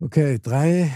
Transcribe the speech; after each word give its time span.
Okay, 0.00 0.38
3, 0.40 0.92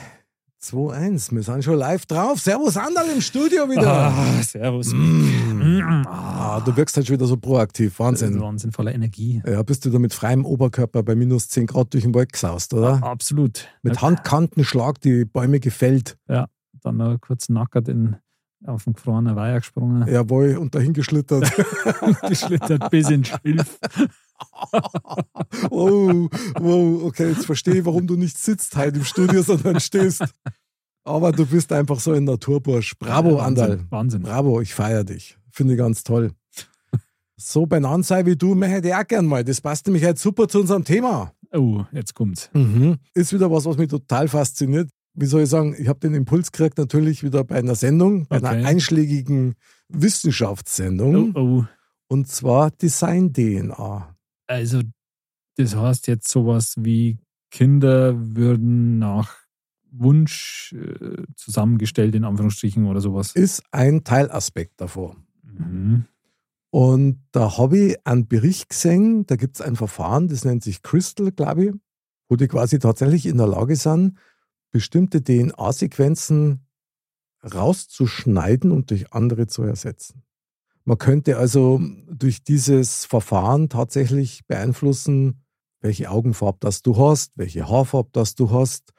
2, 0.59 0.95
1. 0.95 1.33
Wir 1.33 1.43
sind 1.43 1.65
schon 1.65 1.77
live 1.77 2.07
drauf. 2.07 2.39
Servus 2.39 2.77
Anderl 2.77 3.11
im 3.13 3.21
Studio 3.21 3.69
wieder. 3.69 3.91
Ah, 3.91 4.43
servus. 4.43 4.93
Mm. 4.93 6.05
Ah, 6.07 6.61
du 6.61 6.77
wirkst 6.77 6.97
halt 6.97 7.09
schon 7.09 7.17
wieder 7.17 7.27
so 7.27 7.37
proaktiv. 7.37 7.99
Wahnsinn. 7.99 8.41
Wahnsinn, 8.41 8.71
voller 8.71 8.95
Energie. 8.95 9.43
Ja, 9.45 9.61
bist 9.65 9.85
du 9.85 9.91
da 9.91 9.99
mit 9.99 10.15
freiem 10.15 10.45
Oberkörper 10.45 11.03
bei 11.03 11.17
minus 11.17 11.49
10 11.49 11.67
Grad 11.67 11.93
durch 11.93 12.05
den 12.05 12.15
Wald 12.15 12.33
gesaust, 12.33 12.75
oder? 12.75 13.03
Absolut. 13.03 13.67
Mit 13.83 14.01
Handkantenschlag 14.01 15.01
die 15.01 15.25
Bäume 15.25 15.59
gefällt. 15.59 16.17
Ja, 16.29 16.47
dann 16.81 16.99
noch 16.99 17.19
kurz 17.21 17.49
nackert 17.49 17.89
in, 17.89 18.19
auf 18.65 18.85
den 18.85 18.93
gefrorenen 18.93 19.35
Weiher 19.35 19.59
gesprungen. 19.59 20.07
Jawohl, 20.07 20.57
und 20.59 20.77
dahin 20.77 20.93
geschlittert. 20.93 21.53
Geschlittert 22.29 22.89
bis 22.89 23.11
ins 23.11 23.33
Schilf. 23.43 23.81
oh, 25.71 26.29
wow, 26.59 27.03
okay, 27.05 27.29
jetzt 27.31 27.47
verstehe 27.47 27.75
ich, 27.79 27.85
warum 27.85 28.07
du 28.07 28.17
nicht 28.17 28.39
sitzt 28.39 28.77
heute 28.77 28.99
im 28.99 29.05
Studio, 29.05 29.43
sondern 29.43 29.81
stehst. 29.81 30.25
Aber 31.05 31.33
du 31.33 31.47
bist 31.47 31.73
einfach 31.73 31.99
so 32.01 32.13
ein 32.13 32.25
Naturbursch. 32.25 32.95
Bravo, 32.99 33.37
Ja, 33.39 33.45
Andal. 33.45 33.85
Wahnsinn. 33.91 34.23
Bravo, 34.23 34.61
ich 34.61 34.73
feiere 34.75 35.05
dich. 35.05 35.37
Finde 35.51 35.75
ich 35.75 35.79
ganz 35.79 36.05
toll. 36.05 36.31
So 37.37 37.67
benannt 37.67 38.07
sei 38.07 38.25
wie 38.25 38.37
du, 38.37 38.55
möchte 38.55 38.89
ich 38.89 38.95
auch 38.95 39.07
gern 39.07 39.27
mal. 39.27 39.43
Das 39.43 39.61
passt 39.61 39.87
nämlich 39.87 40.05
halt 40.05 40.19
super 40.19 40.47
zu 40.47 40.61
unserem 40.61 40.85
Thema. 40.85 41.33
Oh, 41.53 41.83
jetzt 41.93 42.15
kommt's. 42.15 42.49
Mhm. 42.55 42.99
Ist 43.15 43.33
wieder 43.33 43.51
was, 43.51 43.65
was 43.65 43.77
mich 43.77 43.89
total 43.89 44.29
fasziniert. 44.29 44.89
Wie 45.15 45.27
soll 45.27 45.43
ich 45.43 45.49
sagen, 45.51 45.75
ich 45.77 45.89
habe 45.89 45.99
den 45.99 46.15
Impuls 46.15 46.53
gekriegt, 46.53 46.79
natürlich 46.79 47.23
wieder 47.25 47.43
bei 47.45 47.57
einer 47.57 47.75
Sendung, 47.75 48.27
bei 48.29 48.37
einer 48.37 48.51
Okay. 48.51 48.65
einschlägigen 48.65 49.55
Wissenschaftssendung. 49.89 51.33
Oh, 51.35 51.41
oh. 51.41 51.65
Und 52.09 52.29
zwar 52.29 52.71
Design-DNA. 52.71 54.12
Also, 54.53 54.83
das 55.57 55.75
heißt 55.75 56.09
jetzt 56.09 56.29
sowas 56.29 56.75
wie 56.77 57.19
Kinder 57.51 58.15
würden 58.37 58.99
nach 58.99 59.39
Wunsch 59.91 60.75
äh, 60.75 61.23
zusammengestellt, 61.37 62.15
in 62.15 62.25
Anführungsstrichen 62.25 62.87
oder 62.87 63.01
sowas. 63.01 63.33
Ist 63.33 63.63
ein 63.71 64.05
Teilaspekt 64.05 64.79
davon. 64.79 65.27
Mhm. 65.43 66.05
Und 66.69 67.23
da 67.33 67.57
habe 67.57 67.79
ich 67.79 68.07
einen 68.07 68.29
Bericht 68.29 68.69
gesehen, 68.69 69.25
da 69.27 69.37
gibt 69.37 69.57
es 69.57 69.63
ein 69.63 69.77
Verfahren, 69.77 70.29
das 70.29 70.45
nennt 70.45 70.63
sich 70.63 70.83
Crystal, 70.83 71.33
glaube 71.33 71.65
ich, 71.65 71.73
wo 72.29 72.37
die 72.37 72.49
quasi 72.49 72.79
tatsächlich 72.79 73.25
in 73.25 73.39
der 73.39 73.47
Lage 73.47 73.77
sind, 73.77 74.19
bestimmte 74.71 75.23
DNA-Sequenzen 75.23 76.67
rauszuschneiden 77.43 78.71
und 78.71 78.91
durch 78.91 79.15
andere 79.15 79.47
zu 79.47 79.63
ersetzen. 79.63 80.23
Man 80.85 80.99
könnte 80.99 81.37
also 81.37 81.81
durch 82.11 82.43
dieses 82.43 83.05
Verfahren 83.05 83.69
tatsächlich 83.69 84.47
beeinflussen, 84.47 85.45
welche 85.81 86.11
Augenfarbe 86.11 86.59
das 86.61 86.83
du 86.83 86.97
hast, 86.97 87.33
welche 87.37 87.69
Haarfarbe 87.69 88.11
das 88.13 88.35
du 88.35 88.51
hast 88.51 88.93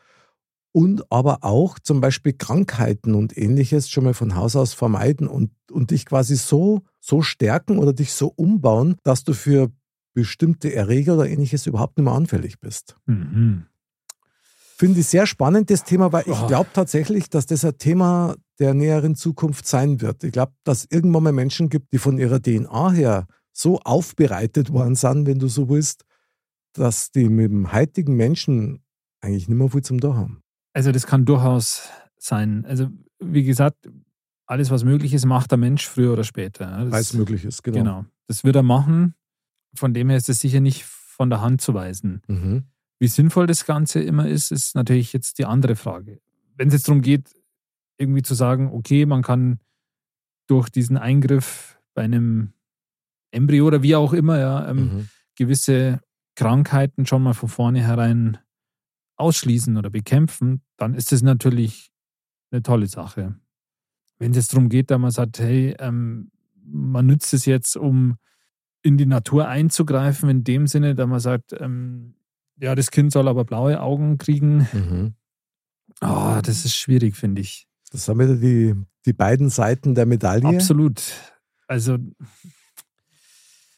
und 0.74 1.12
aber 1.12 1.44
auch 1.44 1.80
zum 1.80 2.02
Beispiel 2.02 2.34
Krankheiten 2.34 3.16
und 3.16 3.38
ähnliches 3.38 3.90
schon 3.90 4.04
mal 4.04 4.14
von 4.14 4.36
Haus 4.36 4.56
aus 4.56 4.74
vermeiden 4.74 5.28
und, 5.28 5.52
und 5.72 5.92
dich 5.92 6.06
quasi 6.06 6.36
so, 6.36 6.82
so 7.00 7.22
stärken 7.22 7.78
oder 7.78 7.94
dich 7.94 8.14
so 8.14 8.34
umbauen, 8.36 8.98
dass 9.04 9.24
du 9.24 9.34
für 9.34 9.72
bestimmte 10.14 10.74
Erreger 10.74 11.16
oder 11.16 11.30
ähnliches 11.30 11.68
überhaupt 11.68 11.98
nicht 11.98 12.06
mehr 12.06 12.14
anfällig 12.14 12.60
bist. 12.60 12.98
Mhm. 13.06 13.66
Finde 14.76 15.00
ich 15.00 15.08
sehr 15.08 15.28
spannend, 15.28 15.70
das 15.70 15.84
Thema, 15.84 16.12
weil 16.12 16.24
ich 16.28 16.48
glaube 16.48 16.70
tatsächlich, 16.74 17.30
dass 17.30 17.46
das 17.46 17.64
ein 17.64 17.78
Thema 17.78 18.36
der 18.60 18.74
näheren 18.74 19.16
Zukunft 19.16 19.68
sein 19.68 20.02
wird. 20.02 20.24
Ich 20.24 20.32
glaube, 20.32 20.54
dass 20.64 20.80
es 20.80 20.92
irgendwann 20.92 21.24
mal 21.24 21.32
Menschen 21.32 21.70
gibt, 21.70 21.94
die 21.94 22.00
von 22.00 22.18
ihrer 22.18 22.42
DNA 22.42 22.92
her 22.92 23.28
so 23.52 23.80
aufbereitet 23.80 24.74
worden 24.74 24.96
sind, 24.96 25.28
wenn 25.28 25.40
du 25.40 25.48
so 25.48 25.70
willst, 25.70 26.06
dass 26.74 27.12
die 27.12 27.30
mit 27.30 27.52
dem 27.52 27.72
heutigen 27.72 28.16
Menschen 28.16 28.84
eigentlich 29.22 29.48
nicht 29.48 29.58
mehr 29.58 29.70
viel 29.70 29.84
zum 29.84 30.00
da 30.00 30.16
haben. 30.16 30.42
Also, 30.74 30.92
das 30.92 31.06
kann 31.06 31.26
durchaus 31.26 31.90
sein. 32.18 32.66
Also, 32.66 32.90
wie 33.20 33.44
gesagt, 33.44 33.78
alles, 34.48 34.72
was 34.72 34.84
möglich 34.84 35.14
ist, 35.14 35.26
macht 35.26 35.52
der 35.52 35.58
Mensch 35.58 35.88
früher 35.88 36.14
oder 36.14 36.24
später. 36.24 36.92
Weil 36.92 37.02
es 37.02 37.14
möglich 37.14 37.46
ist, 37.46 37.64
genau. 37.64 37.78
Genau. 37.78 38.06
Das 38.28 38.44
wird 38.44 38.56
er 38.56 38.64
machen. 38.64 39.14
Von 39.76 39.94
dem 39.94 40.10
her 40.10 40.18
ist 40.18 40.30
es 40.30 40.40
sicher 40.40 40.60
nicht 40.60 40.84
von 40.84 41.30
der 41.30 41.42
Hand 41.42 41.62
zu 41.62 41.74
weisen. 41.74 42.22
Mhm. 42.28 42.64
Wie 43.04 43.10
sinnvoll 43.10 43.48
das 43.48 43.66
Ganze 43.66 44.00
immer 44.02 44.30
ist, 44.30 44.50
ist 44.54 44.76
natürlich 44.76 45.12
jetzt 45.12 45.38
die 45.38 45.44
andere 45.44 45.76
Frage. 45.76 46.22
Wenn 46.56 46.70
es 46.70 46.74
jetzt 46.74 46.88
darum 46.88 47.02
geht, 47.02 47.36
irgendwie 47.98 48.22
zu 48.22 48.34
sagen, 48.34 48.72
okay, 48.72 49.06
man 49.06 49.24
kann 49.24 49.60
durch 50.48 50.70
diesen 50.70 50.96
Eingriff 50.96 51.78
bei 51.96 52.04
einem 52.04 52.54
Embryo 53.32 53.66
oder 53.68 53.84
wie 53.84 53.98
auch 53.98 54.14
immer, 54.14 54.40
ja, 54.40 54.70
ähm, 54.70 54.78
Mhm. 54.78 55.10
gewisse 55.36 56.00
Krankheiten 56.36 57.06
schon 57.06 57.24
mal 57.24 57.34
von 57.34 57.50
vornherein 57.50 58.38
ausschließen 59.18 59.76
oder 59.76 59.90
bekämpfen, 59.90 60.62
dann 60.78 60.94
ist 60.94 61.12
das 61.12 61.22
natürlich 61.24 61.92
eine 62.52 62.64
tolle 62.64 62.88
Sache. 62.88 63.36
Wenn 64.18 64.32
es 64.32 64.38
jetzt 64.38 64.54
darum 64.54 64.70
geht, 64.70 64.92
dass 64.92 65.00
man 65.00 65.12
sagt, 65.12 65.40
hey, 65.40 65.76
ähm, 65.78 66.32
man 66.56 67.06
nützt 67.08 67.34
es 67.34 67.46
jetzt, 67.46 67.76
um 67.76 68.16
in 68.82 68.96
die 68.96 69.08
Natur 69.08 69.50
einzugreifen, 69.50 70.30
in 70.30 70.46
dem 70.46 70.68
Sinne, 70.68 70.96
dass 70.96 71.08
man 71.10 71.20
sagt, 71.20 71.52
ähm, 71.60 72.16
ja, 72.60 72.76
das 72.76 72.92
Kind 72.92 73.12
soll 73.12 73.28
aber 73.28 73.46
blaue 73.46 73.82
Augen 73.82 74.18
kriegen. 74.18 74.68
Mhm. 74.74 75.14
Ah, 76.00 76.42
das 76.42 76.66
ist 76.66 76.76
schwierig, 76.76 77.16
finde 77.16 77.42
ich. 77.42 77.68
Das 77.92 78.06
sind 78.06 78.20
wieder 78.20 78.36
die, 78.36 78.74
die 79.06 79.14
beiden 79.14 79.50
Seiten 79.50 79.96
der 79.96 80.06
Medaille. 80.06 80.48
Absolut. 80.48 81.02
Also, 81.68 81.98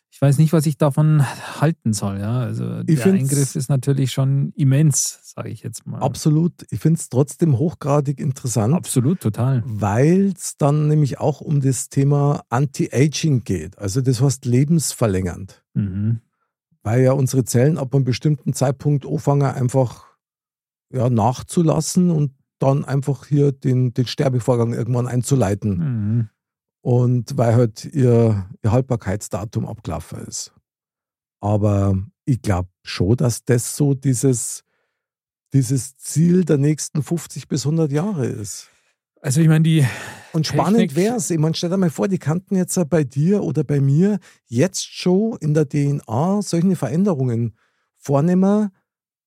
ich 0.10 0.22
weiß 0.22 0.38
nicht, 0.38 0.54
was 0.54 0.66
ich 0.66 0.78
davon 0.78 1.26
halten 1.60 1.92
soll. 1.92 2.20
Ja? 2.20 2.40
Also, 2.40 2.82
Ich 2.88 3.02
der 3.02 3.14
Eingriff 3.14 3.56
ist 3.56 3.68
natürlich 3.70 4.12
schon 4.12 4.54
immens, 4.56 5.20
sage 5.24 5.50
ich 5.50 5.62
jetzt 5.62 5.86
mal. 5.86 6.00
Absolut. 6.00 6.54
Ich 6.70 6.80
finde 6.80 7.00
es 7.02 7.10
trotzdem 7.10 7.58
hochgradig 7.58 8.22
interessant. 8.22 8.74
Absolut, 8.74 9.20
total. 9.20 9.62
weil 9.66 10.32
es 10.36 10.56
dann 10.58 10.88
nämlich 10.88 11.20
auch 11.20 11.42
um 11.42 11.60
das 11.60 11.90
Thema 11.90 12.46
Anti-Aging 12.50 13.44
geht. 13.44 13.78
Also 13.78 14.00
das 14.00 14.22
heißt 14.22 14.46
lebensverlängernd. 14.46 15.64
Mhm. 15.74 16.22
Weil 16.86 17.02
ja 17.02 17.14
unsere 17.14 17.44
Zellen 17.44 17.80
ab 17.80 17.96
einem 17.96 18.04
bestimmten 18.04 18.54
Zeitpunkt 18.54 19.08
anfangen 19.08 19.42
einfach 19.42 20.06
ja, 20.94 21.10
nachzulassen 21.10 22.12
und 22.12 22.36
dann 22.60 22.86
einfach 22.86 23.26
hier 23.26 23.52
den, 23.52 23.96
den 23.96 24.06
Sterbevorgang 24.06 24.72
irgendwann 24.72 25.08
einzuleiten. 25.08 25.78
Mhm. 25.78 26.30
Und 26.82 27.40
weil 27.40 27.56
halt 27.56 27.86
ihr, 27.86 28.48
ihr 28.64 28.72
Haltbarkeitsdatum 28.72 29.66
abgelaufen 29.66 30.20
ist. 30.28 30.54
Aber 31.42 31.98
ich 32.26 32.44
glaube 32.44 32.70
schon, 32.84 33.18
dass 33.18 33.44
das 33.44 33.76
so 33.76 33.96
dieses, 33.96 34.64
dieses 35.54 35.98
Ziel 35.98 36.46
der 36.46 36.60
nächsten 36.60 37.02
50 37.02 37.48
bis 37.48 37.66
100 37.66 37.92
Jahre 37.92 38.28
ist. 38.28 38.70
Also, 39.26 39.42
ich 39.42 39.48
meine, 39.48 39.64
die. 39.64 39.84
Und 40.34 40.46
spannend 40.46 40.96
wäre 40.96 41.16
es, 41.16 41.32
ich 41.32 41.40
meine, 41.40 41.56
stell 41.56 41.72
dir 41.72 41.78
mal 41.78 41.90
vor, 41.90 42.08
die 42.08 42.20
kannten 42.20 42.56
jetzt 42.56 42.78
bei 42.90 43.04
dir 43.04 43.42
oder 43.42 43.64
bei 43.64 43.82
mir 43.82 44.20
jetzt 44.46 44.86
schon 44.86 45.38
in 45.40 45.56
der 45.56 45.68
DNA 45.68 46.44
solche 46.44 46.76
Veränderungen 46.76 47.56
vornehmen, 47.98 48.70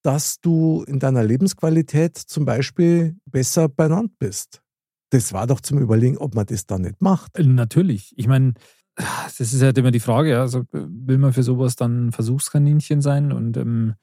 dass 0.03 0.39
du 0.41 0.85
in 0.87 1.01
deiner 1.01 1.25
Lebensqualität 1.25 2.17
zum 2.17 2.45
Beispiel 2.45 3.17
besser 3.25 3.69
benannt 3.69 4.13
bist. 4.21 4.63
Das 5.11 5.33
war 5.33 5.49
doch 5.49 5.61
zum 5.61 5.79
Überlegen, 5.79 6.19
ob 6.19 6.37
man 6.37 6.47
das 6.47 6.67
dann 6.67 6.83
nicht 6.83 7.01
macht. 7.01 7.37
Natürlich. 7.37 8.15
Ich 8.17 8.29
meine, 8.29 8.55
das 8.95 9.41
ist 9.41 9.63
halt 9.63 9.79
immer 9.79 9.91
die 9.91 9.99
Frage. 9.99 10.39
Also, 10.39 10.63
will 10.71 11.19
man 11.19 11.33
für 11.33 11.43
sowas 11.43 11.75
dann 11.75 12.13
Versuchskaninchen 12.13 13.01
sein? 13.01 13.33
Und 13.33 13.57
ähm, 13.57 13.95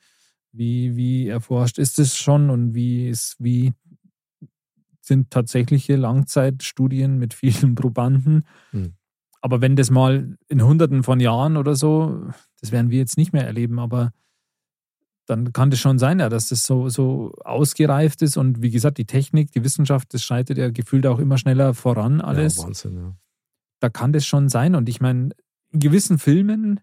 wie, 0.52 0.98
wie 0.98 1.30
erforscht 1.30 1.78
ist 1.78 2.00
es 2.00 2.18
schon? 2.18 2.50
Und 2.50 2.74
wie, 2.74 3.08
ist, 3.08 3.38
wie 3.40 3.72
sind 5.06 5.32
tatsächliche 5.32 5.96
Langzeitstudien 5.96 7.18
mit 7.18 7.34
vielen 7.34 7.76
Probanden? 7.76 8.46
Hm. 8.72 8.94
Aber 9.42 9.62
wenn 9.62 9.76
das 9.76 9.92
mal 9.92 10.38
in 10.48 10.64
Hunderten 10.64 11.04
von 11.04 11.20
Jahren 11.20 11.58
oder 11.58 11.76
so, 11.76 12.30
das 12.62 12.72
werden 12.72 12.90
wir 12.90 12.98
jetzt 12.98 13.18
nicht 13.18 13.32
mehr 13.32 13.46
erleben, 13.46 13.80
aber 13.80 14.12
dann 15.28 15.54
kann 15.54 15.72
das 15.72 15.80
schon 15.80 16.00
sein, 16.00 16.20
ja, 16.20 16.30
dass 16.30 16.50
das 16.50 16.64
so, 16.64 16.90
so 16.90 17.34
ausgereift 17.44 18.22
ist. 18.22 18.38
Und 18.38 18.62
wie 18.62 18.72
gesagt, 18.72 18.98
die 18.98 19.06
Technik, 19.06 19.52
die 19.52 19.64
Wissenschaft, 19.64 20.14
das 20.14 20.24
schreitet 20.24 20.58
ja 20.58 20.70
gefühlt 20.70 21.06
auch 21.08 21.20
immer 21.20 21.38
schneller 21.38 21.74
voran 21.74 22.22
alles 22.22 22.58
Ja, 22.58 22.64
Wahnsinn, 22.64 22.96
ja. 22.98 23.16
da 23.80 23.90
kann 23.90 24.14
das 24.14 24.26
schon 24.26 24.50
sein. 24.50 24.76
Und 24.76 24.90
ich 24.90 25.02
meine, 25.02 25.32
in 25.72 25.80
gewissen 25.80 26.20
Filmen 26.20 26.80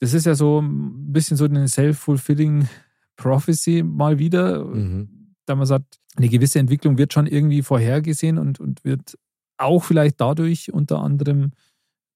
das 0.00 0.14
ist 0.14 0.26
ja 0.26 0.34
so 0.34 0.60
ein 0.60 1.12
bisschen 1.12 1.36
so 1.36 1.44
eine 1.44 1.66
self-fulfilling 1.68 2.68
Prophecy 3.16 3.82
mal 3.82 4.18
wieder, 4.18 4.64
Mhm. 4.64 5.17
Da 5.48 5.54
man 5.54 5.66
sagt, 5.66 5.98
eine 6.16 6.28
gewisse 6.28 6.58
Entwicklung 6.58 6.98
wird 6.98 7.12
schon 7.12 7.26
irgendwie 7.26 7.62
vorhergesehen 7.62 8.38
und, 8.38 8.60
und 8.60 8.84
wird 8.84 9.16
auch 9.56 9.82
vielleicht 9.84 10.20
dadurch 10.20 10.72
unter 10.72 11.00
anderem 11.00 11.52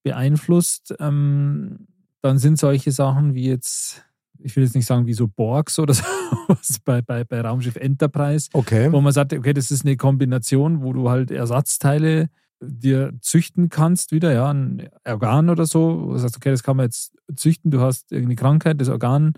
beeinflusst. 0.02 0.94
Ähm, 1.00 1.86
dann 2.20 2.38
sind 2.38 2.58
solche 2.58 2.92
Sachen 2.92 3.34
wie 3.34 3.46
jetzt, 3.46 4.04
ich 4.38 4.54
will 4.56 4.64
jetzt 4.64 4.74
nicht 4.74 4.86
sagen 4.86 5.06
wie 5.06 5.14
so 5.14 5.28
Borgs 5.28 5.78
oder 5.78 5.94
so 6.62 6.78
bei, 6.84 7.02
bei, 7.02 7.24
bei 7.24 7.40
Raumschiff 7.40 7.76
Enterprise, 7.76 8.48
Okay. 8.52 8.92
wo 8.92 9.00
man 9.00 9.12
sagt, 9.12 9.32
okay, 9.32 9.52
das 9.52 9.70
ist 9.70 9.84
eine 9.84 9.96
Kombination, 9.96 10.82
wo 10.82 10.92
du 10.92 11.10
halt 11.10 11.30
Ersatzteile 11.30 12.28
dir 12.60 13.12
züchten 13.20 13.70
kannst, 13.70 14.12
wieder, 14.12 14.32
ja, 14.32 14.52
ein 14.52 14.88
Organ 15.04 15.50
oder 15.50 15.66
so, 15.66 16.02
wo 16.06 16.12
du 16.12 16.18
sagst, 16.18 16.36
okay, 16.36 16.50
das 16.50 16.62
kann 16.62 16.76
man 16.76 16.86
jetzt 16.86 17.12
züchten, 17.34 17.72
du 17.72 17.80
hast 17.80 18.12
irgendeine 18.12 18.36
Krankheit, 18.36 18.80
das 18.80 18.88
Organ, 18.88 19.32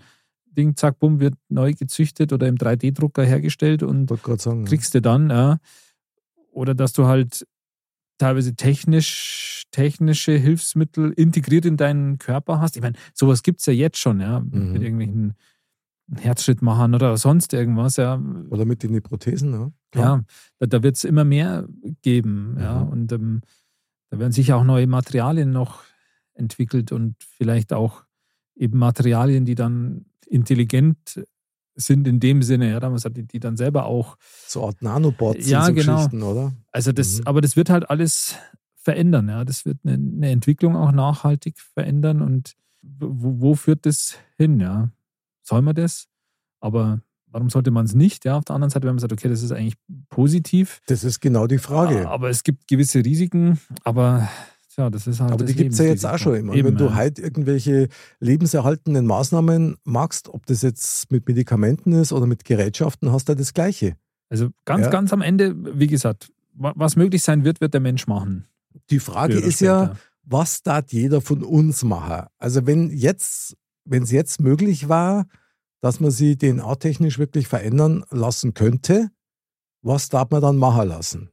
Ding, 0.55 0.75
zack, 0.75 0.99
bumm, 0.99 1.19
wird 1.19 1.35
neu 1.49 1.73
gezüchtet 1.73 2.33
oder 2.33 2.47
im 2.47 2.55
3D-Drucker 2.55 3.23
hergestellt 3.23 3.83
und 3.83 4.09
sagen. 4.41 4.65
kriegst 4.65 4.93
du 4.95 5.01
dann, 5.01 5.29
ja. 5.29 5.57
Oder 6.51 6.73
dass 6.73 6.93
du 6.93 7.05
halt 7.05 7.45
teilweise 8.17 8.55
technisch, 8.55 9.63
technische 9.71 10.31
Hilfsmittel 10.37 11.11
integriert 11.11 11.65
in 11.65 11.75
deinen 11.77 12.17
Körper 12.17 12.61
hast. 12.61 12.77
Ich 12.77 12.81
meine, 12.81 12.95
sowas 13.13 13.43
gibt 13.43 13.59
es 13.59 13.65
ja 13.65 13.73
jetzt 13.73 13.97
schon, 13.99 14.21
ja, 14.21 14.39
Mhm. 14.39 14.71
mit 14.71 14.81
irgendwelchen 14.81 15.33
Herzschrittmachern 16.15 16.93
oder 16.95 17.17
sonst 17.17 17.51
irgendwas, 17.53 17.97
ja. 17.97 18.21
Oder 18.49 18.65
mit 18.65 18.83
die 18.83 19.01
Prothesen, 19.01 19.51
ne? 19.51 19.73
Ja, 19.95 20.23
da, 20.59 20.65
da 20.67 20.83
wird 20.83 20.97
es 20.97 21.03
immer 21.03 21.23
mehr 21.25 21.67
geben, 22.03 22.57
ja. 22.59 22.83
Mhm. 22.83 22.89
Und 22.89 23.11
ähm, 23.11 23.41
da 24.11 24.19
werden 24.19 24.31
sicher 24.31 24.57
auch 24.57 24.63
neue 24.63 24.87
Materialien 24.87 25.51
noch 25.51 25.81
entwickelt 26.35 26.91
und 26.91 27.15
vielleicht 27.23 27.73
auch 27.73 28.03
eben 28.55 28.77
Materialien, 28.77 29.45
die 29.45 29.55
dann 29.55 30.05
intelligent 30.27 31.23
sind 31.77 32.07
in 32.07 32.19
dem 32.21 32.41
Sinne, 32.41 32.69
ja, 32.71 32.79
da 32.79 32.89
man 32.89 32.99
sagt, 32.99 33.17
die, 33.17 33.39
dann 33.39 33.57
selber 33.57 33.85
auch, 33.85 34.17
So 34.47 34.65
Art 34.65 34.81
Nanobots 34.81 35.49
Ja, 35.49 35.65
so 35.65 35.73
genau. 35.73 36.07
Oder? 36.31 36.53
also 36.71 36.91
das, 36.93 37.19
Mhm. 37.19 37.27
aber 37.27 37.41
das 37.41 37.55
wird 37.57 37.69
halt 37.69 37.89
alles 37.89 38.35
verändern, 38.75 39.27
ja. 39.27 39.43
Das 39.43 39.65
wird 39.65 39.79
eine, 39.83 39.93
eine 39.95 40.29
Entwicklung 40.29 40.75
auch 40.77 40.91
nachhaltig 40.93 41.59
verändern 41.59 42.21
und 42.21 42.53
wo, 42.81 43.41
wo 43.41 43.55
führt 43.55 43.85
das 43.85 44.15
hin, 44.37 44.59
ja? 44.59 44.89
Soll 45.41 45.61
man 45.63 45.75
das? 45.75 46.07
Aber 46.61 47.01
warum 47.27 47.49
sollte 47.49 47.71
man 47.71 47.85
es 47.85 47.93
nicht? 47.93 48.23
Ja, 48.23 48.37
auf 48.37 48.45
der 48.45 48.55
anderen 48.55 48.69
Seite, 48.69 48.87
wenn 48.87 48.93
man 48.95 48.99
sagt, 48.99 49.11
okay, 49.11 49.27
das 49.27 49.43
ist 49.43 49.51
eigentlich 49.51 49.75
positiv, 50.09 50.81
Das 50.87 51.03
ist 51.03 51.19
genau 51.19 51.45
die 51.47 51.57
Frage. 51.57 52.07
aber 52.07 52.29
es 52.29 52.43
gibt 52.43 52.67
gewisse 52.69 53.03
Risiken, 53.03 53.59
aber 53.83 54.29
tja, 54.75 54.89
das 54.89 55.07
ist 55.07 55.19
halt. 55.19 55.31
Aber 55.31 55.43
die 55.45 55.55
gibt 55.55 55.73
es 55.73 55.79
ja 55.79 55.85
jetzt 55.85 56.05
auch 56.05 56.17
schon 56.17 56.35
immer. 56.35 56.53
Eben, 56.53 56.69
Wenn 56.69 56.77
du 56.77 56.85
ja. 56.85 56.93
halt 56.95 57.17
irgendwelche 57.19 57.87
lebenserhaltenden 58.19 59.05
Maßnahmen 59.05 59.77
machst, 59.83 60.29
ob 60.29 60.45
das 60.45 60.61
jetzt 60.61 61.11
mit 61.11 61.27
Medikamenten 61.27 61.93
ist 61.93 62.11
oder 62.13 62.27
mit 62.27 62.45
Gerätschaften, 62.45 63.11
hast 63.11 63.27
du 63.27 63.31
ja 63.33 63.35
das 63.37 63.53
Gleiche. 63.53 63.95
Also 64.29 64.49
ganz, 64.65 64.85
Ja. 64.85 64.91
ganz 64.91 65.13
am 65.13 65.21
Ende, 65.21 65.55
wie 65.79 65.87
gesagt, 65.87 66.31
wa- 66.53 66.73
was 66.75 66.95
möglich 66.95 67.23
sein 67.23 67.43
wird, 67.43 67.61
wird 67.61 67.73
der 67.73 67.81
Mensch 67.81 68.07
machen. 68.07 68.47
Die 68.89 68.99
Frage 68.99 69.35
ist 69.35 69.61
ja, 69.61 69.95
was 70.23 70.61
darf 70.63 70.85
jeder 70.91 71.21
von 71.21 71.43
uns 71.43 71.83
machen? 71.83 72.27
Also 72.39 72.65
wenn 72.67 72.89
jetzt, 72.91 73.55
wenn 73.85 74.03
es 74.03 74.11
jetzt 74.11 74.41
möglich 74.41 74.89
war, 74.89 75.25
dass 75.81 75.99
man 75.99 76.09
sie 76.11 76.35
DNA-technisch 76.35 77.19
wirklich 77.19 77.47
verändern 77.47 78.03
lassen 78.09 78.53
könnte, 78.53 79.09
was 79.83 80.09
darf 80.09 80.31
man 80.31 80.41
dann 80.41 80.57
machen 80.57 80.87
lassen? 80.87 81.29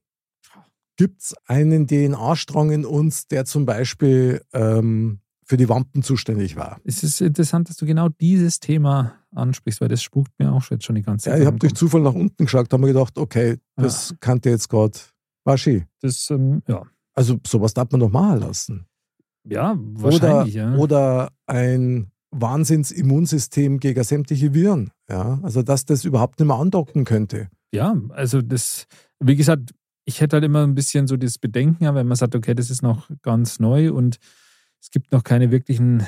Gibt 0.97 1.23
es 1.23 1.35
einen 1.47 1.87
DNA-Strang 1.87 2.71
in 2.71 2.85
uns, 2.85 3.27
der 3.29 3.44
zum 3.44 3.65
Beispiel 3.67 4.43
ähm, 4.53 5.21
für 5.44 5.56
die 5.56 5.69
Wampen 5.69 6.03
zuständig 6.03 6.56
war? 6.56 6.81
Es 6.85 7.03
ist 7.03 7.21
interessant, 7.21 7.69
dass 7.69 7.77
du 7.77 7.87
genau 7.87 8.09
dieses 8.09 8.61
Thema 8.61 9.15
ansprichst, 9.35 9.81
weil 9.81 9.89
das 9.89 10.03
spukt 10.03 10.31
mir 10.39 10.53
auch 10.53 10.62
jetzt 10.71 10.85
schon 10.85 10.94
die 10.94 11.03
ganze 11.03 11.31
Ja, 11.31 11.35
Zeit. 11.35 11.43
ich 11.43 11.47
am 11.49 11.55
habe 11.55 11.59
durch. 11.61 11.75
Zufall 11.75 12.03
nach 12.03 12.15
unten 12.15 12.44
geschaut, 12.44 12.73
habe 12.73 12.81
mir 12.83 12.93
gedacht, 12.93 13.17
okay, 13.19 13.56
das 13.77 14.15
kannte 14.21 14.50
jetzt 14.50 14.69
gerade 14.69 14.99
Waschi. 15.44 15.87
Das, 16.00 16.29
ähm, 16.31 16.62
ja. 16.69 16.83
Also 17.15 17.38
sowas 17.47 17.75
darf 17.75 17.91
man 17.91 18.00
doch 18.00 18.11
machen 18.11 18.41
lassen. 18.41 18.87
ja, 19.45 19.77
wahrscheinlich, 19.79 20.55
oder, 20.56 20.71
ja. 20.73 20.77
oder 20.77 21.29
ein 21.47 22.11
Wahnsinns-Immunsystem 22.31 23.79
gegen 23.81 24.03
sämtliche 24.05 24.55
Viren. 24.55 24.91
Ja, 25.09 25.38
also 25.43 25.62
dass 25.62 25.85
das 25.85 26.05
überhaupt 26.05 26.38
nicht 26.38 26.47
mehr 26.49 26.56
andocken 26.56 27.05
könnte. 27.05 27.49
Ja, 27.75 27.97
also 28.11 28.43
das, 28.43 28.87
wie 29.21 29.37
gesagt, 29.37 29.73
ich 30.04 30.20
hätte 30.20 30.37
halt 30.37 30.44
immer 30.44 30.64
ein 30.64 30.75
bisschen 30.75 31.06
so 31.06 31.16
das 31.16 31.38
Bedenken, 31.38 31.94
wenn 31.94 32.06
man 32.06 32.16
sagt, 32.16 32.34
okay, 32.34 32.54
das 32.54 32.70
ist 32.70 32.82
noch 32.82 33.08
ganz 33.22 33.60
neu 33.60 33.93
und 33.93 34.19
es 34.81 34.90
gibt 34.90 35.12
noch 35.12 35.22
keine 35.22 35.50
wirklichen 35.50 36.04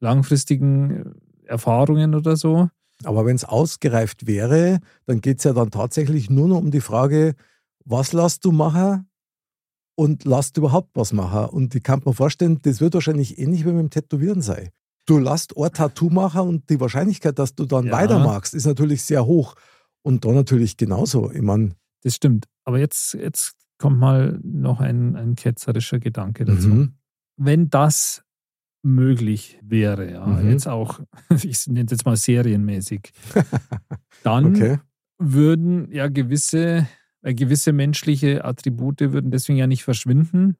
langfristigen 0.00 1.14
Erfahrungen 1.44 2.14
oder 2.14 2.36
so. 2.36 2.68
Aber 3.04 3.26
wenn 3.26 3.36
es 3.36 3.44
ausgereift 3.44 4.26
wäre, 4.26 4.80
dann 5.06 5.20
geht 5.20 5.38
es 5.38 5.44
ja 5.44 5.52
dann 5.52 5.70
tatsächlich 5.70 6.30
nur 6.30 6.48
noch 6.48 6.58
um 6.58 6.70
die 6.70 6.80
Frage, 6.80 7.34
was 7.84 8.12
lässt 8.12 8.44
du 8.44 8.52
machen 8.52 9.08
und 9.96 10.24
lasst 10.24 10.56
überhaupt 10.56 10.90
was 10.94 11.12
machen? 11.12 11.46
Und 11.46 11.74
ich 11.74 11.82
kann 11.82 12.02
mir 12.04 12.12
vorstellen, 12.14 12.60
das 12.62 12.80
wird 12.80 12.94
wahrscheinlich 12.94 13.38
ähnlich 13.38 13.64
wie 13.64 13.72
mit 13.72 13.80
dem 13.80 13.90
Tätowieren 13.90 14.42
sein. 14.42 14.68
Du 15.06 15.18
lässt 15.18 15.56
ein 15.56 15.72
Tattoo 15.72 16.10
machen 16.10 16.42
und 16.42 16.70
die 16.70 16.78
Wahrscheinlichkeit, 16.80 17.38
dass 17.38 17.54
du 17.56 17.66
dann 17.66 17.86
Ja. 17.86 17.92
weitermachst, 17.92 18.54
ist 18.54 18.66
natürlich 18.66 19.02
sehr 19.02 19.26
hoch. 19.26 19.54
Und 20.02 20.24
da 20.24 20.30
natürlich 20.32 20.76
genauso. 20.76 21.30
Ich 21.32 21.42
meine, 21.42 21.74
Das 22.04 22.16
stimmt. 22.16 22.46
Aber 22.64 22.78
jetzt, 22.78 23.14
jetzt 23.14 23.54
kommt 23.78 23.98
mal 23.98 24.38
noch 24.42 24.80
ein, 24.80 25.16
ein 25.16 25.34
ketzerischer 25.34 25.98
Gedanke 25.98 26.44
dazu. 26.44 26.68
mhm. 26.68 26.94
Wenn 27.36 27.70
das 27.70 28.24
möglich 28.84 29.58
wäre, 29.62 30.10
ja, 30.10 30.26
Mhm. 30.26 30.50
jetzt 30.50 30.68
auch, 30.68 31.00
ich 31.42 31.66
nenne 31.66 31.86
es 31.86 31.92
jetzt 31.92 32.04
mal 32.04 32.16
serienmäßig, 32.16 33.12
dann 34.22 34.46
okay. 34.46 34.78
würden 35.18 35.90
ja 35.92 36.08
gewisse, 36.08 36.86
äh, 37.22 37.34
gewisse 37.34 37.72
menschliche 37.72 38.44
Attribute 38.44 39.00
würden 39.00 39.30
deswegen 39.30 39.58
ja 39.58 39.66
nicht 39.66 39.84
verschwinden. 39.84 40.56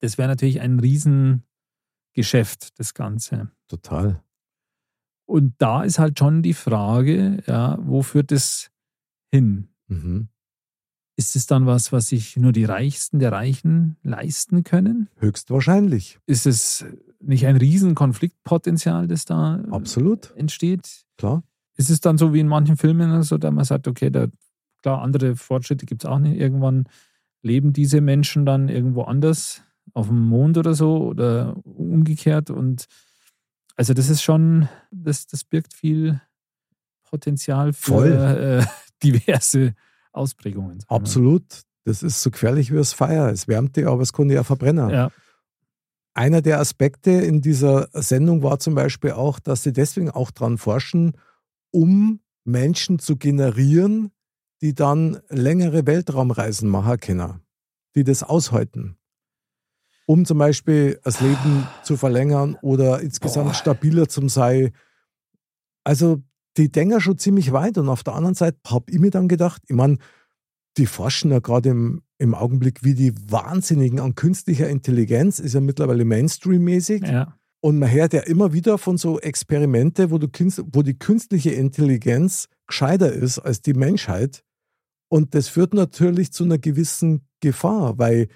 Das 0.00 0.18
wäre 0.18 0.28
natürlich 0.28 0.60
ein 0.60 0.80
Riesengeschäft, 0.80 2.78
das 2.78 2.94
Ganze. 2.94 3.50
Total. 3.68 4.22
Und 5.26 5.54
da 5.58 5.82
ist 5.82 5.98
halt 5.98 6.18
schon 6.18 6.42
die 6.42 6.52
Frage, 6.54 7.42
ja, 7.46 7.78
wo 7.80 8.02
führt 8.02 8.32
es 8.32 8.70
hin? 9.32 9.68
Mhm. 9.88 10.28
Ist 11.16 11.36
es 11.36 11.46
dann 11.46 11.66
was, 11.66 11.92
was 11.92 12.08
sich 12.08 12.36
nur 12.36 12.52
die 12.52 12.64
Reichsten 12.64 13.20
der 13.20 13.30
Reichen 13.30 13.96
leisten 14.02 14.64
können? 14.64 15.08
Höchstwahrscheinlich. 15.18 16.18
Ist 16.26 16.46
es 16.46 16.84
nicht 17.20 17.46
ein 17.46 17.56
Riesenkonfliktpotenzial, 17.56 19.06
das 19.06 19.24
da 19.24 19.62
Absolut. 19.70 20.32
entsteht? 20.36 21.04
Klar. 21.16 21.44
Ist 21.76 21.90
es 21.90 22.00
dann 22.00 22.18
so 22.18 22.34
wie 22.34 22.40
in 22.40 22.48
manchen 22.48 22.76
Filmen, 22.76 23.22
so, 23.22 23.38
da 23.38 23.50
man 23.50 23.64
sagt, 23.64 23.86
okay, 23.86 24.10
da, 24.10 24.26
klar, 24.82 25.02
andere 25.02 25.36
Fortschritte 25.36 25.86
gibt 25.86 26.04
es 26.04 26.10
auch 26.10 26.18
nicht. 26.18 26.38
Irgendwann 26.38 26.88
leben 27.42 27.72
diese 27.72 28.00
Menschen 28.00 28.44
dann 28.44 28.68
irgendwo 28.68 29.02
anders, 29.02 29.62
auf 29.92 30.08
dem 30.08 30.20
Mond 30.26 30.58
oder 30.58 30.74
so 30.74 31.04
oder 31.04 31.56
umgekehrt. 31.64 32.50
Und 32.50 32.86
also 33.76 33.94
das 33.94 34.08
ist 34.08 34.22
schon, 34.22 34.68
das, 34.90 35.26
das 35.26 35.44
birgt 35.44 35.74
viel 35.74 36.20
Potenzial 37.04 37.72
für 37.72 37.92
Voll. 37.92 38.12
äh, 38.12 38.66
diverse 39.02 39.74
Ausprägungen. 40.14 40.82
Absolut. 40.88 41.62
Das 41.84 42.02
ist 42.02 42.22
so 42.22 42.30
gefährlich 42.30 42.72
wie 42.72 42.76
das 42.76 42.92
Feuer. 42.92 43.28
Es 43.28 43.46
wärmt 43.48 43.76
dich, 43.76 43.86
aber 43.86 44.02
es 44.02 44.12
dich 44.12 44.30
ja 44.30 44.42
verbrennen. 44.42 44.90
Ja, 44.90 45.10
Einer 46.14 46.40
der 46.42 46.60
Aspekte 46.60 47.10
in 47.10 47.40
dieser 47.40 47.88
Sendung 47.92 48.42
war 48.42 48.58
zum 48.58 48.74
Beispiel 48.74 49.12
auch, 49.12 49.38
dass 49.38 49.62
sie 49.62 49.72
deswegen 49.72 50.10
auch 50.10 50.30
dran 50.30 50.58
forschen, 50.58 51.18
um 51.70 52.20
Menschen 52.44 52.98
zu 52.98 53.16
generieren, 53.16 54.12
die 54.62 54.74
dann 54.74 55.20
längere 55.28 55.86
Weltraumreisen 55.86 56.68
machen 56.68 57.00
können, 57.00 57.40
die 57.94 58.04
das 58.04 58.22
aushalten. 58.22 58.96
Um 60.06 60.24
zum 60.24 60.38
Beispiel 60.38 61.00
das 61.02 61.20
Leben 61.20 61.66
zu 61.82 61.96
verlängern 61.96 62.56
oder 62.62 63.00
insgesamt 63.00 63.48
Boah. 63.48 63.54
stabiler 63.54 64.08
zu 64.08 64.26
sein. 64.28 64.72
Also, 65.82 66.22
die 66.56 66.70
denken 66.70 67.00
schon 67.00 67.18
ziemlich 67.18 67.52
weit. 67.52 67.78
Und 67.78 67.88
auf 67.88 68.02
der 68.02 68.14
anderen 68.14 68.34
Seite 68.34 68.58
habe 68.66 68.90
ich 68.90 68.98
mir 68.98 69.10
dann 69.10 69.28
gedacht, 69.28 69.62
ich 69.66 69.76
meine, 69.76 69.98
die 70.76 70.86
forschen 70.86 71.30
ja 71.30 71.38
gerade 71.38 71.70
im, 71.70 72.02
im 72.18 72.34
Augenblick, 72.34 72.82
wie 72.82 72.94
die 72.94 73.14
Wahnsinnigen 73.30 74.00
an 74.00 74.14
künstlicher 74.14 74.68
Intelligenz, 74.68 75.38
ist 75.38 75.54
ja 75.54 75.60
mittlerweile 75.60 76.04
Mainstream-mäßig. 76.04 77.02
ja. 77.02 77.36
Und 77.64 77.78
man 77.78 77.90
hört 77.90 78.12
ja 78.12 78.20
immer 78.20 78.52
wieder 78.52 78.76
von 78.76 78.98
so 78.98 79.18
Experimente, 79.18 80.10
wo, 80.10 80.18
du, 80.18 80.28
wo 80.70 80.82
die 80.82 80.98
künstliche 80.98 81.52
Intelligenz 81.52 82.48
gescheiter 82.66 83.10
ist 83.10 83.38
als 83.38 83.62
die 83.62 83.72
Menschheit. 83.72 84.44
Und 85.08 85.34
das 85.34 85.48
führt 85.48 85.72
natürlich 85.72 86.30
zu 86.30 86.44
einer 86.44 86.58
gewissen 86.58 87.26
Gefahr, 87.40 87.96
weil 87.96 88.28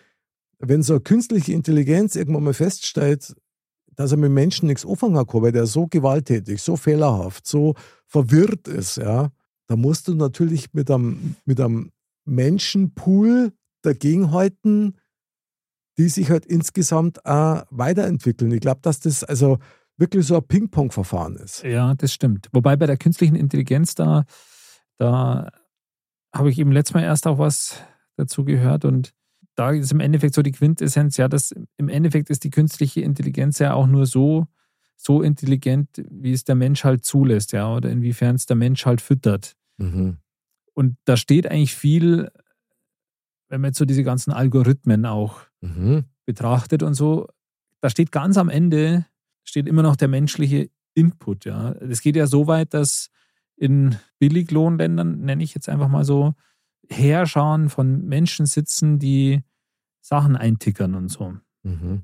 wenn 0.59 0.83
so 0.83 0.95
eine 0.95 1.03
künstliche 1.03 1.53
Intelligenz 1.53 2.17
irgendwann 2.17 2.45
mal 2.45 2.55
feststellt, 2.55 3.37
dass 3.99 4.13
er 4.13 4.17
mit 4.17 4.31
Menschen 4.31 4.69
nichts 4.69 4.87
anfangen 4.87 5.27
kann, 5.27 5.43
weil 5.43 5.51
der 5.51 5.67
so 5.67 5.89
gewalttätig, 5.89 6.63
so 6.63 6.77
fehlerhaft, 6.77 7.49
so 7.49 7.75
verwirrt 8.07 8.69
ist, 8.69 8.97
ja, 8.97 9.31
da 9.67 9.77
musst 9.77 10.07
du 10.07 10.15
natürlich 10.15 10.73
mit 10.73 10.89
einem, 10.89 11.35
mit 11.45 11.61
einem 11.61 11.91
Menschenpool 12.25 13.53
dagegenhalten, 13.83 14.97
die 15.99 16.09
sich 16.09 16.31
halt 16.31 16.47
insgesamt 16.47 17.27
auch 17.27 17.65
weiterentwickeln. 17.71 18.53
Ich 18.53 18.61
glaube, 18.61 18.81
dass 18.83 19.01
das, 19.01 19.25
also 19.25 19.59
wirklich 19.97 20.25
so 20.25 20.37
ein 20.37 20.47
Ping-Pong-Verfahren 20.47 21.35
ist. 21.35 21.65
Ja, 21.65 21.95
das 21.97 22.13
stimmt. 22.13 22.49
Wobei 22.53 22.77
bei 22.77 22.87
der 22.87 22.99
künstlichen 22.99 23.35
Intelligenz, 23.35 23.97
da, 23.97 24.27
da 24.99 25.51
habe 26.33 26.51
ich 26.51 26.59
eben 26.61 26.71
letztes 26.71 26.95
Mal 26.95 27.03
erst 27.03 27.27
auch 27.27 27.39
was 27.39 27.83
dazu 28.17 28.45
gehört 28.45 28.85
und 28.85 29.13
da 29.59 29.73
ist 29.73 29.91
im 29.91 29.99
Endeffekt 29.99 30.35
so 30.35 30.43
die 30.43 30.53
Quintessenz, 30.53 31.17
ja, 31.17 31.27
dass 31.27 31.53
im 31.79 31.89
Endeffekt 31.89 32.31
ist 32.31 32.45
die 32.45 32.51
künstliche 32.51 33.01
Intelligenz 33.01 33.59
ja 33.59 33.75
auch 33.75 33.89
nur 33.89 34.07
so, 34.07 34.47
so 34.97 35.21
intelligent, 35.21 35.89
wie 36.09 36.33
es 36.33 36.45
der 36.45 36.55
Mensch 36.55 36.85
halt 36.85 37.05
zulässt, 37.05 37.53
ja, 37.53 37.75
oder 37.75 37.91
inwiefern 37.91 38.37
es 38.37 38.47
der 38.47 38.55
Mensch 38.55 38.87
halt 38.87 39.01
füttert. 39.01 39.57
Mhm. 39.79 40.19
Und 40.75 40.97
da 41.07 41.17
steht 41.17 41.51
eigentlich 41.51 41.75
viel, 41.75 42.31
wenn 43.49 43.61
man 43.61 43.71
jetzt 43.71 43.79
so 43.79 43.85
diese 43.85 44.05
ganzen 44.05 44.33
Algorithmen 44.33 45.07
auch 45.07 45.41
mhm. 45.61 46.05
betrachtet 46.25 46.85
und 46.85 46.95
so, 46.95 47.27
da 47.81 47.91
steht 47.91 48.13
ganz 48.13 48.39
am 48.39 48.49
Ende, 48.49 49.07
steht 49.43 49.67
immer 49.67 49.83
noch 49.83 49.97
der 49.97 50.09
menschliche 50.09 50.71
Input, 50.95 51.47
ja. 51.47 51.73
Es 51.73 52.01
geht 52.01 52.15
ja 52.15 52.29
so 52.29 52.47
weit, 52.47 52.75
dass 52.75 53.11
in 53.57 53.97
Billiglohnländern, 54.21 55.21
nenne 55.21 55.43
ich 55.43 55.53
jetzt 55.53 55.69
einfach 55.69 55.89
mal 55.89 56.05
so, 56.05 56.35
Heerscharen 56.91 57.69
von 57.69 58.07
Menschen 58.07 58.47
sitzen, 58.47 58.99
die 58.99 59.43
Sachen 60.01 60.37
eintickern 60.37 60.95
und 60.95 61.09
so. 61.09 61.35
Mhm. 61.63 62.03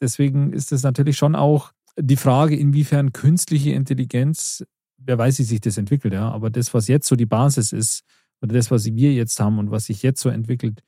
Deswegen 0.00 0.52
ist 0.52 0.72
es 0.72 0.82
natürlich 0.82 1.16
schon 1.16 1.34
auch 1.34 1.72
die 1.96 2.16
Frage, 2.16 2.56
inwiefern 2.56 3.12
künstliche 3.12 3.70
Intelligenz, 3.70 4.64
wer 4.96 5.18
weiß, 5.18 5.38
wie 5.38 5.44
sich 5.44 5.60
das 5.60 5.78
entwickelt, 5.78 6.14
ja, 6.14 6.30
aber 6.30 6.50
das, 6.50 6.74
was 6.74 6.88
jetzt 6.88 7.06
so 7.06 7.16
die 7.16 7.26
Basis 7.26 7.72
ist, 7.72 8.02
oder 8.42 8.54
das, 8.54 8.70
was 8.70 8.84
wir 8.84 9.12
jetzt 9.12 9.38
haben 9.40 9.58
und 9.58 9.70
was 9.70 9.86
sich 9.86 10.02
jetzt 10.02 10.20
so 10.20 10.28
entwickelt, 10.28 10.82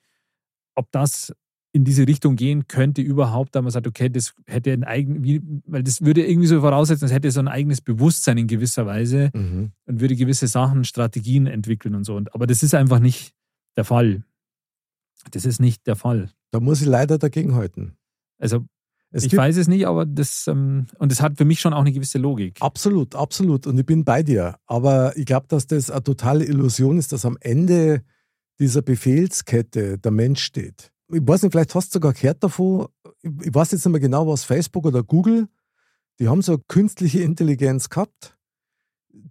ob 0.75 0.91
das 0.91 1.33
in 1.73 1.85
diese 1.85 2.07
Richtung 2.07 2.37
gehen 2.37 2.69
könnte 2.69 3.03
überhaupt, 3.03 3.55
da 3.55 3.61
man 3.61 3.71
sagt, 3.71 3.87
okay, 3.87 4.09
das 4.09 4.35
hätte 4.47 4.73
ein 4.73 4.83
eigenes, 4.83 5.43
weil 5.67 5.83
das 5.83 6.01
würde 6.01 6.27
irgendwie 6.27 6.49
so 6.49 6.61
voraussetzen, 6.61 7.05
es 7.05 7.13
hätte 7.13 7.31
so 7.31 7.41
ein 7.41 7.49
eigenes 7.49 7.83
Bewusstsein 7.83 8.39
in 8.39 8.47
gewisser 8.47 8.87
Weise 8.87 9.31
mhm. 9.35 9.73
und 9.85 10.01
würde 10.01 10.17
gewisse 10.17 10.47
Sachen, 10.47 10.85
Strategien 10.85 11.47
entwickeln 11.47 11.95
und 11.95 12.05
so. 12.05 12.21
aber 12.33 12.47
das 12.47 12.63
ist 12.63 12.75
einfach 12.75 12.99
nicht 12.99 13.36
der 13.77 13.85
Fall. 13.85 14.25
Das 15.31 15.45
ist 15.45 15.61
nicht 15.61 15.87
der 15.87 15.97
Fall. 15.97 16.31
Da 16.51 16.61
muss 16.61 16.81
ich 16.81 16.87
leider 16.87 17.19
dagegen 17.19 17.55
halten. 17.55 17.97
Also 18.39 18.65
es 19.11 19.25
ich 19.25 19.37
weiß 19.37 19.57
es 19.57 19.69
nicht, 19.69 19.87
aber 19.87 20.05
das, 20.05 20.47
ähm, 20.47 20.87
und 20.99 21.13
das 21.13 21.23
hat 21.23 21.39
für 21.39 21.45
mich 21.45 21.61
schon 21.61 21.73
auch 21.73 21.81
eine 21.81 21.93
gewisse 21.93 22.19
Logik. 22.19 22.61
Absolut, 22.61 23.15
absolut. 23.15 23.67
Und 23.67 23.79
ich 23.79 23.87
bin 23.87 24.05
bei 24.05 24.23
dir. 24.23 24.57
Aber 24.67 25.17
ich 25.17 25.25
glaube, 25.27 25.47
dass 25.49 25.67
das 25.67 25.91
eine 25.91 26.03
totale 26.03 26.45
Illusion 26.45 26.99
ist, 26.99 27.13
dass 27.13 27.25
am 27.25 27.39
Ende 27.41 28.03
dieser 28.59 28.83
Befehlskette 28.83 29.99
der 29.99 30.11
Mensch 30.11 30.43
steht. 30.43 30.93
Ich 31.13 31.21
weiß 31.23 31.43
nicht, 31.43 31.53
vielleicht 31.53 31.75
hast 31.75 31.95
du 31.95 31.99
sogar 31.99 32.15
gehört 32.15 32.43
davon. 32.43 32.89
Ich 33.23 33.55
weiß 33.55 33.71
jetzt 33.73 33.85
nicht 33.85 33.93
mehr 33.93 34.01
genau, 34.01 34.27
was 34.27 34.45
Facebook 34.45 34.87
oder 34.87 35.03
Google, 35.03 35.49
die 36.19 36.29
haben 36.29 36.43
so 36.43 36.59
künstliche 36.59 37.21
Intelligenz 37.21 37.89
gehabt, 37.89 38.37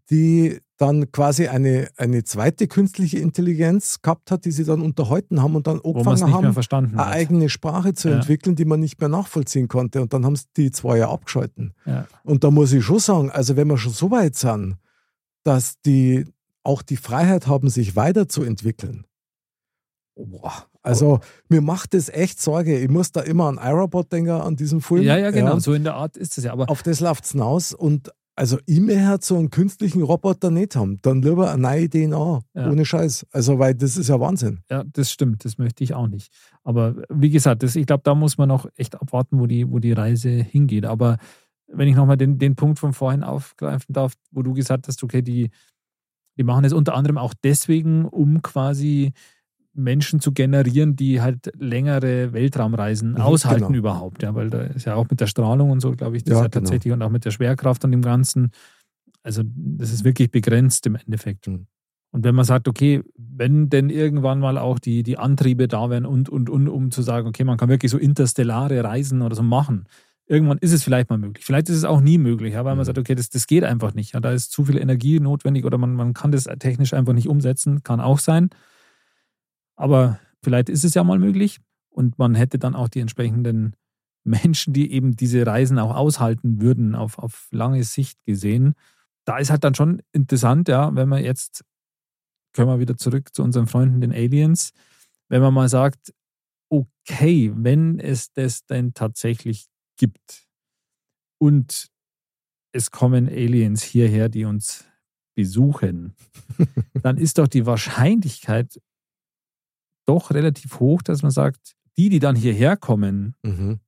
die 0.10 0.60
dann 0.78 1.12
quasi 1.12 1.48
eine, 1.48 1.90
eine 1.96 2.24
zweite 2.24 2.68
künstliche 2.68 3.20
Intelligenz 3.20 4.02
gehabt 4.02 4.30
hat, 4.30 4.46
die 4.46 4.52
sie 4.52 4.66
dann 4.66 4.82
unterhalten 4.82 5.42
haben 5.42 5.56
und 5.56 5.68
dann 5.68 5.80
angefangen 5.80 6.34
haben, 6.34 6.56
eine 6.92 7.06
eigene 7.06 7.50
Sprache 7.50 7.94
zu 7.94 8.10
ja. 8.10 8.16
entwickeln, 8.16 8.56
die 8.56 8.66
man 8.66 8.82
nicht 8.82 9.00
mehr 9.00 9.10
nachvollziehen 9.10 9.68
konnte. 9.68 10.02
Und 10.02 10.14
dann 10.14 10.26
haben 10.26 10.36
sie 10.36 10.46
die 10.58 10.72
zwei 10.72 10.98
ja 10.98 11.10
abgeschalten. 11.10 11.74
Ja. 11.86 12.08
Und 12.24 12.44
da 12.44 12.52
muss 12.52 12.74
ich 12.74 12.84
schon 12.84 13.00
sagen, 13.00 13.32
also 13.32 13.56
wenn 13.56 13.68
wir 13.68 13.78
schon 13.78 13.94
so 13.94 14.12
weit 14.12 14.36
sind, 14.36 14.78
dass 15.44 15.80
die 15.82 16.26
auch 16.64 16.82
die 16.82 16.98
Freiheit 16.98 17.48
haben, 17.48 17.70
sich 17.70 17.96
weiterzuentwickeln. 17.96 19.06
Boah, 20.16 20.66
also 20.82 21.20
mir 21.50 21.62
macht 21.62 21.94
das 21.94 22.10
echt 22.10 22.42
Sorge. 22.42 22.80
Ich 22.80 22.90
muss 22.90 23.12
da 23.12 23.22
immer 23.22 23.48
an 23.48 23.60
iRobot 23.62 24.12
denken, 24.12 24.32
an 24.32 24.56
diesem 24.56 24.82
Film. 24.82 25.04
Ja, 25.04 25.18
ja, 25.18 25.32
genau. 25.32 25.54
Ja. 25.54 25.60
So 25.60 25.74
in 25.74 25.84
der 25.84 25.96
Art 25.96 26.18
ist 26.18 26.38
es 26.38 26.44
ja. 26.46 26.54
Aber 26.54 26.70
Auf 26.70 26.84
das 26.84 27.00
läuft 27.00 27.26
es 27.26 27.32
hinaus. 27.32 27.74
Und 27.74 28.12
also 28.36 28.58
ich 28.66 28.82
möchte 28.82 29.20
so 29.22 29.38
einen 29.38 29.50
künstlichen 29.50 30.02
Roboter 30.02 30.52
nicht 30.52 30.76
haben. 30.76 31.00
Dann 31.02 31.22
lieber 31.22 31.52
eine 31.52 31.62
neue 31.62 31.90
DNA. 31.90 32.42
Ja. 32.54 32.70
Ohne 32.70 32.84
Scheiß. 32.84 33.26
Also, 33.32 33.60
weil 33.60 33.76
das 33.76 33.96
ist 33.96 34.10
ja 34.10 34.20
Wahnsinn. 34.20 34.60
Ja, 34.70 34.84
das 34.84 35.10
stimmt. 35.12 35.46
Das 35.46 35.58
möchte 35.58 35.84
ich 35.84 35.94
auch 35.94 36.08
nicht. 36.08 36.34
Aber 36.64 36.96
wie 37.10 37.30
gesagt, 37.30 37.64
das, 37.64 37.76
ich 37.78 37.86
glaube, 37.86 38.04
da 38.04 38.14
muss 38.14 38.38
man 38.38 38.50
noch 38.50 38.68
echt 38.76 39.00
abwarten, 39.00 39.40
wo 39.40 39.48
die, 39.48 39.70
wo 39.72 39.80
die 39.80 39.94
Reise 39.94 40.30
hingeht. 40.30 40.86
Aber 40.86 41.18
wenn 41.68 41.88
ich 41.88 41.96
nochmal 41.96 42.18
den, 42.18 42.38
den 42.38 42.56
Punkt 42.56 42.78
von 42.78 42.94
vorhin 42.94 43.24
aufgreifen 43.24 43.94
darf, 43.94 44.14
wo 44.32 44.42
du 44.42 44.54
gesagt 44.54 44.88
hast, 44.88 45.02
okay, 45.02 45.22
die, 45.22 45.50
die 46.38 46.44
machen 46.44 46.66
es 46.66 46.74
unter 46.74 46.94
anderem 46.94 47.18
auch 47.18 47.34
deswegen, 47.42 48.06
um 48.06 48.42
quasi 48.42 49.14
Menschen 49.76 50.20
zu 50.20 50.32
generieren, 50.32 50.96
die 50.96 51.22
halt 51.22 51.52
längere 51.58 52.34
Weltraumreisen 52.34 53.12
mhm, 53.12 53.18
aushalten 53.18 53.68
genau. 53.68 53.78
überhaupt. 53.78 54.24
Ja, 54.24 54.34
weil 54.34 54.50
da 54.50 54.62
ist 54.62 54.86
ja 54.86 54.96
auch 54.96 55.10
mit 55.10 55.20
der 55.20 55.28
Strahlung 55.28 55.70
und 55.70 55.82
so, 55.82 55.92
glaube 55.92 56.18
ich, 56.18 56.24
das 56.24 56.32
ja, 56.32 56.44
ja 56.44 56.48
genau. 56.48 56.62
tatsächlich 56.62 56.94
und 56.94 57.02
auch 57.02 57.10
mit 57.10 57.26
der 57.26 57.32
Schwerkraft 57.32 57.84
und 57.84 57.92
dem 57.92 58.02
Ganzen. 58.02 58.52
Also, 59.24 59.44
das 59.46 59.92
ist 59.92 60.04
wirklich 60.04 60.32
begrenzt 60.32 60.86
im 60.86 60.96
Endeffekt. 60.96 61.48
Mhm. 61.48 61.68
Und 62.12 62.24
wenn 62.24 62.36
man 62.36 62.46
sagt, 62.46 62.70
okay, 62.70 63.04
wenn 63.18 63.70
denn 63.70 63.90
irgendwann 63.90 64.40
mal 64.40 64.58
auch 64.58 64.80
die, 64.80 65.04
die 65.04 65.18
Antriebe 65.18 65.68
da 65.68 65.90
wären 65.90 66.06
und, 66.06 66.30
und, 66.30 66.50
und, 66.50 66.70
um 66.70 66.90
zu 66.90 67.02
sagen, 67.02 67.28
okay, 67.28 67.44
man 67.44 67.58
kann 67.58 67.68
wirklich 67.68 67.92
so 67.92 67.98
interstellare 67.98 68.82
Reisen 68.84 69.22
oder 69.22 69.36
so 69.36 69.44
machen, 69.44 69.86
irgendwann 70.26 70.58
ist 70.60 70.72
es 70.72 70.84
vielleicht 70.84 71.10
mal 71.10 71.18
möglich. 71.18 71.46
Vielleicht 71.46 71.68
ist 71.68 71.76
es 71.76 71.84
auch 71.84 72.00
nie 72.00 72.18
möglich, 72.18 72.54
ja, 72.54 72.64
weil 72.64 72.76
man 72.76 72.84
mhm. 72.84 72.86
sagt, 72.86 72.98
okay, 73.00 73.16
das, 73.16 73.30
das 73.30 73.48
geht 73.48 73.66
einfach 73.66 73.94
nicht. 73.94 74.14
Ja, 74.14 74.22
da 74.22 74.32
ist 74.32 74.52
zu 74.52 74.64
viel 74.64 74.78
Energie 74.78 75.20
notwendig 75.20 75.66
oder 75.66 75.78
man, 75.78 75.94
man 75.94 76.14
kann 76.14 76.32
das 76.32 76.46
technisch 76.60 76.94
einfach 76.94 77.14
nicht 77.14 77.28
umsetzen, 77.28 77.84
kann 77.84 78.00
auch 78.00 78.20
sein. 78.20 78.50
Aber 79.76 80.20
vielleicht 80.44 80.70
ist 80.70 80.84
es 80.84 80.94
ja 80.94 81.04
mal 81.04 81.20
möglich 81.20 81.60
und 81.90 82.18
man 82.18 82.36
hätte 82.36 82.60
dann 82.60 82.76
auch 82.76 82.88
die 82.88 83.00
entsprechenden 83.00 83.76
Menschen, 84.24 84.74
die 84.74 84.92
eben 84.92 85.16
diese 85.16 85.46
Reisen 85.46 85.80
auch 85.80 85.96
aushalten 85.96 86.62
würden, 86.62 86.96
auf, 86.96 87.20
auf 87.20 87.48
lange 87.52 87.84
Sicht 87.84 88.24
gesehen. 88.26 88.74
Da 89.26 89.38
ist 89.38 89.52
halt 89.52 89.64
dann 89.64 89.76
schon 89.76 90.02
interessant, 90.12 90.68
ja, 90.68 90.94
wenn 90.96 91.10
man 91.10 91.24
jetzt, 91.24 91.64
können 92.54 92.70
wir 92.70 92.80
wieder 92.80 92.98
zurück 92.98 93.34
zu 93.34 93.44
unseren 93.44 93.68
Freunden, 93.68 94.02
den 94.02 94.12
Aliens, 94.12 94.72
wenn 95.30 95.42
man 95.42 95.54
mal 95.54 95.70
sagt, 95.70 96.14
okay, 96.70 97.52
wenn 97.56 98.00
es 98.00 98.32
das 98.34 98.66
denn 98.66 98.94
tatsächlich 98.94 99.68
gibt 99.98 100.48
und 101.38 101.90
es 102.72 102.92
kommen 102.92 103.30
Aliens 103.30 103.84
hierher, 103.84 104.28
die 104.28 104.46
uns 104.46 104.86
besuchen, 105.36 106.16
dann 107.04 107.18
ist 107.18 107.38
doch 107.38 107.48
die 107.48 107.66
Wahrscheinlichkeit 107.66 108.82
doch 110.06 110.32
relativ 110.32 110.80
hoch, 110.80 111.02
dass 111.02 111.22
man 111.22 111.32
sagt, 111.32 111.76
die, 111.98 112.10
die 112.10 112.20
dann 112.20 112.36
hierher 112.36 112.78
kommen, 112.78 113.36
mhm. 113.44 113.80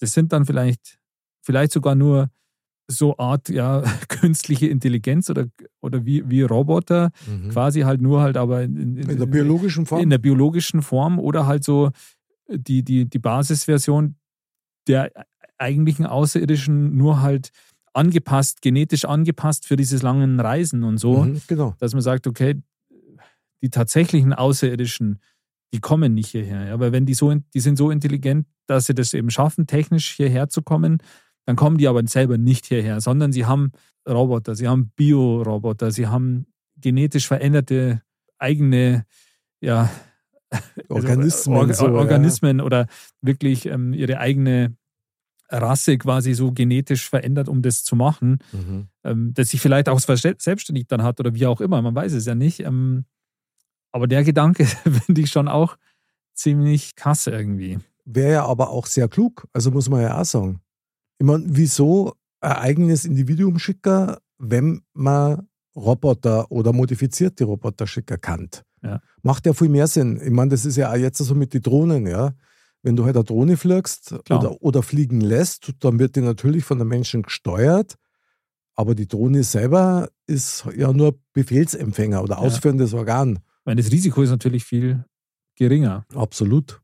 das 0.00 0.12
sind 0.12 0.32
dann 0.32 0.46
vielleicht, 0.46 0.98
vielleicht 1.42 1.72
sogar 1.72 1.94
nur 1.94 2.30
so 2.90 3.16
Art 3.18 3.48
ja 3.48 3.82
künstliche 4.08 4.66
Intelligenz 4.66 5.30
oder, 5.30 5.46
oder 5.80 6.04
wie, 6.04 6.28
wie 6.28 6.42
Roboter, 6.42 7.10
mhm. 7.26 7.50
quasi 7.50 7.80
halt 7.80 8.00
nur 8.00 8.20
halt 8.20 8.36
aber 8.36 8.62
in, 8.62 8.96
in, 8.96 9.10
in, 9.10 9.18
der 9.18 9.26
biologischen 9.26 9.86
Form. 9.86 10.02
In 10.02 10.10
der 10.10 10.18
biologischen 10.18 10.82
Form 10.82 11.18
oder 11.18 11.46
halt 11.46 11.64
so 11.64 11.90
die, 12.48 12.82
die, 12.82 13.08
die 13.08 13.18
Basisversion 13.18 14.16
der 14.88 15.12
eigentlichen 15.58 16.06
Außerirdischen 16.06 16.96
nur 16.96 17.20
halt 17.20 17.50
angepasst, 17.92 18.62
genetisch 18.62 19.04
angepasst 19.04 19.66
für 19.66 19.76
diese 19.76 19.98
langen 19.98 20.40
Reisen 20.40 20.84
und 20.84 20.98
so. 20.98 21.24
Mhm, 21.24 21.42
genau. 21.46 21.74
Dass 21.78 21.92
man 21.92 22.02
sagt, 22.02 22.26
okay, 22.26 22.60
die 23.62 23.70
tatsächlichen 23.70 24.32
Außerirdischen, 24.32 25.20
die 25.72 25.80
kommen 25.80 26.14
nicht 26.14 26.30
hierher. 26.30 26.66
Ja? 26.66 26.80
Weil 26.80 26.92
wenn 26.92 27.06
die 27.06 27.14
so, 27.14 27.32
die 27.34 27.60
sind 27.60 27.76
so 27.76 27.90
intelligent, 27.90 28.46
dass 28.66 28.86
sie 28.86 28.94
das 28.94 29.14
eben 29.14 29.30
schaffen, 29.30 29.66
technisch 29.66 30.12
hierher 30.12 30.48
zu 30.48 30.62
kommen, 30.62 30.98
dann 31.46 31.56
kommen 31.56 31.78
die 31.78 31.88
aber 31.88 32.06
selber 32.06 32.38
nicht 32.38 32.66
hierher, 32.66 33.00
sondern 33.00 33.32
sie 33.32 33.46
haben 33.46 33.72
Roboter, 34.08 34.54
sie 34.54 34.68
haben 34.68 34.90
Bioroboter, 34.96 35.90
sie 35.90 36.06
haben 36.06 36.46
genetisch 36.76 37.26
veränderte 37.26 38.02
eigene 38.38 39.04
ja, 39.60 39.90
Organismen, 40.88 41.56
also, 41.56 41.86
Or 41.86 41.92
Organismen 41.94 42.58
ja. 42.58 42.64
oder 42.64 42.86
wirklich 43.20 43.66
ähm, 43.66 43.92
ihre 43.92 44.18
eigene 44.18 44.76
Rasse 45.48 45.98
quasi 45.98 46.34
so 46.34 46.52
genetisch 46.52 47.08
verändert, 47.08 47.48
um 47.48 47.62
das 47.62 47.84
zu 47.84 47.96
machen, 47.96 48.38
mhm. 48.52 48.88
ähm, 49.04 49.34
dass 49.34 49.50
sich 49.50 49.60
vielleicht 49.60 49.88
auch 49.88 49.98
selbstständig 49.98 50.86
dann 50.86 51.02
hat 51.02 51.20
oder 51.20 51.34
wie 51.34 51.46
auch 51.46 51.60
immer, 51.60 51.82
man 51.82 51.94
weiß 51.94 52.12
es 52.12 52.26
ja 52.26 52.34
nicht. 52.34 52.60
Ähm, 52.60 53.04
aber 53.92 54.06
der 54.06 54.24
Gedanke 54.24 54.64
finde 55.04 55.20
ich 55.20 55.30
schon 55.30 55.48
auch 55.48 55.76
ziemlich 56.34 56.96
krass 56.96 57.26
irgendwie. 57.26 57.78
Wäre 58.04 58.32
ja 58.32 58.44
aber 58.46 58.70
auch 58.70 58.86
sehr 58.86 59.08
klug, 59.08 59.46
also 59.52 59.70
muss 59.70 59.88
man 59.88 60.02
ja 60.02 60.20
auch 60.20 60.24
sagen. 60.24 60.60
Ich 61.18 61.26
meine, 61.26 61.44
wieso 61.46 62.14
ein 62.40 62.52
eigenes 62.52 63.04
Individuum 63.04 63.58
schicken, 63.58 64.16
wenn 64.38 64.82
man 64.94 65.48
Roboter 65.76 66.50
oder 66.50 66.72
modifizierte 66.72 67.44
Roboter 67.44 67.86
schicken 67.86 68.20
kann? 68.20 68.48
Ja. 68.82 69.00
Macht 69.22 69.46
ja 69.46 69.52
viel 69.52 69.68
mehr 69.68 69.86
Sinn. 69.86 70.20
Ich 70.24 70.30
meine, 70.30 70.50
das 70.50 70.64
ist 70.64 70.76
ja 70.76 70.90
auch 70.90 70.96
jetzt 70.96 71.18
so 71.18 71.34
mit 71.34 71.52
den 71.52 71.62
Drohnen, 71.62 72.06
ja. 72.06 72.32
Wenn 72.82 72.96
du 72.96 73.04
halt 73.04 73.16
eine 73.16 73.24
Drohne 73.24 73.58
fliegst 73.58 74.14
oder, 74.30 74.62
oder 74.62 74.82
fliegen 74.82 75.20
lässt, 75.20 75.74
dann 75.80 75.98
wird 75.98 76.16
die 76.16 76.22
natürlich 76.22 76.64
von 76.64 76.78
den 76.78 76.88
Menschen 76.88 77.22
gesteuert. 77.22 77.96
Aber 78.74 78.94
die 78.94 79.06
Drohne 79.06 79.44
selber 79.44 80.08
ist 80.26 80.64
ja 80.74 80.90
nur 80.90 81.20
Befehlsempfänger 81.34 82.22
oder 82.22 82.38
ausführendes 82.38 82.92
ja. 82.92 82.98
Organ 82.98 83.40
meine, 83.64 83.82
das 83.82 83.90
Risiko 83.92 84.22
ist 84.22 84.30
natürlich 84.30 84.64
viel 84.64 85.04
geringer. 85.56 86.04
Absolut. 86.14 86.80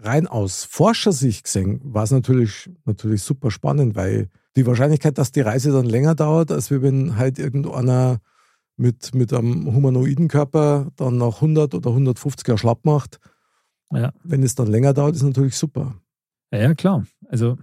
Rein 0.00 0.26
aus 0.28 0.64
Forschersicht 0.64 1.44
gesehen 1.44 1.80
war 1.82 2.04
es 2.04 2.12
natürlich, 2.12 2.70
natürlich 2.84 3.22
super 3.22 3.50
spannend, 3.50 3.96
weil 3.96 4.28
Die 4.56 4.66
Wahrscheinlichkeit, 4.66 5.18
dass 5.18 5.30
die 5.32 5.40
Reise 5.40 5.70
dann 5.72 5.86
länger 5.86 6.14
dauert, 6.16 6.50
als 6.50 6.70
wenn 6.70 7.16
halt 7.16 7.38
irgendeiner 7.38 8.20
mit, 8.76 9.14
mit 9.14 9.32
einem 9.32 9.72
humanoiden 9.72 10.28
Körper 10.28 10.90
dann 10.96 11.18
nach 11.18 11.36
100 11.36 11.74
oder 11.74 11.90
150 11.90 12.46
Jahren 12.46 12.58
schlapp 12.58 12.84
macht, 12.84 13.18
Ja. 13.92 14.12
wenn 14.24 14.42
es 14.42 14.54
dann 14.54 14.68
länger 14.68 14.94
dauert, 14.94 15.14
ist 15.16 15.22
natürlich 15.22 15.56
super. 15.56 16.00
Ja, 16.52 16.58
ja, 16.60 16.74
klar. 16.74 17.06
Also 17.28 17.56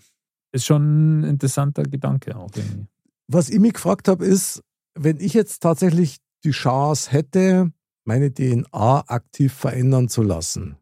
ist 0.53 0.65
schon 0.65 1.19
ein 1.21 1.23
interessanter 1.23 1.83
Gedanke 1.83 2.35
auch 2.37 2.51
irgendwie. 2.55 2.87
Was 3.27 3.49
ich 3.49 3.59
mich 3.59 3.73
gefragt 3.73 4.07
habe, 4.07 4.25
ist, 4.25 4.61
wenn 4.93 5.19
ich 5.19 5.33
jetzt 5.33 5.61
tatsächlich 5.63 6.17
die 6.43 6.51
Chance 6.51 7.11
hätte, 7.11 7.71
meine 8.05 8.33
DNA 8.33 9.03
aktiv 9.07 9.53
verändern 9.53 10.09
zu 10.09 10.21
lassen, 10.23 10.77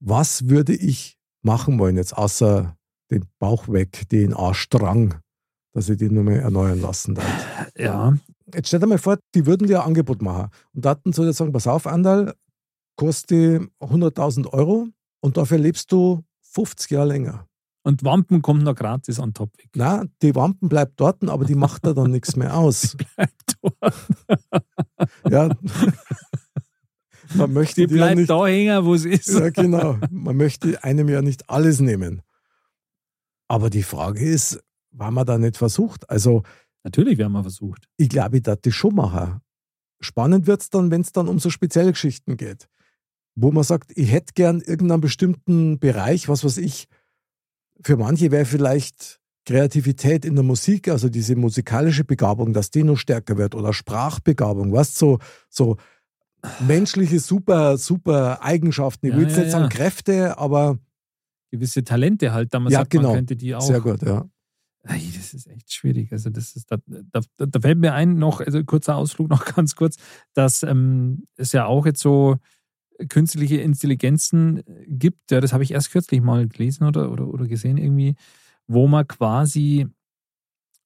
was 0.00 0.48
würde 0.48 0.74
ich 0.74 1.16
machen 1.42 1.78
wollen 1.78 1.96
jetzt, 1.96 2.16
außer 2.16 2.76
den 3.10 3.24
Bauch 3.38 3.68
weg, 3.68 4.02
DNA-Strang, 4.10 5.14
dass 5.72 5.88
ich 5.88 5.98
den 5.98 6.14
nur 6.14 6.24
mehr 6.24 6.42
erneuern 6.42 6.80
lassen 6.80 7.14
darf? 7.14 7.70
Ja, 7.76 8.14
Jetzt 8.54 8.68
stell 8.68 8.80
dir 8.80 8.86
mal 8.86 8.98
vor, 8.98 9.18
die 9.34 9.46
würden 9.46 9.66
dir 9.66 9.80
ein 9.80 9.86
Angebot 9.88 10.20
machen 10.22 10.50
und 10.74 10.84
daten 10.84 11.12
zu 11.12 11.22
dir 11.24 11.32
sagen, 11.32 11.52
pass 11.52 11.66
auf, 11.66 11.86
Andal, 11.86 12.34
kostet 12.96 13.62
100.000 13.80 14.48
Euro 14.52 14.88
und 15.20 15.36
dafür 15.36 15.58
lebst 15.58 15.90
du 15.90 16.22
50 16.52 16.90
Jahre 16.90 17.08
länger. 17.08 17.46
und 17.84 18.04
Wampen 18.04 18.42
kommt 18.42 18.62
noch 18.62 18.74
gratis 18.74 19.18
on 19.18 19.32
top 19.34 19.50
weg. 19.58 19.70
Na, 19.74 20.04
die 20.22 20.34
Wampen 20.34 20.68
bleibt 20.68 21.00
dort, 21.00 21.24
aber 21.28 21.44
die 21.46 21.54
macht 21.56 21.84
da 21.86 21.94
dann 21.94 22.10
nichts 22.12 22.36
mehr 22.36 22.56
aus. 22.56 22.96
Bleibt 23.16 23.56
dort. 23.62 23.94
Ja. 25.30 25.48
Man 27.34 27.52
möchte 27.52 27.82
Die 27.82 27.86
dir 27.88 27.96
ja 27.96 28.04
bleibt 28.04 28.18
nicht, 28.18 28.30
da 28.30 28.46
hängen, 28.46 28.84
wo 28.84 28.94
es 28.94 29.04
ist. 29.04 29.28
ja, 29.28 29.50
genau. 29.50 29.98
Man 30.10 30.36
möchte 30.36 30.82
einem 30.82 31.08
ja 31.08 31.22
nicht 31.22 31.48
alles 31.50 31.80
nehmen. 31.80 32.22
Aber 33.48 33.70
die 33.70 33.82
Frage 33.82 34.24
ist, 34.24 34.60
war 34.90 35.10
man 35.10 35.26
da 35.26 35.38
nicht 35.38 35.56
versucht? 35.56 36.08
Also, 36.08 36.42
Natürlich 36.84 37.18
werden 37.18 37.32
wir 37.32 37.42
versucht. 37.42 37.88
ich 37.96 38.08
glaube, 38.08 38.36
ich 38.36 38.42
das 38.42 38.58
schon 38.70 38.94
machen. 38.94 39.40
Spannend 40.00 40.46
wird 40.46 40.60
es 40.60 40.70
dann, 40.70 40.90
wenn 40.90 41.00
es 41.00 41.12
dann 41.12 41.28
um 41.28 41.38
so 41.38 41.50
spezielle 41.50 41.92
Geschichten 41.92 42.36
geht. 42.36 42.68
Wo 43.36 43.50
man 43.50 43.64
sagt, 43.64 43.92
ich 43.96 44.12
hätte 44.12 44.34
gern 44.34 44.60
irgendeinen 44.60 45.00
bestimmten 45.00 45.78
Bereich, 45.78 46.28
was 46.28 46.44
weiß 46.44 46.58
ich. 46.58 46.86
Für 47.82 47.96
manche 47.96 48.30
wäre 48.30 48.44
vielleicht 48.44 49.20
Kreativität 49.46 50.24
in 50.24 50.34
der 50.36 50.44
Musik, 50.44 50.88
also 50.88 51.08
diese 51.08 51.36
musikalische 51.36 52.04
Begabung, 52.04 52.52
dass 52.52 52.70
die 52.70 52.82
noch 52.84 52.96
stärker 52.96 53.36
wird 53.36 53.54
oder 53.54 53.72
Sprachbegabung, 53.72 54.72
was 54.72 54.94
so, 54.94 55.18
so 55.48 55.76
menschliche 56.66 57.20
super, 57.20 57.76
super 57.78 58.42
Eigenschaften. 58.42 59.06
Ich 59.06 59.12
Ja, 59.12 59.18
will 59.18 59.24
jetzt 59.26 59.36
ja, 59.36 59.42
nicht 59.44 59.52
sagen. 59.52 59.68
Kräfte, 59.68 60.38
aber 60.38 60.78
Gewisse 61.50 61.84
Talente 61.84 62.32
halt, 62.32 62.52
da 62.52 62.60
man 62.60 62.72
Ja, 62.72 62.80
sagt, 62.80 62.90
genau. 62.90 63.08
man 63.08 63.16
könnte 63.18 63.36
die 63.36 63.54
auch. 63.54 63.60
sehr 63.62 63.80
gut, 63.80 64.02
ja. 64.02 64.28
Das 64.82 65.32
ist 65.32 65.46
echt 65.46 65.72
schwierig. 65.72 66.12
Also, 66.12 66.28
das 66.28 66.56
ist, 66.56 66.70
da, 66.70 66.76
da, 66.86 67.20
da 67.38 67.60
fällt 67.60 67.78
mir 67.78 67.94
ein, 67.94 68.16
noch, 68.16 68.40
also 68.40 68.62
kurzer 68.64 68.96
Ausflug 68.96 69.30
noch 69.30 69.44
ganz 69.56 69.76
kurz, 69.76 69.96
dass 70.34 70.62
ähm, 70.62 71.26
es 71.36 71.52
ja 71.52 71.64
auch 71.66 71.86
jetzt 71.86 72.00
so 72.00 72.36
künstliche 73.08 73.56
Intelligenzen 73.56 74.62
gibt, 74.86 75.30
ja, 75.30 75.40
das 75.40 75.52
habe 75.52 75.64
ich 75.64 75.72
erst 75.72 75.90
kürzlich 75.90 76.20
mal 76.20 76.46
gelesen 76.46 76.84
oder, 76.86 77.10
oder, 77.10 77.26
oder 77.26 77.46
gesehen 77.46 77.76
irgendwie, 77.76 78.14
wo 78.66 78.86
man 78.86 79.06
quasi 79.08 79.86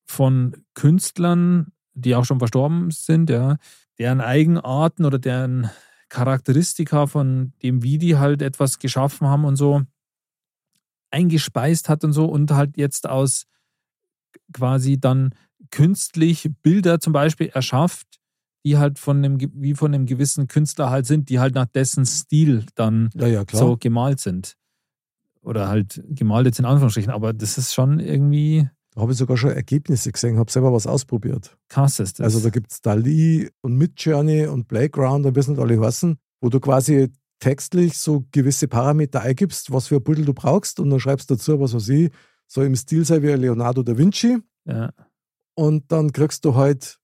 von 0.06 0.56
Künstlern, 0.74 1.72
die 1.94 2.14
auch 2.14 2.24
schon 2.24 2.38
verstorben 2.38 2.90
sind, 2.90 3.30
ja, 3.30 3.56
deren 3.99 4.21
Eigenarten 4.21 5.05
oder 5.05 5.19
deren 5.19 5.71
Charakteristika 6.09 7.07
von 7.07 7.52
dem, 7.62 7.83
wie 7.83 7.99
die 7.99 8.17
halt 8.17 8.43
etwas 8.43 8.78
geschaffen 8.78 9.28
haben 9.28 9.45
und 9.45 9.57
so, 9.57 9.83
eingespeist 11.11 11.88
hat 11.88 12.05
und 12.05 12.12
so 12.12 12.26
und 12.26 12.50
halt 12.50 12.76
jetzt 12.76 13.09
aus 13.09 13.47
quasi 14.52 14.99
dann 14.99 15.35
künstlich 15.71 16.50
Bilder 16.62 17.00
zum 17.00 17.12
Beispiel 17.12 17.49
erschafft, 17.49 18.07
die 18.64 18.78
halt 18.78 18.99
von 18.99 19.19
einem, 19.19 19.38
wie 19.55 19.75
von 19.75 19.95
einem 19.95 20.07
gewissen 20.07 20.49
Künstler 20.49 20.90
halt 20.90 21.07
sind, 21.07 21.28
die 21.28 21.38
halt 21.38 21.55
nach 21.55 21.67
dessen 21.67 22.06
Stil 22.06 22.65
dann 22.75 23.11
Ja, 23.15 23.26
ja, 23.26 23.45
so 23.50 23.76
gemalt 23.76 24.21
sind. 24.21 24.56
Oder 25.41 25.69
halt 25.69 26.02
gemalt 26.08 26.47
jetzt 26.47 26.58
in 26.58 26.65
Anführungsstrichen, 26.65 27.13
aber 27.13 27.32
das 27.32 27.58
ist 27.58 27.73
schon 27.73 28.00
irgendwie 28.00 28.69
Da 28.99 29.02
habe 29.02 29.13
ich 29.13 29.19
sogar 29.19 29.37
schon 29.37 29.52
Ergebnisse 29.52 30.11
gesehen, 30.11 30.39
habe 30.39 30.50
selber 30.50 30.73
was 30.73 30.89
ausprobiert. 30.89 31.56
krass. 31.69 32.00
Ist 32.00 32.19
das. 32.19 32.25
Also 32.25 32.41
da 32.41 32.50
gibt 32.50 32.73
es 32.73 32.80
Dali 32.80 33.49
und 33.61 33.76
Midjourney 33.76 34.49
und 34.49 34.67
Playground 34.67 35.25
und 35.25 35.37
es 35.37 35.47
nicht 35.47 35.61
alle 35.61 35.80
heißen, 35.80 36.19
wo 36.41 36.49
du 36.49 36.58
quasi 36.58 37.13
textlich 37.39 37.97
so 37.97 38.25
gewisse 38.32 38.67
Parameter 38.67 39.21
eingibst, 39.21 39.71
was 39.71 39.87
für 39.87 39.99
ein 39.99 40.02
Pudel 40.02 40.25
du 40.25 40.34
brauchst 40.34 40.80
und 40.80 40.91
dann 40.91 40.99
schreibst 40.99 41.30
dazu, 41.30 41.61
was 41.61 41.75
weiß 41.75 41.91
ich, 41.91 42.11
so 42.49 42.61
im 42.65 42.75
Stil 42.75 43.04
sei 43.04 43.23
wie 43.23 43.28
Leonardo 43.28 43.84
da 43.84 43.97
Vinci 43.97 44.39
ja, 44.65 44.93
und 45.54 45.93
dann 45.93 46.11
kriegst 46.11 46.45
du 46.45 46.56
halt 46.56 46.99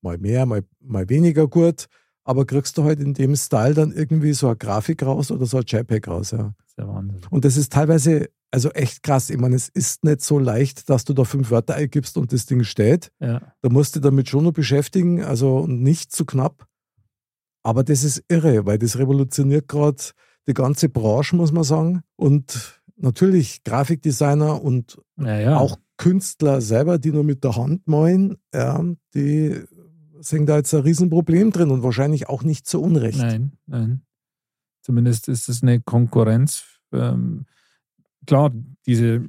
mal 0.00 0.18
mehr, 0.18 0.44
mal, 0.44 0.64
mal 0.80 1.08
weniger 1.08 1.46
gut, 1.46 1.86
aber 2.24 2.46
kriegst 2.46 2.78
du 2.78 2.84
halt 2.84 3.00
in 3.00 3.14
dem 3.14 3.34
Style 3.36 3.74
dann 3.74 3.92
irgendwie 3.92 4.32
so 4.32 4.46
eine 4.46 4.56
Grafik 4.56 5.02
raus 5.02 5.30
oder 5.30 5.46
so 5.46 5.58
ein 5.58 5.64
JPEG 5.66 6.08
raus, 6.08 6.30
ja. 6.32 6.54
ist 6.66 6.78
der 6.78 6.88
Wahnsinn. 6.88 7.20
Und 7.30 7.44
das 7.44 7.56
ist 7.56 7.72
teilweise 7.72 8.28
also 8.52 8.70
echt 8.70 9.02
krass. 9.02 9.30
Ich 9.30 9.38
meine, 9.38 9.56
es 9.56 9.68
ist 9.70 10.04
nicht 10.04 10.20
so 10.20 10.38
leicht, 10.38 10.90
dass 10.90 11.04
du 11.04 11.14
da 11.14 11.24
fünf 11.24 11.50
Wörter 11.50 11.74
eingibst 11.74 12.18
und 12.18 12.32
das 12.32 12.46
Ding 12.46 12.64
steht. 12.64 13.10
Ja, 13.18 13.40
Da 13.62 13.68
musst 13.70 13.96
du 13.96 14.00
dich 14.00 14.08
damit 14.08 14.28
schon 14.28 14.44
noch 14.44 14.52
beschäftigen, 14.52 15.24
also 15.24 15.66
nicht 15.66 16.12
zu 16.12 16.26
knapp. 16.26 16.66
Aber 17.64 17.82
das 17.82 18.04
ist 18.04 18.22
irre, 18.28 18.66
weil 18.66 18.78
das 18.78 18.98
revolutioniert 18.98 19.68
gerade 19.68 20.02
die 20.46 20.54
ganze 20.54 20.88
Branche, 20.88 21.34
muss 21.34 21.52
man 21.52 21.64
sagen. 21.64 22.02
Und 22.16 22.82
natürlich 22.96 23.64
Grafikdesigner 23.64 24.62
und 24.62 25.00
ja, 25.18 25.38
ja. 25.38 25.56
auch 25.56 25.78
Künstler 25.96 26.60
selber, 26.60 26.98
die 26.98 27.12
nur 27.12 27.24
mit 27.24 27.44
der 27.44 27.56
Hand 27.56 27.86
malen, 27.86 28.36
ja, 28.52 28.84
die 29.14 29.64
sehen 30.22 30.46
da 30.46 30.56
jetzt 30.56 30.74
ein 30.74 30.82
Riesenproblem 30.82 31.50
drin 31.50 31.70
und 31.70 31.82
wahrscheinlich 31.82 32.28
auch 32.28 32.42
nicht 32.42 32.66
zu 32.66 32.80
Unrecht. 32.80 33.18
Nein, 33.18 33.52
nein. 33.66 34.02
Zumindest 34.82 35.28
ist 35.28 35.48
es 35.48 35.62
eine 35.62 35.80
Konkurrenz. 35.80 36.64
Ähm, 36.92 37.46
klar, 38.26 38.52
diese 38.86 39.24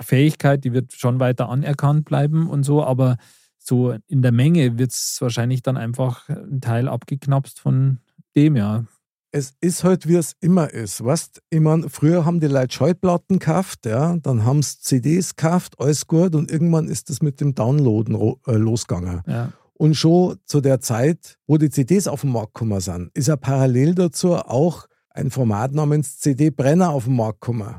Fähigkeit, 0.00 0.64
die 0.64 0.72
wird 0.72 0.92
schon 0.92 1.20
weiter 1.20 1.48
anerkannt 1.48 2.04
bleiben 2.04 2.48
und 2.48 2.64
so, 2.64 2.84
aber 2.84 3.16
so 3.58 3.94
in 4.06 4.22
der 4.22 4.32
Menge 4.32 4.78
wird 4.78 4.92
es 4.92 5.18
wahrscheinlich 5.20 5.62
dann 5.62 5.76
einfach 5.76 6.28
ein 6.28 6.60
Teil 6.60 6.88
abgeknapst 6.88 7.60
von 7.60 7.98
dem, 8.34 8.56
ja. 8.56 8.84
es 9.30 9.54
ist 9.60 9.84
halt, 9.84 10.08
wie 10.08 10.16
es 10.16 10.34
immer 10.40 10.70
ist. 10.70 11.04
Weißt, 11.04 11.42
ich 11.50 11.60
früher 11.88 12.24
haben 12.24 12.40
die 12.40 12.48
Leute 12.48 12.74
Schallplatten 12.74 13.38
gekauft, 13.38 13.86
ja, 13.86 14.16
dann 14.16 14.44
haben 14.44 14.62
sie 14.62 14.78
CDs 14.80 15.36
gekauft, 15.36 15.78
alles 15.78 16.06
gut, 16.06 16.34
und 16.34 16.50
irgendwann 16.50 16.88
ist 16.88 17.08
das 17.08 17.22
mit 17.22 17.40
dem 17.40 17.54
Downloaden 17.54 18.14
äh, 18.46 18.52
losgegangen. 18.52 19.22
ja. 19.26 19.52
Und 19.82 19.96
schon 19.96 20.36
zu 20.44 20.60
der 20.60 20.80
Zeit, 20.80 21.38
wo 21.48 21.58
die 21.58 21.68
CDs 21.68 22.06
auf 22.06 22.20
den 22.20 22.30
Markt 22.30 22.54
gekommen 22.54 22.78
sind, 22.78 23.10
ist 23.14 23.26
ja 23.26 23.34
parallel 23.34 23.96
dazu 23.96 24.36
auch 24.36 24.86
ein 25.10 25.32
Format 25.32 25.72
namens 25.72 26.20
CD-Brenner 26.20 26.90
auf 26.90 27.06
den 27.06 27.16
Markt 27.16 27.40
gekommen. 27.40 27.74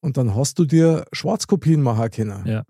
Und 0.00 0.16
dann 0.16 0.34
hast 0.34 0.58
du 0.58 0.64
dir 0.64 1.04
Schwarzkopien 1.12 1.82
machen 1.82 2.10
können. 2.10 2.46
Ja. 2.46 2.62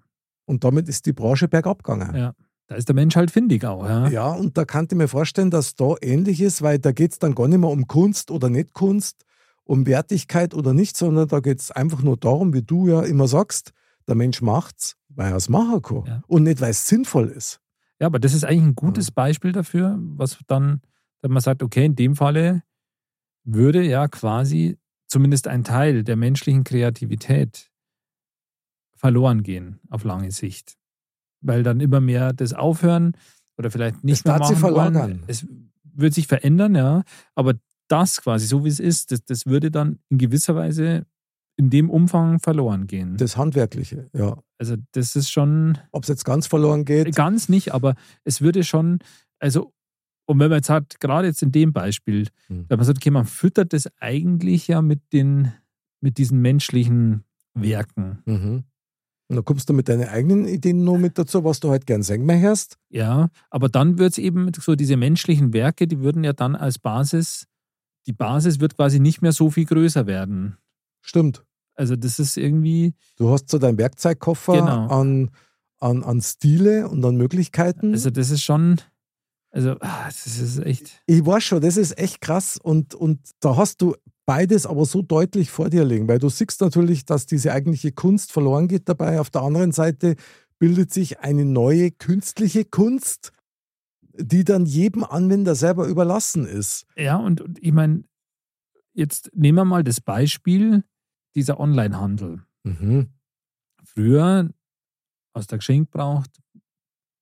Und 0.46 0.64
damit 0.64 0.88
ist 0.88 1.06
die 1.06 1.12
Branche 1.12 1.46
bergab 1.46 1.84
gegangen. 1.84 2.16
Ja. 2.16 2.32
Da 2.66 2.74
ist 2.74 2.88
der 2.88 2.96
Mensch 2.96 3.14
halt 3.14 3.30
findig 3.30 3.64
auch, 3.64 3.86
ja. 3.88 4.08
Ja, 4.08 4.32
und 4.32 4.58
da 4.58 4.64
kann 4.64 4.88
ich 4.90 4.96
mir 4.96 5.06
vorstellen, 5.06 5.52
dass 5.52 5.76
da 5.76 5.94
ähnlich 6.00 6.40
ist, 6.40 6.60
weil 6.60 6.80
da 6.80 6.90
geht 6.90 7.12
es 7.12 7.20
dann 7.20 7.36
gar 7.36 7.46
nicht 7.46 7.58
mehr 7.60 7.70
um 7.70 7.86
Kunst 7.86 8.32
oder 8.32 8.48
nicht 8.48 8.72
Kunst, 8.72 9.24
um 9.62 9.86
Wertigkeit 9.86 10.54
oder 10.54 10.74
nicht, 10.74 10.96
sondern 10.96 11.28
da 11.28 11.38
geht 11.38 11.60
es 11.60 11.70
einfach 11.70 12.02
nur 12.02 12.16
darum, 12.16 12.52
wie 12.52 12.62
du 12.62 12.88
ja 12.88 13.02
immer 13.02 13.28
sagst, 13.28 13.70
der 14.08 14.16
Mensch 14.16 14.42
macht's, 14.42 14.96
weil 15.08 15.30
er 15.30 15.36
es 15.36 15.48
machen 15.48 15.82
kann 15.82 16.02
Ja. 16.04 16.22
und 16.26 16.42
nicht, 16.42 16.60
weil 16.60 16.70
es 16.70 16.88
sinnvoll 16.88 17.28
ist. 17.28 17.60
Ja, 18.00 18.06
aber 18.06 18.18
das 18.18 18.34
ist 18.34 18.44
eigentlich 18.44 18.62
ein 18.62 18.74
gutes 18.74 19.10
Beispiel 19.10 19.52
dafür, 19.52 19.96
was 19.98 20.38
dann, 20.46 20.82
wenn 21.22 21.30
man 21.32 21.40
sagt, 21.40 21.62
okay, 21.62 21.86
in 21.86 21.96
dem 21.96 22.14
Falle 22.14 22.62
würde 23.44 23.82
ja 23.82 24.06
quasi 24.08 24.76
zumindest 25.06 25.48
ein 25.48 25.64
Teil 25.64 26.04
der 26.04 26.16
menschlichen 26.16 26.64
Kreativität 26.64 27.70
verloren 28.96 29.42
gehen 29.42 29.78
auf 29.88 30.04
lange 30.04 30.30
Sicht. 30.30 30.76
Weil 31.40 31.62
dann 31.62 31.80
immer 31.80 32.00
mehr 32.00 32.32
das 32.32 32.52
Aufhören 32.52 33.16
oder 33.56 33.70
vielleicht 33.70 34.04
nicht 34.04 34.18
Es 34.20 34.24
mehr 34.24 34.38
machen 34.38 34.60
wollen. 34.62 34.74
verlagern. 34.74 35.22
Es 35.26 35.46
wird 35.84 36.12
sich 36.12 36.26
verändern, 36.26 36.74
ja, 36.74 37.02
aber 37.34 37.54
das 37.88 38.20
quasi, 38.20 38.46
so 38.46 38.64
wie 38.64 38.68
es 38.68 38.80
ist, 38.80 39.12
das, 39.12 39.24
das 39.24 39.46
würde 39.46 39.70
dann 39.70 40.00
in 40.08 40.18
gewisser 40.18 40.54
Weise 40.56 41.06
in 41.56 41.70
dem 41.70 41.88
Umfang 41.88 42.40
verloren 42.40 42.86
gehen. 42.86 43.16
Das 43.16 43.36
Handwerkliche, 43.36 44.10
ja. 44.12 44.36
Also 44.58 44.76
das 44.92 45.16
ist 45.16 45.30
schon 45.30 45.78
Ob 45.92 46.02
es 46.04 46.08
jetzt 46.08 46.24
ganz 46.24 46.46
verloren 46.46 46.84
geht, 46.84 47.14
Ganz 47.14 47.48
nicht, 47.48 47.72
aber 47.74 47.94
es 48.24 48.40
würde 48.40 48.64
schon, 48.64 48.98
also, 49.38 49.72
und 50.26 50.38
wenn 50.38 50.48
man 50.48 50.58
jetzt 50.58 50.70
hat, 50.70 50.98
gerade 51.00 51.28
jetzt 51.28 51.42
in 51.42 51.52
dem 51.52 51.72
Beispiel, 51.72 52.28
Hm. 52.48 52.66
wenn 52.68 52.76
man 52.78 52.86
sagt, 52.86 52.98
okay, 52.98 53.10
man 53.10 53.26
füttert 53.26 53.72
das 53.72 53.88
eigentlich 54.00 54.66
ja 54.68 54.82
mit 54.82 55.00
den, 55.12 55.52
mit 56.00 56.18
diesen 56.18 56.40
menschlichen 56.40 57.24
Werken. 57.54 58.18
mhm. 58.26 58.64
und 59.28 59.36
dann 59.36 59.44
kommst 59.44 59.68
du 59.68 59.72
mit 59.72 59.88
deinen 59.88 60.08
eigenen 60.08 60.46
Ideen 60.46 60.84
noch 60.84 60.98
mit 60.98 61.16
dazu, 61.18 61.42
was 61.42 61.58
du 61.60 61.70
halt 61.70 61.86
gern 61.86 62.02
singen 62.02 62.26
möchtest. 62.26 62.78
Ja, 62.90 63.28
aber 63.50 63.68
dann 63.68 63.98
wird 63.98 64.12
es 64.12 64.18
eben 64.18 64.50
so, 64.58 64.74
diese 64.74 64.96
menschlichen 64.96 65.52
Werke, 65.52 65.86
die 65.86 66.00
würden 66.00 66.22
ja 66.22 66.32
dann 66.34 66.54
als 66.54 66.78
Basis, 66.78 67.46
die 68.06 68.12
Basis 68.12 68.60
wird 68.60 68.76
quasi 68.76 69.00
nicht 69.00 69.22
mehr 69.22 69.32
so 69.32 69.50
viel 69.50 69.64
größer 69.64 70.06
werden. 70.06 70.56
Stimmt. 71.00 71.45
Also 71.76 71.94
das 71.96 72.18
ist 72.18 72.36
irgendwie. 72.36 72.94
Du 73.16 73.30
hast 73.30 73.48
so 73.50 73.58
deinen 73.58 73.78
Werkzeugkoffer 73.78 74.54
Genau. 74.54 74.86
an, 74.88 75.30
an, 75.78 76.02
an 76.02 76.20
Stile 76.22 76.88
und 76.88 77.04
an 77.04 77.16
Möglichkeiten. 77.16 77.92
Also 77.92 78.10
das 78.10 78.30
ist 78.30 78.42
schon. 78.42 78.80
Also 79.50 79.72
ah, 79.80 80.06
das 80.06 80.26
ist 80.26 80.58
echt. 80.58 81.02
Ich 81.06 81.24
weiß 81.24 81.42
schon, 81.44 81.60
das 81.60 81.76
ist 81.76 81.98
echt 81.98 82.20
krass 82.20 82.58
und, 82.62 82.94
und 82.94 83.20
da 83.40 83.56
hast 83.56 83.80
du 83.80 83.94
beides 84.26 84.66
aber 84.66 84.84
so 84.84 85.02
deutlich 85.02 85.50
vor 85.50 85.70
dir 85.70 85.84
liegen, 85.84 86.08
weil 86.08 86.18
du 86.18 86.28
siehst 86.28 86.60
natürlich, 86.60 87.04
dass 87.04 87.26
diese 87.26 87.52
eigentliche 87.52 87.92
Kunst 87.92 88.32
verloren 88.32 88.68
geht 88.68 88.88
dabei. 88.88 89.20
Auf 89.20 89.30
der 89.30 89.42
anderen 89.42 89.72
Seite 89.72 90.16
bildet 90.58 90.92
sich 90.92 91.20
eine 91.20 91.44
neue 91.44 91.90
künstliche 91.90 92.64
Kunst, 92.64 93.32
die 94.18 94.44
dann 94.44 94.66
jedem 94.66 95.04
Anwender 95.04 95.54
selber 95.54 95.86
überlassen 95.86 96.46
ist. 96.46 96.86
Ja, 96.96 97.16
und, 97.16 97.40
und 97.40 97.62
ich 97.62 97.72
meine, 97.72 98.04
jetzt 98.94 99.30
nehmen 99.34 99.56
wir 99.58 99.64
mal 99.64 99.84
das 99.84 100.00
Beispiel 100.00 100.82
dieser 101.36 101.60
Onlinehandel. 101.60 102.42
Mhm. 102.64 103.10
Früher, 103.84 104.50
aus 105.32 105.46
der 105.46 105.58
Geschenk 105.58 105.90
braucht, 105.90 106.42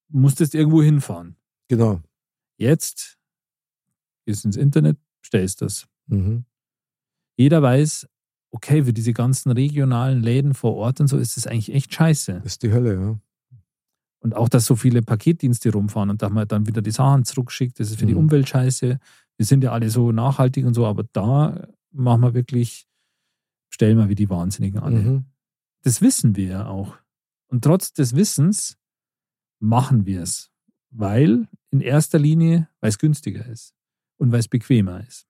musstest 0.09 0.55
irgendwo 0.55 0.83
hinfahren. 0.83 1.37
Genau. 1.69 2.01
Jetzt 2.57 3.19
gehst 4.25 4.45
ins 4.45 4.57
Internet, 4.57 4.97
stellst 5.25 5.61
das. 5.61 5.87
Mhm. 6.07 6.45
Jeder 7.37 7.61
weiß, 7.61 8.09
okay, 8.53 8.85
für 8.85 8.93
diese 8.93 9.13
ganzen 9.13 9.51
regionalen 9.51 10.23
Läden 10.23 10.55
vor 10.55 10.77
Ort 10.77 11.01
und 11.01 11.09
so 11.09 11.19
ist 11.19 11.37
das 11.37 11.47
eigentlich 11.47 11.75
echt 11.75 11.93
scheiße. 11.93 12.35
Das 12.35 12.53
ist 12.53 12.63
die 12.63 12.73
Hölle, 12.73 12.95
ja. 12.95 13.19
Und 14.21 14.35
auch, 14.35 14.49
dass 14.49 14.65
so 14.65 14.77
viele 14.77 15.03
Paketdienste 15.03 15.71
rumfahren 15.73 16.09
und 16.09 16.23
da 16.23 16.31
man 16.31 16.49
dann 16.49 16.67
wieder 16.67 16.81
die 16.81 16.93
Sachen 16.93 17.25
zurückschickt, 17.25 17.79
das 17.79 17.91
ist 17.91 17.99
für 17.99 18.07
die 18.07 18.15
Mhm. 18.15 18.21
Umwelt 18.21 18.49
scheiße. 18.49 18.99
Wir 19.37 19.47
sind 19.47 19.65
ja 19.65 19.73
alle 19.73 19.91
so 19.91 20.13
nachhaltig 20.13 20.65
und 20.65 20.73
so, 20.75 20.87
aber 20.87 21.05
da 21.13 21.69
machen 21.91 22.23
wir 22.23 22.33
wirklich, 22.33 22.87
stellen 23.75 23.99
wir 23.99 24.09
wie 24.09 24.15
die 24.15 24.31
Wahnsinnigen 24.31 24.81
alle. 24.81 25.01
Mhm. 25.01 25.25
Das 25.83 26.01
wissen 26.01 26.37
wir 26.37 26.47
ja 26.47 26.67
auch. 26.67 26.97
Und 27.49 27.65
trotz 27.65 27.93
des 27.93 28.17
Wissens 28.17 28.79
machen 29.59 30.07
wir 30.07 30.23
es, 30.23 30.51
weil 30.91 31.49
in 31.71 31.81
erster 31.81 32.19
Linie, 32.19 32.69
weil 32.81 32.91
es 32.91 32.99
günstiger 32.99 33.45
ist 33.47 33.75
und 34.17 34.33
weil 34.33 34.41
es 34.41 34.49
bequemer 34.49 35.07
ist. 35.07 35.27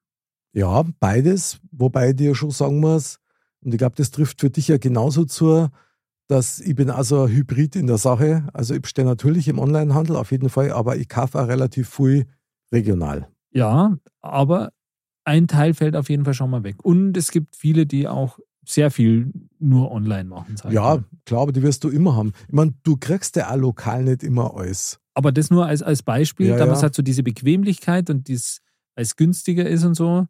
Ja, 0.52 0.84
beides, 1.00 1.60
wobei 1.72 2.10
ich 2.10 2.16
dir 2.16 2.34
schon 2.34 2.50
sagen 2.50 2.80
muss, 2.80 3.18
und 3.60 3.72
ich 3.72 3.78
glaube, 3.78 3.96
das 3.96 4.10
trifft 4.10 4.40
für 4.40 4.50
dich 4.50 4.68
ja 4.68 4.76
genauso 4.76 5.24
zu, 5.24 5.68
dass 6.26 6.60
ich 6.60 6.74
bin 6.74 6.90
also 6.90 7.26
Hybrid 7.28 7.76
in 7.76 7.86
der 7.86 7.98
Sache. 7.98 8.46
Also 8.52 8.74
ich 8.74 8.82
bestelle 8.82 9.08
natürlich 9.08 9.48
im 9.48 9.58
Onlinehandel 9.58 10.16
auf 10.16 10.32
jeden 10.32 10.50
Fall, 10.50 10.70
aber 10.70 10.96
ich 10.96 11.08
kaufe 11.08 11.40
auch 11.40 11.48
relativ 11.48 11.88
viel 11.88 12.26
regional. 12.72 13.28
Ja, 13.50 13.96
aber 14.20 14.72
ein 15.24 15.48
Teil 15.48 15.74
fällt 15.74 15.96
auf 15.96 16.08
jeden 16.10 16.24
Fall 16.24 16.34
schon 16.34 16.50
mal 16.50 16.62
weg. 16.64 16.84
Und 16.84 17.16
es 17.16 17.30
gibt 17.30 17.56
viele, 17.56 17.86
die 17.86 18.06
auch 18.08 18.38
sehr 18.66 18.90
viel 18.90 19.32
nur 19.58 19.90
online 19.92 20.24
machen. 20.28 20.56
Ja, 20.70 20.82
mal. 20.96 21.04
klar, 21.26 21.42
aber 21.42 21.52
die 21.52 21.62
wirst 21.62 21.84
du 21.84 21.88
immer 21.90 22.16
haben. 22.16 22.32
Ich 22.46 22.52
meine, 22.54 22.74
du 22.82 22.96
kriegst 22.96 23.36
ja 23.36 23.50
auch 23.50 23.56
lokal 23.56 24.04
nicht 24.04 24.22
immer 24.22 24.54
alles. 24.56 25.00
Aber 25.14 25.32
das 25.32 25.50
nur 25.50 25.66
als, 25.66 25.82
als 25.82 26.02
Beispiel, 26.02 26.48
Ja, 26.48 26.56
da 26.56 26.66
man 26.66 26.74
ja. 26.76 26.82
hat 26.82 26.94
so 26.94 27.02
diese 27.02 27.22
Bequemlichkeit 27.22 28.08
und 28.10 28.26
dies, 28.28 28.60
weil 28.94 29.02
es 29.02 29.16
günstiger 29.16 29.68
ist 29.68 29.84
und 29.84 29.94
so, 29.94 30.26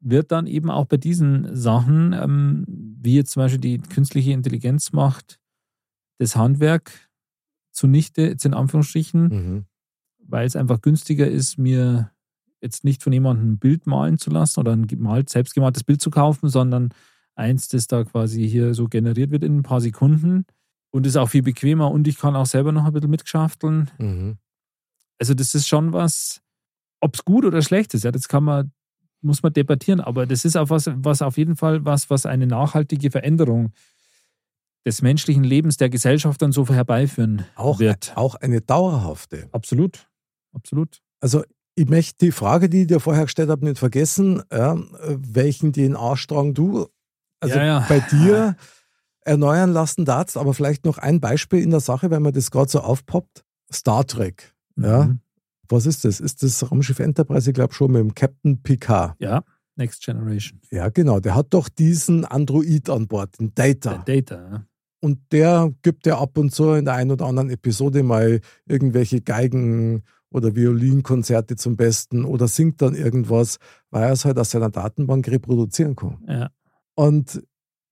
wird 0.00 0.30
dann 0.32 0.46
eben 0.46 0.70
auch 0.70 0.86
bei 0.86 0.96
diesen 0.98 1.54
Sachen, 1.56 2.12
ähm, 2.12 2.64
wie 2.68 3.14
jetzt 3.16 3.30
zum 3.32 3.42
Beispiel 3.42 3.60
die 3.60 3.78
künstliche 3.78 4.32
Intelligenz 4.32 4.92
macht, 4.92 5.38
das 6.18 6.36
Handwerk 6.36 7.08
zunichte, 7.72 8.22
jetzt 8.22 8.44
in 8.44 8.54
Anführungsstrichen, 8.54 9.22
Mhm. 9.28 9.64
weil 10.18 10.46
es 10.46 10.56
einfach 10.56 10.80
günstiger 10.82 11.28
ist, 11.28 11.56
mir 11.58 12.10
jetzt 12.60 12.84
nicht 12.84 13.02
von 13.02 13.12
jemandem 13.12 13.52
ein 13.52 13.58
Bild 13.58 13.86
malen 13.86 14.18
zu 14.18 14.30
lassen 14.30 14.60
oder 14.60 14.72
ein 14.72 14.86
gemalt, 14.86 15.28
selbstgemaltes 15.28 15.84
Bild 15.84 16.00
zu 16.00 16.10
kaufen, 16.10 16.48
sondern 16.48 16.90
eins, 17.34 17.68
das 17.68 17.86
da 17.86 18.04
quasi 18.04 18.48
hier 18.48 18.74
so 18.74 18.88
generiert 18.88 19.30
wird 19.30 19.44
in 19.44 19.58
ein 19.58 19.62
paar 19.62 19.80
Sekunden 19.80 20.46
und 20.90 21.06
ist 21.06 21.16
auch 21.16 21.28
viel 21.28 21.42
bequemer 21.42 21.90
und 21.90 22.08
ich 22.08 22.18
kann 22.18 22.34
auch 22.36 22.46
selber 22.46 22.72
noch 22.72 22.84
ein 22.84 22.92
bisschen 22.92 23.10
mitgeschafteln. 23.10 23.90
Mhm. 23.98 24.38
Also 25.18 25.34
das 25.34 25.54
ist 25.54 25.68
schon 25.68 25.92
was, 25.92 26.40
ob 27.00 27.14
es 27.14 27.24
gut 27.24 27.44
oder 27.44 27.62
schlecht 27.62 27.94
ist, 27.94 28.04
ja, 28.04 28.10
das 28.10 28.28
kann 28.28 28.44
man, 28.44 28.72
muss 29.20 29.42
man 29.42 29.52
debattieren, 29.52 30.00
aber 30.00 30.26
das 30.26 30.44
ist 30.44 30.56
auch 30.56 30.70
was, 30.70 30.90
was 30.94 31.22
auf 31.22 31.36
jeden 31.36 31.56
Fall 31.56 31.84
was, 31.84 32.10
was 32.10 32.26
eine 32.26 32.46
nachhaltige 32.46 33.10
Veränderung 33.10 33.72
des 34.86 35.02
menschlichen 35.02 35.44
Lebens, 35.44 35.76
der 35.76 35.90
Gesellschaft 35.90 36.40
dann 36.40 36.52
so 36.52 36.66
herbeiführen 36.68 37.44
Auch, 37.56 37.80
wird. 37.80 38.16
auch 38.16 38.36
eine 38.36 38.60
dauerhafte. 38.60 39.48
Absolut, 39.52 40.08
absolut. 40.52 41.02
Also 41.20 41.42
ich 41.76 41.88
möchte 41.88 42.24
die 42.26 42.32
Frage, 42.32 42.68
die 42.68 42.82
ich 42.82 42.86
dir 42.88 43.00
vorher 43.00 43.24
gestellt 43.24 43.50
habe, 43.50 43.64
nicht 43.64 43.78
vergessen. 43.78 44.42
Ja, 44.52 44.76
welchen 45.06 45.72
DNA-Strang 45.72 46.54
du 46.54 46.86
also 47.40 47.56
Ja, 47.58 47.64
ja. 47.64 47.86
bei 47.88 48.00
dir 48.00 48.56
erneuern 49.20 49.70
lassen 49.72 50.04
darfst, 50.04 50.36
aber 50.36 50.54
vielleicht 50.54 50.84
noch 50.84 50.98
ein 50.98 51.20
Beispiel 51.20 51.60
in 51.62 51.70
der 51.70 51.80
Sache, 51.80 52.10
wenn 52.10 52.22
man 52.22 52.32
das 52.32 52.50
gerade 52.50 52.70
so 52.70 52.80
aufpoppt. 52.80 53.44
Star 53.72 54.06
Trek. 54.06 54.54
Ja. 54.76 55.04
Mhm. 55.04 55.20
Was 55.68 55.84
ist 55.86 56.04
das? 56.04 56.20
Ist 56.20 56.42
das 56.42 56.70
Raumschiff 56.70 56.98
Enterprise? 57.00 57.50
Ich 57.50 57.54
glaube 57.54 57.74
schon 57.74 57.90
mit 57.92 58.00
dem 58.00 58.14
Captain 58.14 58.62
Picard. 58.62 59.16
Ja, 59.18 59.42
Next 59.74 60.02
Generation. 60.04 60.60
Ja, 60.70 60.88
genau. 60.88 61.20
Der 61.20 61.34
hat 61.34 61.48
doch 61.50 61.68
diesen 61.68 62.24
Android 62.24 62.88
an 62.88 63.08
Bord, 63.08 63.38
den 63.40 63.52
Data. 63.54 63.98
Der 64.06 64.22
Data. 64.22 64.48
ja. 64.50 64.64
Und 65.00 65.18
der 65.32 65.72
gibt 65.82 66.06
ja 66.06 66.18
ab 66.18 66.38
und 66.38 66.52
zu 66.54 66.70
in 66.72 66.84
der 66.86 66.94
einen 66.94 67.10
oder 67.10 67.26
anderen 67.26 67.50
Episode 67.50 68.02
mal 68.02 68.40
irgendwelche 68.66 69.20
Geigen- 69.20 70.02
oder 70.30 70.54
Violinkonzerte 70.54 71.56
zum 71.56 71.76
Besten 71.76 72.24
oder 72.24 72.48
singt 72.48 72.82
dann 72.82 72.94
irgendwas, 72.94 73.58
weil 73.90 74.04
er 74.04 74.12
es 74.12 74.24
halt 74.24 74.38
aus 74.38 74.50
seiner 74.50 74.70
Datenbank 74.70 75.28
reproduzieren 75.28 75.96
kann. 75.96 76.18
Ja. 76.28 76.50
Und 76.94 77.42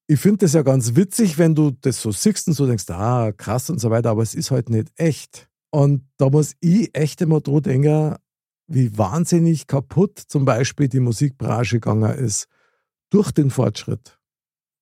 ich 0.07 0.21
finde 0.21 0.39
das 0.39 0.53
ja 0.53 0.63
ganz 0.63 0.97
witzig, 0.97 1.39
wenn 1.39 1.55
du 1.55 1.71
das 1.71 2.03
so 2.03 2.13
siehst 2.13 2.47
und 2.49 2.55
so 2.55 2.67
denkst, 2.67 2.91
ah, 2.91 3.33
krass 3.33 3.71
und 3.71 3.81
so 3.81 3.91
weiter, 3.91 4.11
aber 4.11 4.23
es 4.23 4.35
ist 4.35 4.51
halt 4.51 4.69
nicht 4.69 4.93
echt. 4.97 5.49
Und 5.71 6.03
da 6.19 6.29
muss 6.29 6.55
ich 6.61 6.97
echt 6.97 7.21
immer 7.21 7.41
dran 7.41 7.63
denken, 7.63 8.17
wie 8.67 8.97
wahnsinnig 8.97 9.67
kaputt 9.67 10.19
zum 10.19 10.45
Beispiel 10.45 10.89
die 10.89 11.01
Musikbranche 11.01 11.77
gegangen 11.81 12.17
ist 12.19 12.49
durch 13.11 13.31
den 13.33 13.51
Fortschritt. 13.51 14.19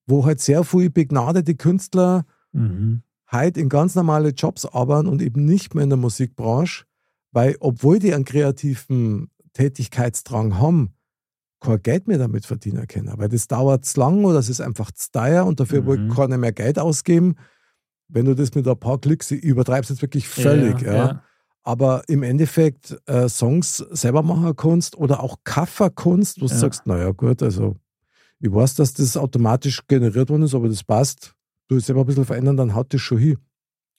Wo 0.07 0.25
halt 0.25 0.41
sehr 0.41 0.65
viele 0.65 0.91
begnadete 0.91 1.55
Künstler 1.55 2.25
Mhm. 2.53 3.03
heute 3.31 3.61
in 3.61 3.71
ganz 3.71 3.95
normale 3.95 4.31
Jobs 4.31 4.67
arbeiten 4.67 5.09
und 5.09 5.23
eben 5.23 5.45
nicht 5.47 5.75
mehr 5.75 5.85
in 5.85 5.91
der 5.91 5.97
Musikbranche, 5.97 6.85
weil 7.33 7.57
obwohl 7.61 7.99
die 7.99 8.15
einen 8.15 8.25
kreativen 8.25 9.31
Tätigkeitsdrang 9.55 10.59
haben, 10.59 10.95
kein 11.61 11.83
Geld 11.83 12.09
mehr 12.09 12.19
damit 12.19 12.45
verdienen 12.47 12.87
können. 12.89 13.13
Weil 13.17 13.29
das 13.29 13.47
dauert 13.49 13.85
zu 13.85 14.01
lang 14.01 14.25
oder 14.25 14.39
es 14.39 14.49
ist 14.49 14.61
einfach 14.61 14.91
zu 14.93 15.11
teuer 15.13 15.47
und 15.47 15.61
dafür 15.61 15.83
Mhm. 15.83 15.87
will 15.87 16.09
keiner 16.09 16.39
mehr 16.39 16.53
Geld 16.53 16.79
ausgeben. 16.79 17.37
Wenn 18.09 18.27
du 18.27 18.35
das 18.35 18.55
mit 18.55 18.67
ein 18.69 18.79
paar 18.79 18.99
Klicks, 19.01 19.31
übertreibst 19.31 19.91
jetzt 19.91 20.03
wirklich 20.03 20.29
völlig, 20.29 20.83
ja, 20.83 21.23
aber 21.63 22.03
im 22.09 22.23
Endeffekt 22.25 22.99
äh, 23.07 23.29
Songs 23.29 23.77
selber 23.77 24.23
machen 24.23 24.55
kannst 24.57 24.97
oder 24.97 25.23
auch 25.23 25.39
Coverkunst, 25.45 26.41
wo 26.43 26.47
du 26.47 26.53
Ja. 26.53 26.59
sagst, 26.59 26.87
naja 26.87 27.11
gut, 27.13 27.43
also 27.43 27.77
ich 28.41 28.53
weiß, 28.53 28.75
dass 28.75 28.93
das 28.95 29.17
automatisch 29.17 29.87
generiert 29.87 30.29
worden 30.29 30.43
ist, 30.43 30.55
aber 30.55 30.69
das 30.69 30.83
passt. 30.83 31.33
Du 31.69 31.77
es 31.77 31.87
selber 31.87 32.01
ein 32.01 32.07
bisschen 32.07 32.25
verändern, 32.25 32.57
dann 32.57 32.75
haut 32.75 32.93
das 32.93 33.01
schon 33.01 33.19
hin. 33.19 33.39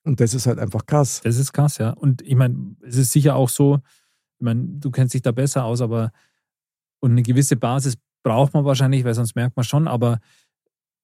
Und 0.04 0.20
das 0.20 0.34
ist 0.34 0.48
halt 0.48 0.60
einfach 0.60 0.86
krass. 0.86 1.22
Das 1.24 1.38
ist 1.38 1.54
krass, 1.54 1.78
ja. 1.78 1.92
Und 1.92 2.22
ich 2.22 2.36
meine, 2.36 2.76
es 2.82 2.98
ist 2.98 3.12
sicher 3.12 3.36
auch 3.36 3.50
so, 3.50 3.80
ich 4.40 4.44
meine, 4.44 4.66
du 4.66 4.92
kennst 4.92 5.14
dich 5.14 5.22
da 5.22 5.32
besser 5.32 5.64
aus, 5.64 5.82
aber 5.82 6.12
und 7.00 7.12
eine 7.12 7.24
gewisse 7.24 7.56
Basis 7.56 7.96
braucht 8.24 8.54
man 8.54 8.66
wahrscheinlich, 8.66 9.04
weil 9.04 9.14
sonst 9.14 9.36
merkt 9.36 9.56
man 9.56 9.66
schon, 9.66 9.88
aber 9.88 10.20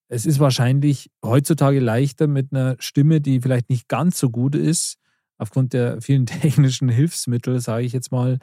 es 0.10 0.26
ist 0.26 0.40
wahrscheinlich 0.40 1.12
heutzutage 1.24 1.80
leichter 1.80 2.28
mit 2.28 2.52
einer 2.52 2.76
Stimme, 2.80 3.22
die 3.22 3.42
vielleicht 3.42 3.70
nicht 3.70 3.88
ganz 3.88 4.20
so 4.20 4.30
gut 4.30 4.56
ist, 4.56 4.98
aufgrund 5.38 5.74
der 5.74 6.02
vielen 6.02 6.26
technischen 6.26 6.90
Hilfsmittel, 6.90 7.60
sage 7.60 7.86
ich 7.86 7.94
jetzt 7.94 8.12
mal, 8.12 8.40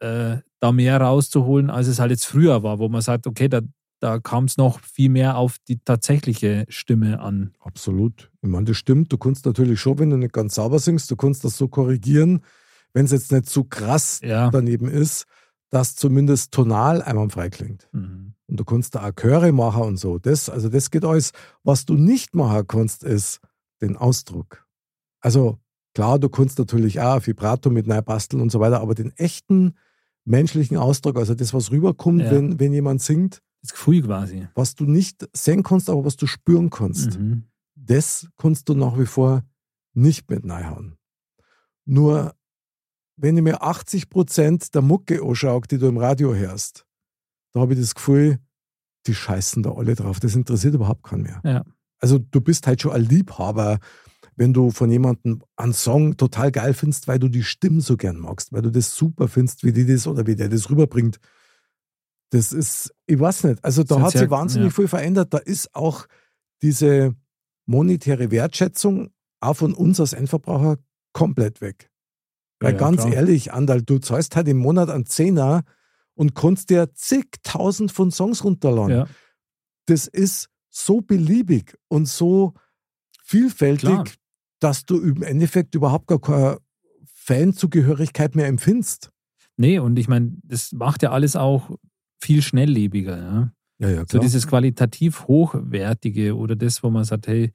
äh, 0.00 0.38
da 0.60 0.72
mehr 0.72 1.00
rauszuholen, 1.00 1.70
als 1.70 1.86
es 1.86 2.00
halt 2.00 2.10
jetzt 2.10 2.26
früher 2.26 2.62
war, 2.62 2.78
wo 2.78 2.88
man 2.88 3.02
sagt, 3.02 3.26
okay, 3.26 3.48
da, 3.48 3.60
da 4.00 4.18
kam 4.18 4.44
es 4.44 4.56
noch 4.56 4.80
viel 4.80 5.08
mehr 5.08 5.36
auf 5.38 5.56
die 5.68 5.78
tatsächliche 5.78 6.66
Stimme 6.68 7.20
an. 7.20 7.52
Absolut. 7.60 8.30
Ich 8.42 8.48
meine, 8.48 8.66
das 8.66 8.76
stimmt. 8.76 9.12
Du 9.12 9.18
kannst 9.18 9.46
natürlich 9.46 9.80
schon, 9.80 9.98
wenn 9.98 10.10
du 10.10 10.16
nicht 10.16 10.32
ganz 10.32 10.56
sauber 10.56 10.78
singst, 10.78 11.10
du 11.10 11.16
kannst 11.16 11.44
das 11.44 11.56
so 11.56 11.68
korrigieren, 11.68 12.40
wenn 12.92 13.06
es 13.06 13.12
jetzt 13.12 13.32
nicht 13.32 13.48
so 13.48 13.64
krass 13.64 14.20
Ja. 14.22 14.50
daneben 14.50 14.88
ist, 14.88 15.24
dass 15.70 15.96
zumindest 15.96 16.52
tonal 16.52 17.02
einwandfrei 17.02 17.48
klingt. 17.50 17.88
Mhm. 17.92 18.34
Und 18.46 18.60
du 18.60 18.64
kannst 18.64 18.94
da 18.94 19.08
auch 19.08 19.12
Chöre 19.12 19.50
machen 19.52 19.82
und 19.82 19.96
so. 19.96 20.18
Das, 20.18 20.48
also 20.50 20.68
das 20.68 20.90
geht 20.90 21.04
alles. 21.04 21.32
Was 21.62 21.86
du 21.86 21.94
nicht 21.94 22.34
machen 22.34 22.66
kannst, 22.66 23.02
ist 23.02 23.40
den 23.80 23.96
Ausdruck. 23.96 24.66
Also 25.20 25.58
klar, 25.94 26.18
du 26.18 26.28
kannst 26.28 26.58
natürlich 26.58 27.00
auch 27.00 27.26
Vibrato 27.26 27.70
mit 27.70 27.86
neu 27.86 28.02
basteln 28.02 28.40
und 28.42 28.52
so 28.52 28.60
weiter, 28.60 28.80
aber 28.80 28.94
den 28.94 29.12
echten 29.16 29.74
menschlichen 30.24 30.76
Ausdruck, 30.76 31.16
also 31.16 31.34
das, 31.34 31.52
was 31.54 31.70
rüberkommt, 31.70 32.20
Ja. 32.22 32.30
wenn, 32.30 32.60
wenn 32.60 32.72
jemand 32.72 33.02
singt, 33.02 33.40
Das 33.64 33.72
Gefühl 33.72 34.02
quasi. 34.02 34.46
was 34.54 34.74
du 34.74 34.84
nicht 34.84 35.26
sehen 35.34 35.62
kannst, 35.62 35.88
aber 35.88 36.04
was 36.04 36.16
du 36.16 36.26
spüren 36.26 36.68
kannst, 36.68 37.18
Mhm. 37.18 37.44
das 37.74 38.28
kannst 38.36 38.68
du 38.68 38.74
nach 38.74 38.98
wie 38.98 39.06
vor 39.06 39.42
nicht 39.94 40.28
mit 40.28 40.44
reinhauen. 40.48 40.98
Nur, 41.86 42.34
wenn 43.16 43.36
ich 43.36 43.42
mir 43.42 43.62
80 43.62 44.10
Prozent 44.10 44.74
der 44.74 44.82
Mucke 44.82 45.22
anschaue, 45.22 45.62
die 45.70 45.78
du 45.78 45.86
im 45.88 45.98
Radio 45.98 46.34
hörst, 46.34 46.84
da 47.52 47.60
habe 47.60 47.72
ich 47.74 47.80
das 47.80 47.94
Gefühl, 47.94 48.38
die 49.06 49.14
scheißen 49.14 49.62
da 49.62 49.72
alle 49.72 49.94
drauf. 49.94 50.20
Das 50.20 50.34
interessiert 50.34 50.74
überhaupt 50.74 51.02
keinen 51.04 51.22
mehr. 51.22 51.40
Ja. 51.44 51.64
Also 52.00 52.18
du 52.18 52.40
bist 52.40 52.66
halt 52.66 52.82
schon 52.82 52.92
ein 52.92 53.02
Liebhaber, 53.04 53.78
wenn 54.36 54.52
du 54.52 54.70
von 54.72 54.90
jemandem 54.90 55.42
einen 55.56 55.72
Song 55.72 56.16
total 56.16 56.50
geil 56.50 56.74
findest, 56.74 57.06
weil 57.06 57.18
du 57.18 57.28
die 57.28 57.44
Stimmen 57.44 57.80
so 57.80 57.96
gern 57.96 58.16
magst, 58.18 58.52
weil 58.52 58.62
du 58.62 58.70
das 58.70 58.94
super 58.94 59.28
findest, 59.28 59.62
wie 59.64 59.72
die 59.72 59.86
das 59.86 60.06
oder 60.06 60.26
wie 60.26 60.36
der 60.36 60.48
das 60.48 60.68
rüberbringt. 60.70 61.18
Das 62.30 62.52
ist, 62.52 62.92
ich 63.06 63.18
weiß 63.18 63.44
nicht, 63.44 63.64
also 63.64 63.84
da 63.84 64.00
hat 64.00 64.12
sich 64.12 64.30
wahnsinnig 64.30 64.70
ja. 64.70 64.74
viel 64.74 64.88
verändert. 64.88 65.32
Da 65.32 65.38
ist 65.38 65.74
auch 65.74 66.06
diese 66.62 67.14
monetäre 67.66 68.30
Wertschätzung 68.30 69.10
auch 69.40 69.54
von 69.54 69.74
uns 69.74 70.00
als 70.00 70.12
Endverbraucher 70.12 70.78
komplett 71.12 71.60
weg. 71.60 71.90
Weil 72.60 72.72
Ja, 72.72 72.78
ganz 72.78 73.02
klar. 73.02 73.12
ehrlich, 73.12 73.52
Andal, 73.52 73.82
du 73.82 73.98
zahlst 73.98 74.36
halt 74.36 74.48
im 74.48 74.58
Monat 74.58 74.90
einen 74.90 75.06
Zehner 75.06 75.62
und 76.14 76.34
kannst 76.34 76.70
dir 76.70 76.92
zigtausend 76.94 77.92
von 77.92 78.10
Songs 78.10 78.44
runterladen. 78.44 78.96
Ja. 78.96 79.06
Das 79.86 80.06
ist 80.06 80.48
so 80.70 81.00
beliebig 81.00 81.76
und 81.88 82.08
so 82.08 82.54
vielfältig, 83.22 83.88
Klar. 83.88 84.04
dass 84.60 84.84
du 84.84 85.00
im 85.00 85.22
Endeffekt 85.22 85.74
überhaupt 85.74 86.06
gar 86.06 86.20
keine 86.20 86.58
Fanzugehörigkeit 87.04 88.34
mehr 88.34 88.46
empfindest. 88.46 89.10
Nee, 89.56 89.78
und 89.78 89.98
ich 89.98 90.08
meine, 90.08 90.36
das 90.42 90.72
macht 90.72 91.02
ja 91.02 91.10
alles 91.10 91.36
auch 91.36 91.70
viel 92.24 92.42
schnelllebiger. 92.42 93.16
Ja? 93.16 93.52
Ja, 93.78 93.88
ja, 93.90 94.04
So 94.08 94.18
dieses 94.18 94.46
qualitativ 94.46 95.26
Hochwertige 95.26 96.36
oder 96.36 96.56
das, 96.56 96.82
wo 96.82 96.90
man 96.90 97.04
sagt, 97.04 97.26
hey, 97.26 97.52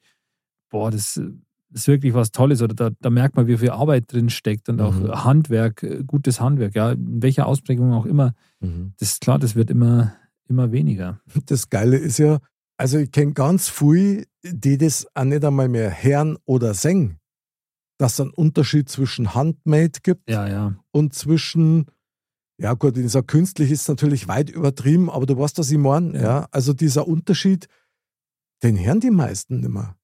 boah, 0.70 0.90
das 0.90 1.20
ist 1.72 1.86
wirklich 1.88 2.14
was 2.14 2.30
Tolles 2.32 2.62
oder 2.62 2.74
da, 2.74 2.90
da 3.00 3.10
merkt 3.10 3.36
man, 3.36 3.46
wie 3.46 3.56
viel 3.58 3.70
Arbeit 3.70 4.12
drin 4.12 4.28
steckt 4.30 4.68
und 4.68 4.76
Mhm. 4.76 4.82
auch 4.82 5.24
Handwerk, 5.24 5.82
äh, 5.82 6.02
gutes 6.04 6.40
Handwerk, 6.40 6.74
ja, 6.74 6.92
in 6.92 7.22
welcher 7.22 7.46
Ausprägung 7.46 7.92
auch 7.92 8.06
immer. 8.06 8.34
Mhm. 8.60 8.92
Das 8.98 9.12
ist 9.12 9.20
klar, 9.20 9.38
das 9.38 9.54
wird 9.54 9.70
immer, 9.70 10.14
immer 10.48 10.72
weniger. 10.72 11.20
Das 11.46 11.68
Geile 11.68 11.96
ist 11.96 12.18
ja, 12.18 12.38
also 12.76 12.98
ich 12.98 13.10
kenne 13.12 13.32
ganz 13.34 13.68
viele, 13.68 14.24
die 14.44 14.78
das 14.78 15.06
auch 15.14 15.24
nicht 15.24 15.44
einmal 15.44 15.68
mehr 15.68 15.90
hören 16.02 16.38
oder 16.44 16.74
singen, 16.74 17.18
dass 17.98 18.14
es 18.14 18.20
einen 18.20 18.30
Unterschied 18.30 18.88
zwischen 18.88 19.34
Handmade 19.34 20.00
gibt 20.02 20.28
Ja, 20.30 20.48
ja. 20.48 20.74
und 20.92 21.14
zwischen, 21.14 21.86
ja 22.60 22.74
gut, 22.74 22.96
dieser 22.96 23.22
künstlich 23.22 23.70
ist 23.70 23.88
natürlich 23.88 24.28
weit 24.28 24.50
übertrieben, 24.50 25.08
aber 25.08 25.24
du 25.24 25.36
weißt, 25.38 25.56
was 25.58 25.70
ich 25.70 25.78
meine. 25.78 26.14
Ja. 26.14 26.22
Ja. 26.22 26.48
Also 26.50 26.74
dieser 26.74 27.08
Unterschied, 27.08 27.68
den 28.62 28.78
hören 28.78 29.00
die 29.00 29.10
meisten 29.10 29.60
nicht 29.60 29.70
mehr. 29.70 29.96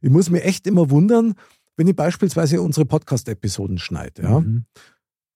Ich 0.00 0.10
muss 0.10 0.30
mir 0.30 0.42
echt 0.44 0.66
immer 0.66 0.88
wundern, 0.88 1.34
wenn 1.76 1.86
ich 1.86 1.94
beispielsweise 1.94 2.62
unsere 2.62 2.86
Podcast-Episoden 2.86 3.78
schneide. 3.78 4.22
Ja. 4.22 4.40
Mhm. 4.40 4.64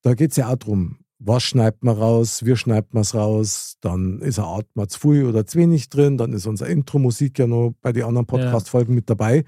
Da 0.00 0.14
geht 0.14 0.30
es 0.30 0.38
ja 0.38 0.48
auch 0.48 0.56
darum, 0.56 1.00
was 1.18 1.42
schneidet 1.42 1.84
man 1.84 1.96
raus, 1.96 2.44
wie 2.46 2.56
schneidet 2.56 2.94
man 2.94 3.02
es 3.02 3.14
raus, 3.14 3.76
dann 3.80 4.20
ist 4.22 4.38
ein 4.38 4.46
Atmer 4.46 4.88
zu 4.88 5.00
viel 5.00 5.26
oder 5.26 5.46
zu 5.46 5.58
wenig 5.58 5.90
drin, 5.90 6.16
dann 6.16 6.32
ist 6.32 6.46
unsere 6.46 6.70
Intro-Musik 6.70 7.38
ja 7.38 7.46
noch 7.46 7.74
bei 7.82 7.92
den 7.92 8.04
anderen 8.04 8.26
Podcast-Folgen 8.26 8.94
mit 8.94 9.10
dabei. 9.10 9.44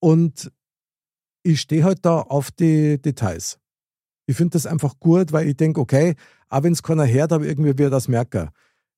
Und 0.00 0.50
ich 1.42 1.60
stehe 1.60 1.84
halt 1.84 2.04
da 2.04 2.20
auf 2.22 2.50
die 2.50 3.00
Details. 3.00 3.58
Ich 4.26 4.36
finde 4.36 4.52
das 4.52 4.66
einfach 4.66 4.98
gut, 4.98 5.32
weil 5.32 5.48
ich 5.48 5.56
denke, 5.56 5.80
okay, 5.80 6.14
auch 6.48 6.62
wenn 6.62 6.72
es 6.72 6.82
keiner 6.82 7.06
hört, 7.06 7.32
aber 7.32 7.44
irgendwie 7.44 7.76
wird 7.78 7.92
das 7.92 8.08
merken. 8.08 8.50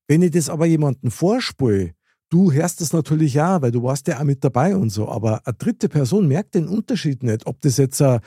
Wenn 0.06 0.22
ich 0.22 0.30
das 0.30 0.48
aber 0.48 0.66
jemandem 0.66 1.10
vorspule, 1.10 1.92
du 2.30 2.50
hörst 2.52 2.80
das 2.80 2.92
natürlich 2.92 3.40
auch, 3.40 3.60
weil 3.62 3.70
du 3.70 3.82
warst 3.82 4.06
ja 4.08 4.18
auch 4.18 4.24
mit 4.24 4.42
dabei 4.42 4.74
und 4.76 4.90
so, 4.90 5.08
aber 5.08 5.46
eine 5.46 5.54
dritte 5.56 5.88
Person 5.88 6.28
merkt 6.28 6.54
den 6.54 6.66
Unterschied 6.66 7.22
nicht, 7.22 7.46
ob 7.46 7.60
das 7.60 7.76
jetzt 7.76 8.00
äh, 8.00 8.20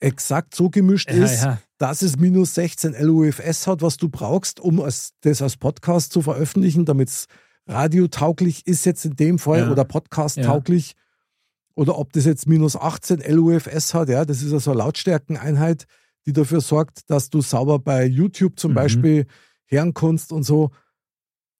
exakt 0.00 0.54
so 0.54 0.70
gemischt 0.70 1.10
Ja, 1.10 1.24
ist, 1.24 1.42
ja. 1.42 1.58
dass 1.78 2.02
es 2.02 2.16
minus 2.16 2.54
16 2.54 2.94
LUFS 3.00 3.66
hat, 3.66 3.82
was 3.82 3.96
du 3.96 4.08
brauchst, 4.08 4.60
um 4.60 4.76
das 5.22 5.42
als 5.42 5.56
Podcast 5.56 6.12
zu 6.12 6.22
veröffentlichen, 6.22 6.84
damit 6.84 7.08
es 7.08 7.26
radiotauglich 7.66 8.66
ist 8.66 8.84
jetzt 8.86 9.04
in 9.04 9.16
dem 9.16 9.38
Fall 9.38 9.60
Ja. 9.60 9.70
oder 9.72 9.84
podcast-tauglich. 9.84 10.94
Oder 11.76 11.98
ob 11.98 12.12
das 12.12 12.24
jetzt 12.24 12.46
minus 12.46 12.76
18 12.76 13.22
LUFS 13.28 13.94
hat, 13.94 14.08
ja, 14.08 14.24
das 14.24 14.42
ist 14.42 14.52
also 14.52 14.70
eine 14.70 14.78
Lautstärkeneinheit, 14.78 15.86
die 16.26 16.32
dafür 16.32 16.60
sorgt, 16.60 17.08
dass 17.10 17.30
du 17.30 17.40
sauber 17.42 17.78
bei 17.78 18.06
YouTube 18.06 18.58
zum 18.58 18.72
Mhm. 18.72 18.76
Beispiel 18.76 19.26
hören 19.66 19.94
kannst 19.94 20.32
und 20.32 20.42
so. 20.44 20.70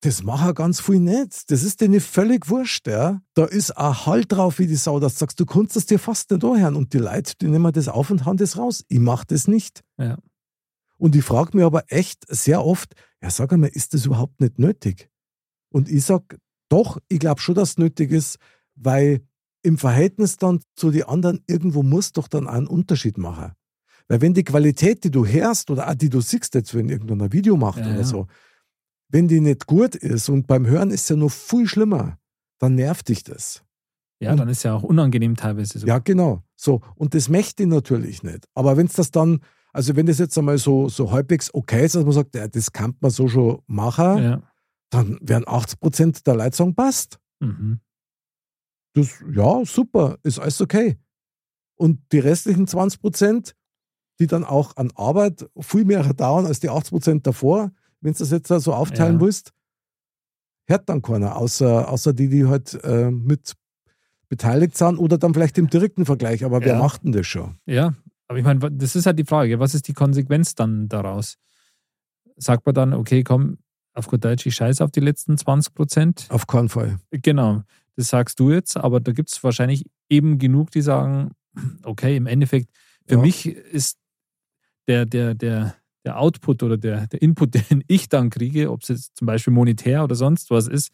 Das 0.01 0.23
machen 0.23 0.55
ganz 0.55 0.81
viel 0.81 1.01
nicht. 1.01 1.51
Das 1.51 1.63
ist 1.63 1.81
denen 1.81 2.01
völlig 2.01 2.49
wurscht. 2.51 2.87
Ja. 2.87 3.23
Da 3.33 3.47
ist 3.47 3.71
ein 3.71 4.07
Halt 4.07 4.33
drauf 4.33 4.59
wie 4.59 4.67
die 4.67 4.77
Sau, 4.77 5.01
dass 5.01 5.15
du 5.15 5.19
sagst, 5.21 5.41
du 5.41 5.47
kannst 5.47 5.77
es 5.77 5.87
dir 5.87 5.99
fast 5.99 6.31
nicht 6.31 6.45
anhören. 6.45 6.77
Und 6.77 6.93
die 6.93 6.99
Leute, 6.99 7.33
die 7.41 7.49
nehmen 7.49 7.73
das 7.73 7.89
auf 7.89 8.11
und 8.11 8.27
hauen 8.27 8.37
das 8.37 8.59
raus. 8.59 8.85
Ich 8.89 8.99
mache 8.99 9.25
das 9.29 9.49
nicht. 9.49 9.83
Ja. 9.99 10.19
Und 10.99 11.17
ich 11.17 11.25
frage 11.25 11.57
mich 11.57 11.65
aber 11.65 11.85
echt 11.89 12.25
sehr 12.29 12.65
oft, 12.65 12.95
ja, 13.23 13.31
sag 13.31 13.53
einmal, 13.53 13.71
ist 13.71 13.95
das 13.95 14.05
überhaupt 14.05 14.41
nicht 14.41 14.59
nötig? 14.59 15.09
Und 15.71 15.89
ich 15.89 16.05
sag, 16.05 16.39
doch, 16.69 16.99
ich 17.09 17.19
glaube 17.19 17.41
schon, 17.41 17.55
dass 17.55 17.71
es 17.71 17.79
nötig 17.79 18.13
ist, 18.13 18.37
weil 18.75 19.23
im 19.63 19.79
Verhältnis 19.79 20.37
dann 20.37 20.61
zu 20.77 20.91
den 20.91 21.05
anderen 21.05 21.43
irgendwo 21.47 21.83
muss 21.83 22.13
doch 22.13 22.29
dann 22.29 22.47
einen 22.47 22.67
Unterschied 22.67 23.17
machen. 23.17 23.53
Weil 24.09 24.21
wenn 24.21 24.35
die 24.35 24.45
Qualität, 24.45 25.03
die 25.05 25.11
du 25.11 25.25
hörst 25.27 25.71
oder 25.71 25.89
auch 25.89 25.95
die 25.95 26.11
du 26.11 26.21
siehst 26.21 26.55
jetzt, 26.55 26.75
wenn 26.75 26.89
irgendeiner 26.89 27.33
Video 27.33 27.57
macht 27.57 27.79
Ja, 27.79 27.87
oder 27.87 27.97
ja. 27.99 28.05
so, 28.05 28.27
wenn 29.09 29.29
die 29.29 29.41
nicht 29.41 29.67
gut 29.67 29.95
ist 29.95 30.29
und 30.29 30.47
beim 30.47 30.67
Hören 30.67 30.91
ist 30.91 31.09
ja 31.09 31.17
noch 31.17 31.31
viel 31.31 31.67
schlimmer, 31.67 32.19
dann 32.59 32.75
nervt 32.75 33.09
dich 33.09 33.23
das. 33.25 33.63
Ja, 34.21 34.33
Und- 34.33 34.39
dann 34.39 34.49
ist 34.49 34.63
ja 34.63 34.75
auch 34.75 34.83
unangenehm 34.83 35.37
teilweise 35.37 35.79
so. 35.79 35.87
Ja, 35.87 35.99
genau. 35.99 36.43
So, 36.57 36.81
und 36.97 37.15
das 37.15 37.29
möchte 37.29 37.63
ich 37.63 37.69
natürlich 37.69 38.23
nicht. 38.23 38.47
Aber 38.55 38.77
wenn 38.77 38.87
es 38.87 38.93
das 38.95 39.11
dann, 39.11 39.41
also 39.73 39.97
wenn 39.97 40.07
das 40.07 40.19
jetzt 40.19 40.37
einmal 40.39 40.59
so, 40.59 40.89
so 40.89 41.11
halbwegs 41.11 41.53
okay 41.53 41.85
ist, 41.87 41.95
dass 41.95 42.05
man 42.05 42.13
sagt, 42.13 42.35
ja, 42.35 42.47
das 42.47 42.73
kann 42.73 42.97
man 43.01 43.11
so 43.11 43.27
schon 43.29 43.61
machen, 43.67 44.23
Ja. 44.23 44.43
dann 44.91 45.19
werden 45.21 45.45
80 45.47 45.81
Prozent 45.81 46.27
der 46.27 46.37
Leute 46.37 46.57
sagen, 46.57 46.75
passt. 46.75 47.19
Mhm. 47.41 47.81
Das, 48.95 49.09
ja, 49.33 49.65
super, 49.65 50.19
ist 50.23 50.39
alles 50.39 50.61
okay. 50.61 50.97
Und 51.77 52.01
die 52.13 52.21
restlichen 52.21 52.67
20 52.69 53.01
Prozent, 53.01 53.57
die 54.19 54.27
dann 54.27 54.45
auch 54.45 54.77
an 54.77 54.91
Arbeit 54.95 55.49
viel 55.61 55.85
mehr 55.85 56.03
dauern 56.15 56.47
als 56.47 56.61
die 56.61 56.71
80 56.71 56.91
Prozent 56.91 57.27
davor, 57.27 57.73
wenn 58.01 58.13
du 58.13 58.19
das 58.19 58.31
jetzt 58.31 58.49
so 58.49 58.73
aufteilen 58.75 59.17
Ja. 59.17 59.21
willst, 59.21 59.53
hört 60.67 60.89
dann 60.89 61.03
keiner, 61.03 61.37
außer, 61.37 61.89
außer 61.89 62.13
die, 62.13 62.29
die 62.29 62.47
halt 62.47 62.75
äh, 62.85 63.11
mit 63.11 63.55
beteiligt 64.29 64.77
sind 64.77 64.99
oder 64.99 65.19
dann 65.19 65.35
vielleicht 65.35 65.59
im 65.59 65.69
direkten 65.69 66.07
Vergleich. 66.07 66.45
Aber 66.45 66.61
wer 66.65 66.75
Ja. 66.75 66.79
macht 66.79 67.05
denn 67.05 67.13
das 67.13 67.27
schon? 67.27 67.57
Ja, 67.67 67.95
aber 68.29 68.39
ich 68.39 68.45
meine, 68.45 68.59
das 68.73 68.97
ist 68.97 69.07
halt 69.07 69.19
die 69.19 69.25
Frage, 69.25 69.59
was 69.61 69.75
ist 69.75 69.87
die 69.89 69.93
Konsequenz 69.93 70.55
dann 70.55 70.89
daraus? 70.89 71.37
Sagt 72.37 72.67
man 72.67 72.75
dann, 72.75 72.95
okay, 72.95 73.23
komm, 73.23 73.59
auf 73.93 74.07
gut 74.09 74.25
Deutsch, 74.25 74.47
ich 74.47 74.55
scheiße 74.57 74.83
auf 74.83 74.91
die 74.91 75.01
letzten 75.01 75.37
20 75.39 75.75
Prozent? 75.75 76.27
Auf 76.31 76.47
keinen 76.47 76.69
Fall. 76.69 76.99
Genau, 77.11 77.63
das 77.97 78.09
sagst 78.09 78.41
du 78.41 78.51
jetzt, 78.51 78.77
aber 78.77 78.99
da 79.01 79.13
gibt 79.13 79.31
es 79.31 79.45
wahrscheinlich 79.45 79.85
eben 80.09 80.39
genug, 80.39 80.71
die 80.71 80.81
sagen, 80.83 81.33
okay, 81.85 82.17
im 82.17 82.27
Endeffekt, 82.27 82.71
für 83.07 83.17
Ja. 83.17 83.21
mich 83.21 83.47
ist 83.47 83.99
der, 84.89 85.07
der, 85.07 85.35
der, 85.35 85.75
der 86.05 86.19
Output 86.19 86.63
oder 86.63 86.77
der, 86.77 87.07
der 87.07 87.23
Input, 87.23 87.55
den 87.71 87.85
ich 87.89 88.09
dann 88.09 88.31
kriege, 88.31 88.71
ob 88.71 88.83
es 88.83 88.89
jetzt 88.89 89.17
zum 89.17 89.27
Beispiel 89.27 89.53
monetär 89.53 90.05
oder 90.05 90.15
sonst 90.15 90.51
was 90.51 90.69
ist, 90.69 90.91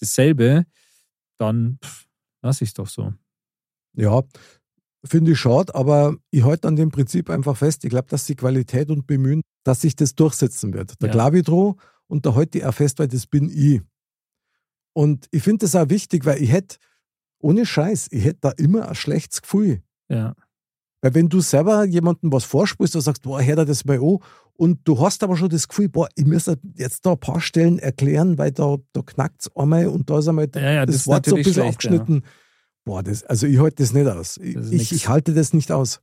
dasselbe, 0.00 0.66
dann 1.38 1.78
pff, 1.84 2.06
lass 2.42 2.60
ich 2.60 2.68
es 2.70 2.74
doch 2.74 2.88
so. 2.88 3.12
Ja, 3.96 4.22
finde 5.04 5.32
ich 5.32 5.38
schade, 5.38 5.74
aber 5.74 6.16
ich 6.30 6.44
halte 6.44 6.66
an 6.68 6.76
dem 6.76 6.90
Prinzip 6.90 7.30
einfach 7.30 7.56
fest. 7.56 7.84
Ich 7.84 7.90
glaube, 7.90 8.08
dass 8.08 8.26
die 8.26 8.34
Qualität 8.36 8.90
und 8.90 9.06
Bemühen, 9.06 9.42
dass 9.64 9.82
sich 9.82 9.94
das 9.96 10.14
durchsetzen 10.14 10.72
wird. 10.72 11.00
Der 11.00 11.08
Ja. 11.08 11.12
Klavidro 11.12 11.76
und 12.06 12.26
da 12.26 12.34
halte 12.34 12.58
ich 12.58 12.64
auch 12.64 12.74
fest, 12.74 12.98
weil 12.98 13.08
das 13.08 13.26
bin 13.26 13.48
ich. 13.50 13.82
Und 14.92 15.26
ich 15.30 15.42
finde 15.42 15.64
das 15.66 15.74
auch 15.74 15.88
wichtig, 15.90 16.24
weil 16.24 16.42
ich 16.42 16.50
hätte, 16.50 16.76
ohne 17.38 17.66
Scheiß, 17.66 18.08
ich 18.10 18.24
hätte 18.24 18.38
da 18.42 18.50
immer 18.50 18.88
ein 18.88 18.94
schlechtes 18.94 19.42
Gefühl. 19.42 19.82
Ja, 20.08 20.34
Weil 21.04 21.14
wenn 21.14 21.28
du 21.28 21.40
selber 21.40 21.84
jemandem 21.84 22.32
was 22.32 22.44
vorspielst, 22.44 22.94
du 22.94 23.00
sagst, 23.00 23.20
boah, 23.20 23.42
hör 23.42 23.56
dir 23.56 23.66
das 23.66 23.84
mal 23.84 23.98
an, 23.98 24.20
und 24.54 24.80
du 24.84 24.98
hast 24.98 25.22
aber 25.22 25.36
schon 25.36 25.50
das 25.50 25.68
Gefühl, 25.68 25.90
boah, 25.90 26.08
ich 26.14 26.24
muss 26.24 26.50
jetzt 26.76 27.04
da 27.04 27.12
ein 27.12 27.20
paar 27.20 27.42
Stellen 27.42 27.78
erklären, 27.78 28.38
weil 28.38 28.52
da, 28.52 28.78
da 28.94 29.02
knackt 29.02 29.42
es 29.42 29.54
einmal 29.54 29.88
und 29.88 30.08
da 30.08 30.20
ist 30.20 30.28
einmal 30.28 30.48
Ja, 30.54 30.62
ja, 30.62 30.86
das, 30.86 30.94
das 30.94 31.02
ist 31.02 31.06
Wort 31.08 31.26
so 31.26 31.34
ein 31.34 31.42
bisschen 31.42 31.52
schlecht, 31.52 31.74
abgeschnitten. 31.74 32.22
Boah, 32.86 33.02
das, 33.02 33.22
also 33.24 33.46
ich 33.46 33.58
halte 33.58 33.82
das 33.82 33.92
nicht 33.92 34.06
aus. 34.06 34.38
Ich, 34.38 34.54
Das 34.54 34.70
ich, 34.70 34.92
ich 34.92 35.08
halte 35.10 35.34
das 35.34 35.52
nicht 35.52 35.72
aus. 35.72 36.00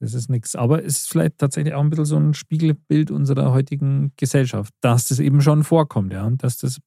das 0.00 0.14
ist 0.14 0.30
nichts. 0.30 0.56
Aber 0.56 0.82
es 0.82 1.00
ist 1.00 1.10
vielleicht 1.10 1.36
tatsächlich 1.36 1.74
auch 1.74 1.82
ein 1.82 1.90
bisschen 1.90 2.06
so 2.06 2.16
ein 2.16 2.32
Spiegelbild 2.32 3.10
unserer 3.10 3.52
heutigen 3.52 4.14
Gesellschaft, 4.16 4.72
dass 4.80 5.08
das 5.08 5.18
eben 5.18 5.42
schon 5.42 5.62
vorkommt, 5.62 6.10
ja. 6.14 6.24
Und 6.24 6.42
dass 6.42 6.56
das 6.56 6.78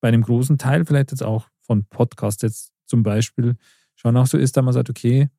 bei 0.00 0.06
einem 0.06 0.22
großen 0.22 0.56
Teil, 0.56 0.86
vielleicht 0.86 1.10
jetzt 1.10 1.24
auch 1.24 1.48
von 1.62 1.84
Podcasts 1.86 2.42
jetzt 2.42 2.70
zum 2.86 3.02
Beispiel, 3.02 3.56
schon 3.96 4.16
auch 4.16 4.28
so 4.28 4.38
ist, 4.38 4.56
dass 4.56 4.64
man 4.64 4.72
sagt, 4.72 4.88
okay, 4.88 5.30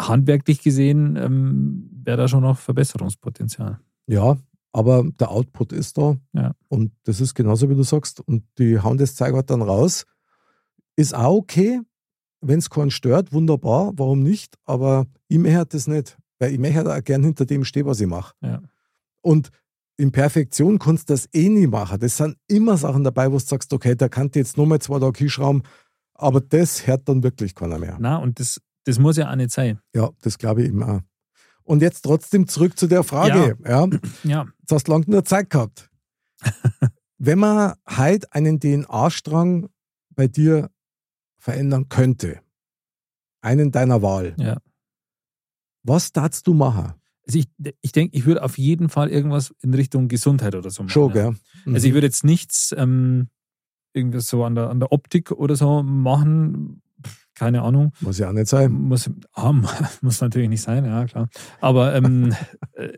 handwerklich 0.00 0.62
gesehen 0.62 1.16
ähm, 1.16 1.90
wäre 2.04 2.16
da 2.16 2.28
schon 2.28 2.42
noch 2.42 2.58
Verbesserungspotenzial. 2.58 3.80
Ja, 4.06 4.36
aber 4.72 5.04
der 5.18 5.30
Output 5.30 5.72
ist 5.72 5.96
da. 5.98 6.16
Ja. 6.32 6.52
Und 6.68 6.92
das 7.04 7.20
ist 7.20 7.34
genauso, 7.34 7.70
wie 7.70 7.74
du 7.74 7.82
sagst. 7.82 8.20
Und 8.20 8.44
die 8.58 8.78
hauen 8.78 8.98
das 8.98 9.14
Zeug 9.14 9.34
halt 9.34 9.50
dann 9.50 9.62
raus. 9.62 10.04
Ist 10.96 11.14
auch 11.14 11.34
okay, 11.34 11.80
wenn 12.40 12.58
es 12.58 12.70
keinen 12.70 12.90
stört, 12.90 13.32
wunderbar, 13.32 13.92
warum 13.96 14.22
nicht? 14.22 14.56
Aber 14.64 15.06
ich 15.28 15.38
möchte 15.38 15.66
das 15.70 15.86
nicht. 15.86 16.18
Weil 16.38 16.52
ich 16.52 16.58
möchte 16.58 16.94
auch 16.94 17.02
gern 17.02 17.24
hinter 17.24 17.46
dem 17.46 17.64
stehen, 17.64 17.86
was 17.86 18.00
ich 18.00 18.06
mache. 18.06 18.34
Ja. 18.42 18.60
Und 19.22 19.50
in 19.96 20.12
Perfektion 20.12 20.78
kannst 20.78 21.08
du 21.08 21.14
das 21.14 21.28
eh 21.32 21.48
nie 21.48 21.66
machen. 21.66 21.98
Das 21.98 22.18
sind 22.18 22.36
immer 22.46 22.76
Sachen 22.76 23.02
dabei, 23.02 23.28
wo 23.32 23.38
du 23.38 23.44
sagst, 23.44 23.72
okay, 23.72 23.94
da 23.96 24.08
kann 24.08 24.26
ich 24.28 24.34
jetzt 24.34 24.58
nochmal 24.58 24.78
zwei 24.80 24.98
Tage 24.98 25.18
hinschrauben, 25.18 25.62
aber 26.14 26.40
das 26.40 26.86
hört 26.86 27.08
dann 27.08 27.22
wirklich 27.22 27.54
keiner 27.54 27.78
mehr. 27.78 27.96
Na, 27.98 28.16
und 28.18 28.40
das, 28.40 28.60
das 28.86 29.00
muss 29.00 29.16
ja 29.16 29.30
auch 29.30 29.36
nicht 29.36 29.50
sein. 29.50 29.80
Ja, 29.94 30.10
das 30.22 30.38
glaube 30.38 30.62
ich 30.62 30.68
immer. 30.68 31.04
Und 31.64 31.82
jetzt 31.82 32.02
trotzdem 32.02 32.46
zurück 32.46 32.78
zu 32.78 32.86
der 32.86 33.02
Frage. 33.02 33.58
Ja. 33.64 33.86
ja. 33.86 33.98
Ja, 34.22 34.46
Jetzt 34.60 34.72
hast 34.72 34.88
du 34.88 34.92
lange 34.92 35.04
nur 35.08 35.24
Zeit 35.24 35.50
gehabt. 35.50 35.90
Wenn 37.18 37.38
man 37.38 37.74
heute 37.88 38.32
einen 38.32 38.60
DNA-Strang 38.60 39.68
bei 40.10 40.28
dir 40.28 40.70
verändern 41.38 41.88
könnte, 41.88 42.40
einen 43.40 43.72
deiner 43.72 44.02
Wahl, 44.02 44.34
ja. 44.38 44.58
was 45.82 46.12
darfst 46.12 46.46
du 46.46 46.54
machen? 46.54 46.94
Also 47.26 47.40
ich, 47.40 47.48
ich 47.80 47.90
denke, 47.90 48.16
ich 48.16 48.24
würde 48.24 48.44
auf 48.44 48.56
jeden 48.56 48.88
Fall 48.88 49.08
irgendwas 49.08 49.52
in 49.62 49.74
Richtung 49.74 50.06
Gesundheit 50.06 50.54
oder 50.54 50.70
so 50.70 50.84
machen. 50.84 50.90
Schon, 50.90 51.14
ja. 51.14 51.30
Mhm. 51.64 51.74
Also 51.74 51.88
ich 51.88 51.94
würde 51.94 52.06
jetzt 52.06 52.22
nichts 52.22 52.72
ähm, 52.76 53.28
irgendwie 53.92 54.20
so 54.20 54.44
an 54.44 54.54
der, 54.54 54.70
an 54.70 54.78
der 54.78 54.92
Optik 54.92 55.32
oder 55.32 55.56
so 55.56 55.82
machen. 55.82 56.82
Keine 57.36 57.62
Ahnung. 57.62 57.92
Muss 58.00 58.18
ja 58.18 58.28
auch 58.30 58.32
nicht 58.32 58.48
sein. 58.48 58.72
Muss, 58.72 59.08
ah, 59.34 59.52
muss 60.02 60.20
natürlich 60.20 60.48
nicht 60.48 60.62
sein, 60.62 60.84
ja 60.84 61.04
klar. 61.04 61.28
Aber 61.60 61.94
ähm, 61.94 62.34
äh, 62.72 62.92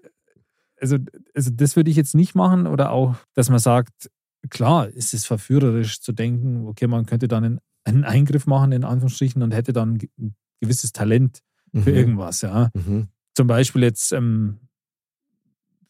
also, 0.81 0.97
also 1.35 1.51
das 1.53 1.77
würde 1.77 1.91
ich 1.91 1.97
jetzt 1.97 2.15
nicht 2.15 2.35
machen 2.35 2.67
oder 2.67 2.93
auch, 2.93 3.17
dass 3.35 3.51
man 3.51 3.59
sagt, 3.59 4.11
klar, 4.49 4.89
ist 4.89 5.13
es 5.13 5.27
verführerisch 5.27 6.01
zu 6.01 6.13
denken, 6.13 6.67
okay, 6.67 6.87
man 6.87 7.05
könnte 7.05 7.27
dann 7.29 7.45
einen, 7.45 7.59
einen 7.85 8.05
Eingriff 8.05 8.47
machen, 8.47 8.71
in 8.73 8.85
Anführungsstrichen, 8.85 9.43
und 9.43 9.53
hätte 9.53 9.73
dann 9.73 9.99
ein 10.19 10.35
gewisses 10.61 10.93
Talent 10.93 11.41
für 11.75 11.91
Mhm. 11.91 11.97
irgendwas, 11.97 12.41
ja. 12.43 12.71
Mhm. 12.75 13.09
Zum 13.35 13.47
Beispiel 13.49 13.83
jetzt 13.83 14.13
ähm, 14.13 14.59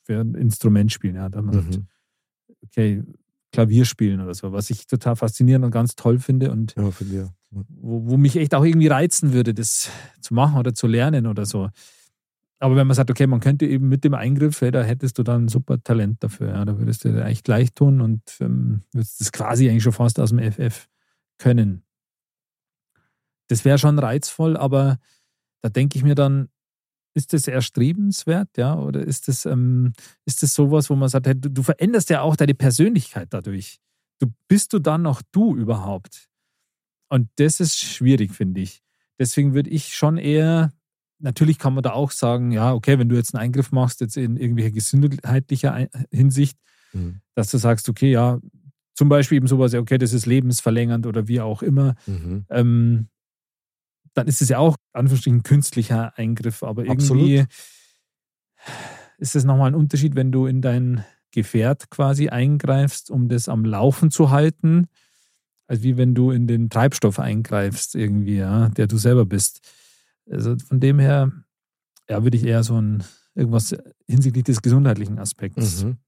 für 0.04 0.20
ein 0.20 0.34
Instrument 0.34 0.90
spielen, 0.90 1.16
ja. 1.16 1.28
Da 1.28 1.42
man 1.42 1.54
sagt, 1.54 1.76
Mhm. 1.76 1.87
okay, 2.64 3.02
Klavier 3.52 3.84
spielen 3.84 4.20
oder 4.22 4.34
so, 4.34 4.52
was 4.52 4.70
ich 4.70 4.87
total 4.87 5.16
faszinierend 5.16 5.64
und 5.66 5.70
ganz 5.70 5.94
toll 5.96 6.18
finde 6.18 6.50
und 6.50 6.74
Ja, 6.76 6.90
von 6.90 7.08
dir. 7.08 7.30
Wo, 7.50 8.11
wo 8.11 8.16
mich 8.16 8.37
echt 8.37 8.54
auch 8.54 8.64
irgendwie 8.64 8.88
reizen 8.88 9.32
würde, 9.32 9.54
das 9.54 9.90
zu 10.20 10.34
machen 10.34 10.58
oder 10.58 10.74
zu 10.74 10.87
lernen 10.87 11.26
oder 11.26 11.46
so. 11.46 11.70
Aber 12.61 12.74
wenn 12.74 12.87
man 12.87 12.94
sagt, 12.96 13.11
okay, 13.11 13.26
man 13.26 13.40
könnte 13.40 13.66
eben 13.66 13.88
mit 13.88 14.02
dem 14.02 14.14
Eingriff, 14.14 14.61
hey, 14.61 14.70
da 14.70 14.82
hättest 14.82 15.18
du 15.18 15.22
dann 15.22 15.44
ein 15.44 15.48
super 15.48 15.82
Talent 15.82 16.22
dafür, 16.24 16.48
ja, 16.48 16.64
da 16.64 16.78
würdest 16.78 17.04
du 17.04 17.24
echt 17.24 17.46
leicht 17.46 17.76
tun 17.76 18.00
und 18.00 18.22
ähm, 18.40 18.82
würdest 18.92 19.20
das 19.20 19.30
quasi 19.30 19.68
eigentlich 19.68 19.84
schon 19.84 19.92
fast 19.92 20.18
aus 20.18 20.30
dem 20.30 20.40
FF 20.40 20.88
können. 21.38 21.84
Das 23.48 23.64
wäre 23.64 23.78
schon 23.78 23.98
reizvoll, 23.98 24.56
aber 24.56 24.98
da 25.62 25.68
denke 25.68 25.98
ich 25.98 26.04
mir 26.04 26.16
dann, 26.16 26.48
ist 27.14 27.32
das 27.32 27.48
erstrebenswert, 27.48 28.56
ja, 28.58 28.78
oder 28.78 29.00
ist 29.00 29.28
das, 29.28 29.46
ähm, 29.46 29.92
ist 30.24 30.42
das 30.42 30.54
sowas, 30.54 30.90
wo 30.90 30.96
man 30.96 31.08
sagt, 31.08 31.26
hey, 31.26 31.40
du, 31.40 31.50
du 31.50 31.62
veränderst 31.62 32.11
ja 32.11 32.22
auch 32.22 32.37
deine 32.37 32.54
Persönlichkeit 32.54 33.28
dadurch. 33.30 33.80
Du 34.20 34.28
bist 34.48 34.72
du 34.72 34.78
dann 34.78 35.02
noch 35.02 35.22
du 35.32 35.56
überhaupt? 35.56 36.28
Und 37.08 37.28
das 37.36 37.60
ist 37.60 37.78
schwierig, 37.78 38.32
finde 38.32 38.60
ich. 38.60 38.82
Deswegen 39.18 39.54
würde 39.54 39.70
ich 39.70 39.94
schon 39.94 40.18
eher, 40.18 40.72
natürlich 41.18 41.58
kann 41.58 41.74
man 41.74 41.82
da 41.82 41.92
auch 41.92 42.10
sagen, 42.10 42.52
ja, 42.52 42.72
okay, 42.72 42.98
wenn 42.98 43.08
du 43.08 43.16
jetzt 43.16 43.34
einen 43.34 43.42
Eingriff 43.42 43.72
machst, 43.72 44.00
jetzt 44.00 44.16
in 44.16 44.36
irgendwelcher 44.36 44.70
gesundheitlicher 44.70 45.88
Hinsicht, 46.10 46.58
Mhm. 46.92 47.20
dass 47.34 47.50
du 47.50 47.58
sagst, 47.58 47.88
okay, 47.88 48.10
ja, 48.10 48.38
zum 48.94 49.08
Beispiel 49.08 49.36
eben 49.36 49.46
sowas, 49.46 49.72
ja, 49.72 49.80
okay, 49.80 49.98
das 49.98 50.12
ist 50.12 50.26
lebensverlängernd 50.26 51.06
oder 51.06 51.28
wie 51.28 51.40
auch 51.40 51.62
immer, 51.62 51.94
Mhm. 52.06 52.46
ähm, 52.50 53.08
dann 54.14 54.26
ist 54.26 54.40
es 54.42 54.48
ja 54.48 54.58
auch, 54.58 54.76
Anführungsstrichen, 54.92 55.40
ein 55.40 55.42
künstlicher 55.42 56.16
Eingriff. 56.18 56.62
Aber 56.62 56.82
irgendwie 56.84 57.40
Absolut. 57.40 57.46
ist 59.18 59.36
es 59.36 59.44
nochmal 59.44 59.70
ein 59.70 59.74
Unterschied, 59.74 60.14
wenn 60.14 60.32
du 60.32 60.46
in 60.46 60.62
dein 60.62 61.04
Gefährt 61.30 61.90
quasi 61.90 62.28
eingreifst, 62.28 63.10
um 63.10 63.28
das 63.28 63.48
am 63.48 63.64
Laufen 63.64 64.10
zu 64.10 64.30
halten, 64.30 64.88
als 65.68 65.83
wie 65.83 65.96
wenn 65.96 66.14
du 66.14 66.31
in 66.31 66.46
den 66.46 66.70
Treibstoff 66.70 67.18
eingreifst, 67.18 67.94
irgendwie, 67.94 68.37
ja, 68.37 68.70
der 68.70 68.87
du 68.87 68.96
selber 68.96 69.26
bist. 69.26 69.61
Also 70.28 70.57
von 70.59 70.81
dem 70.81 70.98
her, 70.98 71.31
ja, 72.09 72.22
würde 72.24 72.37
ich 72.37 72.44
eher 72.44 72.64
so 72.64 72.81
ein 72.81 73.04
irgendwas 73.35 73.76
hinsichtlich 74.07 74.44
des 74.44 74.62
gesundheitlichen 74.62 75.18
Aspekts. 75.18 75.85
Mhm. 75.85 75.98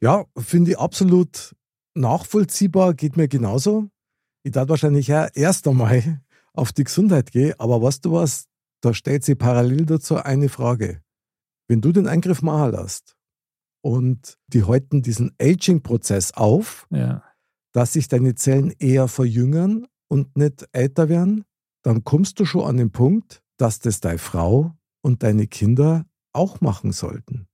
Ja, 0.00 0.24
finde 0.36 0.72
ich 0.72 0.78
absolut 0.78 1.56
nachvollziehbar, 1.94 2.94
geht 2.94 3.16
mir 3.16 3.26
genauso. 3.26 3.88
Ich 4.42 4.52
darf 4.52 4.68
wahrscheinlich 4.68 5.08
ja 5.08 5.28
erst 5.34 5.66
einmal 5.66 6.20
auf 6.52 6.72
die 6.72 6.84
Gesundheit 6.84 7.32
gehen, 7.32 7.54
aber 7.58 7.82
weißt 7.82 8.04
du 8.04 8.12
was, 8.12 8.46
da 8.82 8.94
stellt 8.94 9.24
sich 9.24 9.36
parallel 9.36 9.86
dazu 9.86 10.16
eine 10.16 10.48
Frage. 10.48 11.02
Wenn 11.68 11.80
du 11.80 11.92
den 11.92 12.06
Eingriff 12.06 12.42
machen 12.42 12.72
lässt 12.72 13.16
und 13.82 14.38
die 14.48 14.64
halten 14.64 15.02
diesen 15.02 15.34
Aging-Prozess 15.40 16.32
auf, 16.32 16.86
Ja, 16.90 17.22
dass 17.72 17.92
sich 17.92 18.08
deine 18.08 18.34
Zellen 18.34 18.72
eher 18.78 19.08
verjüngern 19.08 19.86
und 20.08 20.36
nicht 20.36 20.66
älter 20.72 21.08
werden, 21.08 21.44
dann 21.82 22.04
kommst 22.04 22.40
du 22.40 22.44
schon 22.44 22.64
an 22.66 22.76
den 22.76 22.90
Punkt, 22.90 23.42
dass 23.56 23.78
das 23.78 24.00
deine 24.00 24.18
Frau 24.18 24.72
und 25.02 25.22
deine 25.22 25.46
Kinder 25.46 26.04
auch 26.32 26.60
machen 26.60 26.92
sollten. 26.92 27.46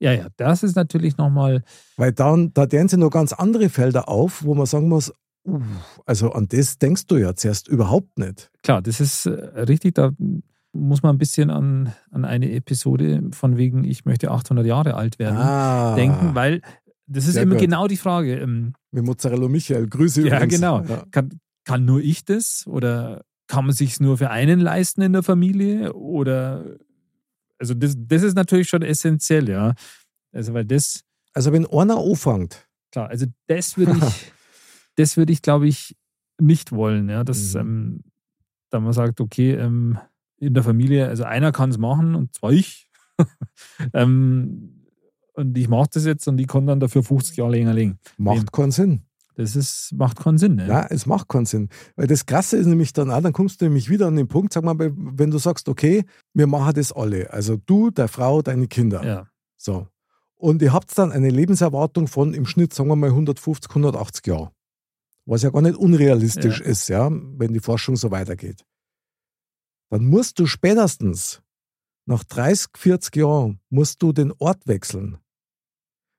ja, 0.00 0.12
ja, 0.12 0.28
das 0.36 0.62
ist 0.62 0.76
natürlich 0.76 1.16
nochmal, 1.16 1.62
Weil 1.96 2.12
dann, 2.12 2.52
da 2.54 2.66
deren 2.66 2.88
sie 2.88 2.96
noch 2.96 3.10
ganz 3.10 3.32
andere 3.32 3.68
Felder 3.68 4.08
auf, 4.08 4.44
wo 4.44 4.54
man 4.54 4.66
sagen 4.66 4.88
muss, 4.88 5.12
also 6.04 6.32
an 6.32 6.46
das 6.48 6.78
denkst 6.78 7.06
du 7.06 7.16
ja 7.16 7.34
zuerst 7.34 7.68
überhaupt 7.68 8.18
nicht. 8.18 8.50
klar, 8.62 8.82
das 8.82 9.00
ist 9.00 9.26
äh, 9.26 9.30
richtig, 9.60 9.94
da 9.94 10.12
muss 10.72 11.02
man 11.02 11.14
ein 11.14 11.18
bisschen 11.18 11.50
an, 11.50 11.94
an 12.10 12.24
eine 12.24 12.52
Episode 12.52 13.22
von 13.32 13.56
wegen, 13.56 13.84
ich 13.84 14.04
möchte 14.04 14.30
800 14.30 14.66
Jahre 14.66 14.94
alt 14.94 15.18
werden, 15.18 15.38
Ah, 15.38 15.94
denken, 15.94 16.34
weil 16.34 16.60
das 17.08 17.26
ist 17.26 17.34
Sehr 17.34 17.42
immer 17.42 17.54
gut. 17.54 17.62
genau 17.62 17.88
die 17.88 17.96
Frage. 17.96 18.38
Ähm, 18.38 18.74
Mit 18.92 19.04
Mozzarella 19.04 19.48
Michael, 19.48 19.88
Grüße 19.88 20.22
Ja, 20.26 20.36
übrigens. 20.36 20.54
genau. 20.54 20.82
Ja. 20.84 21.04
kann, 21.10 21.40
kann 21.64 21.84
nur 21.84 22.00
ich 22.00 22.24
das 22.24 22.64
oder 22.66 23.24
kann 23.46 23.64
man 23.64 23.74
sich 23.74 23.98
nur 24.00 24.18
für 24.18 24.30
einen 24.30 24.60
leisten 24.60 25.00
in 25.02 25.12
der 25.14 25.22
Familie 25.22 25.92
oder 25.94 26.76
also 27.58 27.74
das, 27.74 27.94
das 27.98 28.22
ist 28.22 28.34
natürlich 28.36 28.68
schon 28.68 28.82
essentiell, 28.82 29.48
ja. 29.48 29.74
Also 30.32 30.52
weil 30.54 30.64
das, 30.64 31.02
Also 31.34 31.52
wenn 31.52 31.66
einer 31.66 31.96
anfängt, 31.98 32.68
klar, 32.92 33.08
also 33.08 33.26
das 33.48 33.76
würde 33.76 33.96
ich, 33.96 34.32
das 34.96 35.16
würde 35.16 35.32
ich, 35.32 35.42
glaube 35.42 35.66
ich, 35.66 35.96
nicht 36.40 36.70
wollen, 36.72 37.08
ja, 37.08 37.24
dass 37.24 37.54
Mhm. 37.54 37.60
ähm, 37.60 38.00
da 38.70 38.80
man 38.80 38.92
sagt, 38.92 39.20
okay, 39.20 39.54
ähm, 39.54 39.98
in 40.36 40.54
der 40.54 40.62
Familie, 40.62 41.08
also 41.08 41.24
einer 41.24 41.50
kann 41.52 41.70
es 41.70 41.78
machen 41.78 42.14
und 42.14 42.34
zwar 42.34 42.52
ich. 42.52 42.90
ähm, 43.92 44.77
und 45.38 45.56
ich 45.56 45.68
mache 45.68 45.88
das 45.92 46.04
jetzt 46.04 46.26
und 46.28 46.38
ich 46.40 46.46
kann 46.46 46.66
dann 46.66 46.80
dafür 46.80 47.02
50 47.02 47.36
Jahre 47.36 47.52
länger 47.52 47.72
legen. 47.72 47.98
macht 48.18 48.52
keinen 48.52 48.70
Sinn. 48.72 49.02
Das 49.36 49.54
ist, 49.54 49.92
macht 49.94 50.18
keinen 50.18 50.36
Sinn. 50.36 50.56
Ne? 50.56 50.66
Ja, 50.66 50.86
es 50.90 51.06
macht 51.06 51.28
keinen 51.28 51.46
Sinn. 51.46 51.68
Weil 51.94 52.08
das 52.08 52.26
Krasse 52.26 52.56
ist 52.56 52.66
nämlich 52.66 52.92
dann 52.92 53.10
auch, 53.10 53.22
dann 53.22 53.32
kommst 53.32 53.60
du 53.60 53.66
nämlich 53.66 53.88
wieder 53.88 54.08
an 54.08 54.16
den 54.16 54.26
Punkt, 54.26 54.52
sag 54.52 54.64
mal, 54.64 54.76
wenn 54.78 55.30
du 55.30 55.38
sagst, 55.38 55.68
okay, 55.68 56.04
wir 56.34 56.48
machen 56.48 56.74
das 56.74 56.90
alle. 56.92 57.32
Also 57.32 57.56
du, 57.56 57.90
deine 57.90 58.08
Frau, 58.08 58.42
deine 58.42 58.66
Kinder. 58.66 59.04
ja. 59.04 59.26
So. 59.56 59.86
Und 60.34 60.62
ihr 60.62 60.72
habt 60.72 60.96
dann 60.96 61.10
eine 61.10 61.30
Lebenserwartung 61.30 62.06
von 62.06 62.32
im 62.34 62.46
Schnitt, 62.46 62.72
sagen 62.72 62.88
wir 62.88 62.94
mal, 62.96 63.10
150, 63.10 63.68
180 63.70 64.26
Jahre. 64.26 64.52
Was 65.24 65.42
ja 65.42 65.50
gar 65.50 65.62
nicht 65.62 65.76
unrealistisch 65.76 66.60
Ja. 66.60 66.66
ist, 66.66 66.88
ja, 66.88 67.08
wenn 67.10 67.52
die 67.52 67.60
Forschung 67.60 67.96
so 67.96 68.10
weitergeht. 68.12 68.64
Dann 69.90 70.04
musst 70.06 70.38
du 70.38 70.46
spätestens 70.46 71.42
nach 72.06 72.24
30, 72.24 72.70
40 72.76 73.16
Jahren 73.16 73.60
musst 73.68 74.02
du 74.02 74.12
den 74.12 74.32
Ort 74.38 74.66
wechseln. 74.66 75.18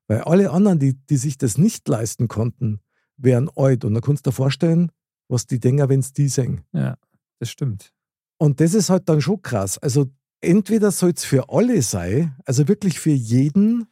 Weil 0.09 0.21
alle 0.23 0.49
anderen, 0.51 0.79
die, 0.79 0.95
die 1.07 1.17
sich 1.17 1.37
das 1.37 1.57
nicht 1.57 1.87
leisten 1.87 2.27
konnten, 2.27 2.81
wären 3.15 3.49
alt. 3.55 3.85
Und 3.85 3.93
da 3.93 4.01
kannst 4.01 4.25
du 4.25 4.31
dir 4.31 4.35
vorstellen, 4.35 4.91
was 5.29 5.45
die 5.45 5.59
denken, 5.59 5.87
wenn 5.87 5.99
es 6.01 6.11
die 6.11 6.27
sehen. 6.27 6.65
Ja, 6.73 6.97
das 7.39 7.49
stimmt. 7.51 7.93
Und 8.37 8.59
das 8.59 8.73
ist 8.73 8.89
halt 8.89 9.07
dann 9.07 9.21
schon 9.21 9.41
krass. 9.41 9.77
Also 9.77 10.07
entweder 10.41 10.91
soll 10.91 11.11
es 11.11 11.23
für 11.23 11.49
alle 11.49 11.81
sein, 11.83 12.35
also 12.45 12.67
wirklich 12.67 12.99
für 12.99 13.11
jeden, 13.11 13.87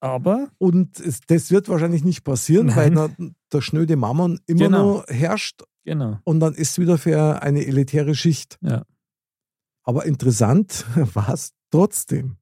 Aber 0.00 0.48
und 0.56 0.98
es, 0.98 1.20
das 1.26 1.50
wird 1.50 1.68
wahrscheinlich 1.68 2.04
nicht 2.04 2.24
passieren, 2.24 2.74
weil 2.74 2.90
Nein. 2.90 3.14
dann 3.18 3.36
der 3.52 3.60
schnöde 3.60 3.96
Mammon 3.96 4.40
immer 4.46 4.64
Genau. 4.66 4.94
noch 4.98 5.06
herrscht 5.08 5.62
genau. 5.84 6.18
und 6.24 6.40
dann 6.40 6.54
ist 6.54 6.70
es 6.70 6.78
wieder 6.78 6.96
für 6.96 7.42
eine 7.42 7.66
elitäre 7.66 8.14
Schicht. 8.14 8.56
Ja. 8.62 8.84
Aber 9.82 10.06
interessant 10.06 10.86
war 11.14 11.28
es 11.34 11.52
trotzdem. 11.70 12.36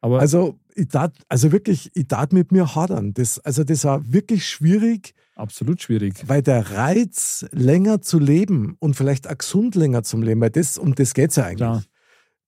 Aber 0.00 0.20
Also, 0.20 0.58
ich 0.74 0.88
tat, 0.88 1.12
also 1.28 1.52
wirklich, 1.52 1.90
ich 1.94 2.06
tat 2.06 2.32
mit 2.32 2.52
mir 2.52 2.74
hadern. 2.74 3.14
Das, 3.14 3.38
also, 3.40 3.64
das 3.64 3.84
war 3.84 4.12
wirklich 4.12 4.46
schwierig, 4.46 5.14
absolut 5.34 5.82
schwierig. 5.82 6.14
weil 6.26 6.42
der 6.42 6.70
Reiz, 6.70 7.46
länger 7.52 8.00
zu 8.00 8.18
leben 8.18 8.76
und 8.78 8.94
vielleicht 8.94 9.28
auch 9.28 9.38
gesund 9.38 9.74
länger 9.74 10.02
zum 10.02 10.22
Leben, 10.22 10.40
weil 10.40 10.50
das, 10.50 10.78
um 10.78 10.94
das 10.94 11.14
geht 11.14 11.30
es 11.30 11.36
ja 11.36 11.44
eigentlich. 11.44 11.56
Klar. 11.58 11.84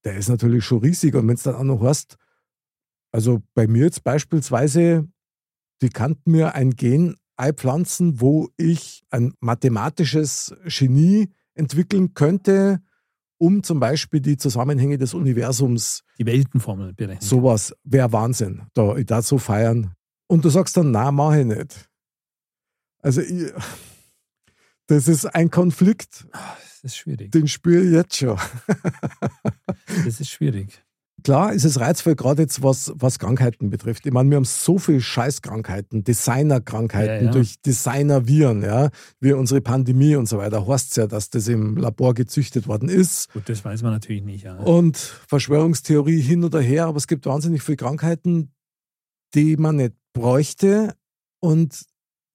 Der 0.05 0.17
ist 0.17 0.29
natürlich 0.29 0.65
schon 0.65 0.79
riesig. 0.79 1.15
Und 1.15 1.29
wenn 1.29 1.35
es 1.35 1.43
dann 1.43 1.57
auch 1.57 1.65
noch 1.65 1.83
hast, 1.83 2.17
also 3.13 3.43
bei 3.55 3.67
mir 3.67 3.85
jetzt 3.85 4.05
beispielsweise, 4.05 5.09
die 5.83 5.91
kannten 5.91 6.31
mir 6.31 6.55
ein 6.55 6.71
Gen 6.71 7.17
einpflanzen, 7.37 8.21
wo 8.21 8.49
ich 8.57 9.03
ein 9.11 9.35
mathematisches 9.41 10.55
Genie 10.67 11.31
entwickeln 11.55 12.15
könnte 12.15 12.81
um 13.41 13.63
zum 13.63 13.81
Beispiel 13.81 14.21
die 14.21 14.37
Zusammenhänge 14.37 14.99
des 14.99 15.15
Universums. 15.15 16.05
Die 16.19 16.27
Weltenformel 16.27 16.93
berechnen. 16.93 17.27
Sowas 17.27 17.75
wäre 17.85 18.13
Wahnsinn. 18.13 18.67
Da, 18.75 18.97
ich 18.97 19.07
darf 19.07 19.27
so 19.27 19.39
feiern. 19.39 19.95
Und 20.29 20.45
du 20.45 20.51
sagst 20.51 20.77
dann, 20.77 20.91
na, 20.91 21.11
mache 21.11 21.41
ich 21.41 21.47
nicht. 21.47 21.89
Also, 23.03 23.23
ich, 23.23 23.51
das 24.87 25.09
ist 25.09 25.25
ein 25.25 25.51
Konflikt. 25.51 26.27
Ah, 26.33 26.57
das 26.61 26.85
ist 26.85 26.97
schwierig. 26.99 27.33
Den 27.33 27.49
spüre 27.49 27.83
ich 27.83 27.93
jetzt 27.93 28.17
schon. 28.17 28.39
das 30.05 30.21
ist 30.21 30.29
schwierig. 30.29 30.85
Klar 31.23 31.53
ist 31.53 31.65
es 31.65 31.81
reizvoll, 31.81 32.15
gerade 32.15 32.43
jetzt 32.43 32.63
was, 32.63 32.93
was 32.95 33.19
Krankheiten 33.19 33.71
betrifft. 33.71 34.07
Ich 34.07 34.13
meine, 34.13 34.31
wir 34.31 34.37
haben 34.37 34.45
so 34.45 34.79
viele 34.79 35.01
Scheißkrankheiten, 35.01 36.05
Designerkrankheiten 36.05 37.17
ja, 37.17 37.23
ja. 37.23 37.31
durch 37.31 37.61
Designerviren, 37.63 38.63
ja, 38.63 38.91
wie 39.21 39.33
unsere 39.33 39.61
Pandemie 39.61 40.17
und 40.17 40.29
so 40.29 40.39
weiter. 40.39 40.67
Heißt 40.67 40.97
ja, 40.97 41.07
dass 41.07 41.31
das 41.31 41.49
im 41.49 41.77
Labor 41.77 42.15
gezüchtet 42.15 42.67
worden 42.67 42.89
ist. 42.89 43.33
Gut, 43.33 43.49
das 43.49 43.65
weiß 43.65 43.83
man 43.83 43.93
natürlich 43.93 44.23
nicht. 44.23 44.45
Ja. 44.45 44.57
Und 44.57 44.97
Verschwörungstheorie 44.97 46.21
hin 46.21 46.45
oder 46.45 46.61
her, 46.61 46.87
aber 46.87 46.97
es 46.97 47.07
gibt 47.07 47.27
wahnsinnig 47.27 47.63
viele 47.63 47.77
Krankheiten, 47.77 48.53
die 49.35 49.57
man 49.57 49.77
nicht 49.77 49.95
bräuchte 50.13 50.95
und 51.41 51.85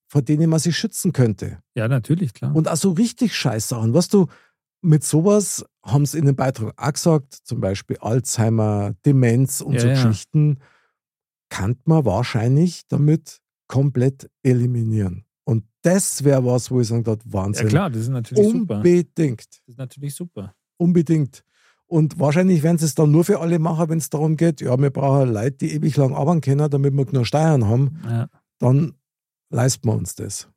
vor 0.08 0.22
denen 0.22 0.50
man 0.50 0.60
sich 0.60 0.78
schützen 0.78 1.12
könnte. 1.14 1.60
Ja, 1.76 1.88
natürlich, 1.88 2.34
klar. 2.34 2.56
Und 2.56 2.70
auch 2.70 2.78
so 2.78 2.92
richtig 2.92 3.36
Scheißsachen. 3.36 3.94
Was 3.94 4.08
du, 4.08 4.28
mit 4.86 5.04
sowas 5.04 5.66
haben 5.84 6.06
sie 6.06 6.20
in 6.20 6.26
dem 6.26 6.36
Beitrag 6.36 6.74
auch 6.78 6.94
gesagt, 6.94 7.34
zum 7.44 7.60
Beispiel 7.60 7.98
Alzheimer, 7.98 8.94
Demenz 9.06 9.62
und 9.62 9.74
ja, 9.74 9.80
so 9.80 9.88
ja. 9.88 9.94
Geschichten, 9.94 10.60
kann 11.50 11.78
man 11.86 12.06
wahrscheinlich 12.06 12.88
damit 12.88 13.42
komplett 13.68 14.30
eliminieren. 14.44 15.26
Und 15.44 15.66
das 15.82 16.24
wäre 16.24 16.44
was, 16.46 16.72
wo 16.72 16.82
ich 16.82 16.88
sagen 16.88 17.06
würde, 17.06 17.24
Wahnsinn. 17.26 17.66
Ja 17.66 17.70
klar, 17.70 17.90
das 17.90 18.04
ist 18.04 18.10
natürlich 18.10 18.50
super. 18.50 18.78
Unbedingt. 18.78 19.40
Das 19.40 19.62
ist 19.68 19.78
natürlich 19.78 20.16
super. 20.16 20.56
Unbedingt. 20.78 21.44
Und 21.88 22.20
wahrscheinlich 22.20 22.64
werden 22.64 22.78
sie 22.78 22.86
es 22.86 22.96
dann 22.96 23.12
nur 23.12 23.24
für 23.24 23.40
alle 23.40 23.60
machen, 23.60 23.90
wenn 23.90 24.00
es 24.00 24.10
darum 24.10 24.38
geht, 24.38 24.62
ja, 24.62 24.78
wir 24.78 24.90
brauchen 24.90 25.34
Leute, 25.34 25.58
die 25.58 25.74
ewig 25.74 25.96
lang 25.98 26.16
arbeiten 26.16 26.42
können, 26.42 26.70
damit 26.70 26.94
wir 26.94 27.06
nur 27.12 27.26
Steuern 27.26 27.68
haben. 27.68 28.02
Ja. 28.06 28.28
Dann 28.58 28.94
leisten 29.50 29.88
wir 29.88 29.94
uns 29.94 30.16
das. 30.16 30.50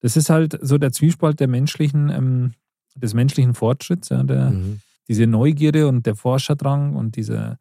Das 0.00 0.16
ist 0.16 0.30
halt 0.30 0.58
so 0.62 0.78
der 0.78 0.92
Zwiespalt 0.92 1.40
der 1.40 1.48
menschlichen, 1.48 2.08
ähm, 2.08 2.52
des 2.98 3.14
menschlichen 3.14 3.54
Fortschritts, 3.54 4.08
ja, 4.10 4.22
der, 4.22 4.50
Mhm. 4.50 4.80
diese 5.08 5.26
Neugierde 5.26 5.88
und 5.88 6.06
der 6.06 6.16
Forscherdrang 6.16 6.94
und 6.96 7.16
dieser 7.16 7.58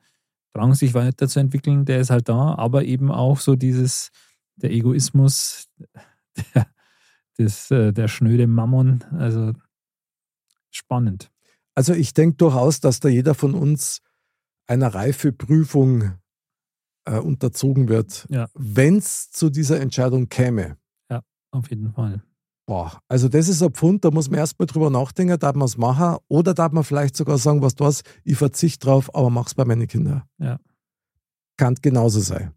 Drang, 0.53 0.73
sich 0.73 0.93
weiterzuentwickeln, 0.93 1.85
der 1.85 1.99
ist 1.99 2.09
halt 2.09 2.27
da, 2.29 2.55
aber 2.55 2.83
eben 2.85 3.11
auch 3.11 3.39
so 3.39 3.55
dieses, 3.55 4.09
der 4.55 4.71
Egoismus, 4.71 5.67
der, 6.55 6.67
das, 7.37 7.69
äh, 7.71 7.93
der 7.93 8.07
schnöde 8.07 8.47
Mammon, 8.47 9.03
also 9.11 9.53
spannend. 10.71 11.29
Also 11.75 11.93
ich 11.93 12.13
denke 12.13 12.37
durchaus, 12.37 12.79
dass 12.79 12.99
da 12.99 13.07
jeder 13.09 13.35
von 13.35 13.53
uns 13.53 14.01
einer 14.65 14.93
Reifeprüfung 14.93 16.13
äh, 17.05 17.19
unterzogen 17.19 17.87
wird, 17.87 18.25
Ja. 18.29 18.47
wenn 18.55 18.97
es 18.97 19.29
zu 19.31 19.49
dieser 19.49 19.79
Entscheidung 19.79 20.27
käme. 20.29 20.77
Auf 21.51 21.69
jeden 21.69 21.93
Fall. 21.93 22.21
Boah, 22.67 22.99
also 23.07 23.29
das 23.29 23.47
ist 23.47 23.63
ein 23.63 23.71
Pfund, 23.71 24.03
da 24.03 24.11
muss 24.11 24.29
man 24.29 24.39
erstmal 24.39 24.65
drüber 24.65 24.89
nachdenken, 24.89 25.39
darf 25.39 25.55
man 25.55 25.65
es 25.65 25.77
machen 25.77 26.17
oder 26.27 26.53
darf 26.53 26.73
man 26.73 26.83
vielleicht 26.83 27.15
sogar 27.15 27.37
sagen, 27.37 27.61
was 27.61 27.75
du 27.75 27.85
hast, 27.85 28.03
ich 28.25 28.37
verzichte 28.37 28.85
drauf, 28.85 29.13
aber 29.15 29.29
mach's 29.29 29.55
bei 29.55 29.63
meinen 29.63 29.87
Kindern. 29.87 30.23
Ja. 30.37 30.59
Kann 31.55 31.75
genauso 31.81 32.19
sein. 32.19 32.51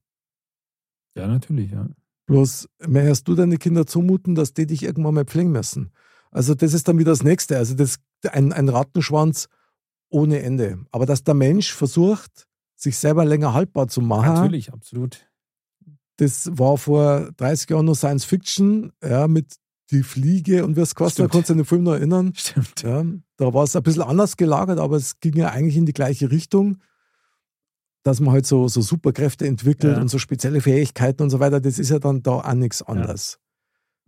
Ja, 1.16 1.28
natürlich, 1.28 1.70
ja. 1.70 1.88
Bloß, 2.26 2.68
möchtest 2.88 3.28
du 3.28 3.36
deine 3.36 3.56
Kinder 3.56 3.86
zumuten, 3.86 4.34
dass 4.34 4.52
die 4.52 4.66
dich 4.66 4.82
irgendwann 4.82 5.14
mal 5.14 5.24
pflegen 5.24 5.52
müssen? 5.52 5.92
Also 6.32 6.54
das 6.54 6.74
ist 6.74 6.88
dann 6.88 6.98
wieder 6.98 7.12
das 7.12 7.22
Nächste. 7.22 7.56
Also 7.56 7.74
das 7.74 8.00
ein, 8.28 8.52
ein 8.52 8.68
Rattenschwanz 8.68 9.48
ohne 10.11 10.42
Ende. 10.42 10.84
Aber 10.90 11.06
dass 11.06 11.22
der 11.22 11.34
Mensch 11.34 11.72
versucht, 11.72 12.48
sich 12.74 12.98
selber 12.98 13.24
länger 13.24 13.54
haltbar 13.54 13.86
zu 13.86 14.00
machen, 14.00 14.34
Natürlich, 14.34 14.72
absolut. 14.72 15.30
das 16.16 16.50
war 16.58 16.78
vor 16.78 17.30
30 17.36 17.70
Jahren 17.70 17.86
noch 17.86 17.94
Science 17.94 18.24
Fiction, 18.24 18.92
ja, 19.04 19.28
mit 19.28 19.59
die 19.91 20.03
Fliege 20.03 20.64
und 20.64 20.74
kostet, 20.76 21.01
da 21.01 21.09
Stimmt. 21.11 21.32
kannst 21.32 21.49
du 21.49 21.53
an 21.55 21.59
den 21.59 21.64
Film 21.66 21.82
noch 21.84 21.93
erinnern. 21.95 22.32
Stimmt. 22.36 22.82
Ja, 22.82 23.05
da 23.36 23.53
war 23.55 23.64
es 23.64 23.74
ein 23.76 23.82
bisschen 23.82 24.03
anders 24.03 24.36
gelagert, 24.36 24.78
aber 24.78 24.97
es 24.97 25.20
ging 25.20 25.36
ja 25.36 25.49
eigentlich 25.51 25.76
in 25.76 25.86
die 25.86 25.93
gleiche 25.93 26.30
Richtung, 26.30 26.78
dass 28.03 28.20
man 28.20 28.32
halt 28.32 28.47
so, 28.47 28.68
so 28.68 28.80
Superkräfte 28.80 29.47
entwickelt 29.47 29.97
Ja. 29.97 30.01
und 30.01 30.09
so 30.09 30.18
spezielle 30.18 30.61
Fähigkeiten 30.61 31.22
und 31.22 31.30
so 31.30 31.41
weiter. 31.41 31.61
Das 31.61 31.78
ist 31.78 31.91
ja 31.91 31.99
dann 31.99 32.22
da 32.22 32.32
auch 32.32 32.55
nichts 32.55 32.82
anderes. 32.82 33.38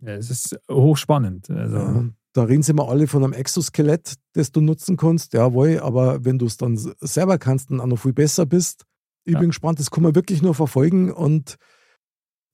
Ja, 0.01 0.13
es 0.15 0.29
ist 0.29 0.57
hochspannend. 0.69 1.49
Also, 1.49 1.75
Ja, 1.77 2.05
da 2.33 2.43
reden 2.43 2.63
sie 2.63 2.73
mal 2.73 2.87
alle 2.89 3.07
von 3.07 3.23
einem 3.23 3.33
Exoskelett, 3.33 4.15
das 4.33 4.51
du 4.51 4.61
nutzen 4.61 4.97
kannst. 4.97 5.33
Jawohl, 5.33 5.79
aber 5.79 6.25
wenn 6.25 6.39
du 6.39 6.45
es 6.47 6.57
dann 6.57 6.75
selber 6.99 7.37
kannst 7.37 7.69
und 7.71 7.79
auch 7.79 7.85
noch 7.85 7.99
viel 7.99 8.13
besser 8.13 8.45
bist, 8.45 8.83
ich 9.25 9.33
Ja. 9.33 9.39
bin 9.39 9.49
gespannt, 9.49 9.79
das 9.79 9.91
kann 9.91 10.03
man 10.03 10.15
wirklich 10.15 10.41
nur 10.41 10.55
verfolgen 10.55 11.11
und 11.11 11.57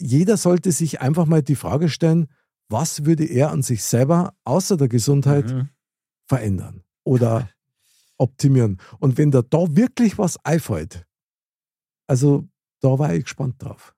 jeder 0.02 0.38
sollte 0.38 0.72
sich 0.72 1.02
einfach 1.02 1.26
mal 1.26 1.42
die 1.42 1.56
Frage 1.56 1.90
stellen, 1.90 2.28
was 2.70 3.06
würde 3.06 3.26
er 3.26 3.52
an 3.52 3.62
sich 3.62 3.84
selber 3.84 4.34
außer 4.46 4.78
der 4.78 4.88
Gesundheit 4.88 5.52
mhm. 5.52 5.70
verändern 6.28 6.84
oder 7.04 7.50
optimieren. 8.18 8.78
Und 9.00 9.18
wenn 9.18 9.32
da 9.32 9.42
da 9.42 9.76
wirklich 9.76 10.18
was 10.18 10.44
einfällt, 10.46 11.06
also 12.08 12.48
da 12.82 13.00
war 13.00 13.14
ich 13.14 13.24
gespannt 13.24 13.56
drauf. 13.60 13.96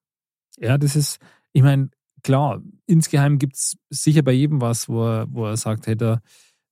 Ja, 0.58 0.78
das 0.78 0.96
ist, 0.96 1.20
ich 1.54 1.64
meine, 1.64 1.90
klar, 2.24 2.62
insgeheim 2.86 3.40
gibt 3.40 3.56
es 3.56 3.78
sicher 3.90 4.22
bei 4.22 4.32
jedem 4.32 4.62
was, 4.62 4.90
wo 4.90 5.06
er, 5.06 5.28
wo 5.30 5.46
er 5.46 5.58
sagt, 5.58 5.88
hey, 5.88 5.96
da, 5.96 6.22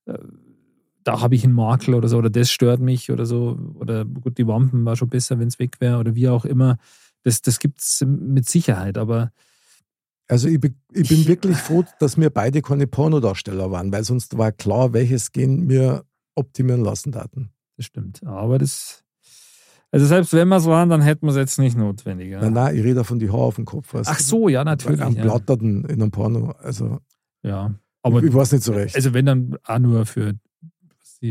äh, 0.05 0.17
da 1.03 1.21
habe 1.21 1.35
ich 1.35 1.43
einen 1.43 1.53
Makel 1.53 1.95
oder 1.95 2.07
so, 2.07 2.17
oder 2.17 2.29
das 2.29 2.51
stört 2.51 2.79
mich 2.79 3.11
oder 3.11 3.25
so, 3.25 3.57
oder 3.75 4.05
gut, 4.05 4.37
die 4.37 4.47
Wampen 4.47 4.85
war 4.85 4.95
schon 4.95 5.09
besser, 5.09 5.39
wenn 5.39 5.47
es 5.47 5.59
weg 5.59 5.79
wäre, 5.79 5.97
oder 5.97 6.15
wie 6.15 6.29
auch 6.29 6.45
immer. 6.45 6.77
Das, 7.23 7.41
das 7.41 7.59
gibt 7.59 7.79
es 7.79 8.03
mit 8.05 8.47
Sicherheit, 8.47 8.97
aber 8.97 9.31
Also 10.29 10.47
ich, 10.47 10.59
bin- 10.59 10.75
ich 10.93 11.09
bin 11.09 11.21
Ich- 11.21 11.27
wirklich 11.27 11.57
froh, 11.57 11.83
dass 11.99 12.17
wir 12.17 12.29
beide 12.29 12.61
keine 12.61 12.87
Pornodarsteller 12.87 13.71
waren, 13.71 13.91
weil 13.91 14.03
sonst 14.03 14.37
war 14.37 14.51
klar, 14.51 14.93
welches 14.93 15.31
Gen 15.31 15.67
wir 15.69 16.05
optimieren 16.35 16.83
lassen 16.83 17.15
hatten. 17.15 17.49
das 17.77 17.87
stimmt. 17.87 18.21
Aber 18.25 18.57
das, 18.59 19.03
also 19.91 20.05
selbst 20.05 20.31
wenn 20.33 20.47
wir 20.49 20.57
es 20.57 20.65
waren, 20.65 20.89
dann 20.89 21.01
hätten 21.01 21.25
wir 21.25 21.31
es 21.31 21.35
jetzt 21.37 21.57
nicht 21.59 21.75
notwendig. 21.75 22.29
Ja. 22.29 22.41
Nein, 22.41 22.53
nein, 22.53 22.75
ich 22.75 22.83
rede 22.83 23.03
von 23.03 23.17
die 23.19 23.29
Haare 23.29 23.41
auf 23.41 23.55
dem 23.55 23.65
Kopf. 23.65 23.93
weißt 23.93 24.09
Ach 24.09 24.19
so, 24.19 24.47
ja, 24.49 24.63
natürlich. 24.63 25.01
Am 25.01 25.15
Ja. 25.15 25.23
Platterten 25.23 25.83
in 25.85 26.01
einem 26.01 26.11
Porno. 26.11 26.51
Also 26.61 26.99
ja. 27.41 27.73
Aber 28.03 28.21
ich 28.23 28.33
weiß 28.33 28.51
nicht 28.53 28.63
so 28.63 28.73
recht. 28.73 28.95
Also 28.95 29.13
wenn 29.13 29.25
dann 29.25 29.57
auch 29.65 29.79
nur 29.79 30.05
für, 30.05 30.33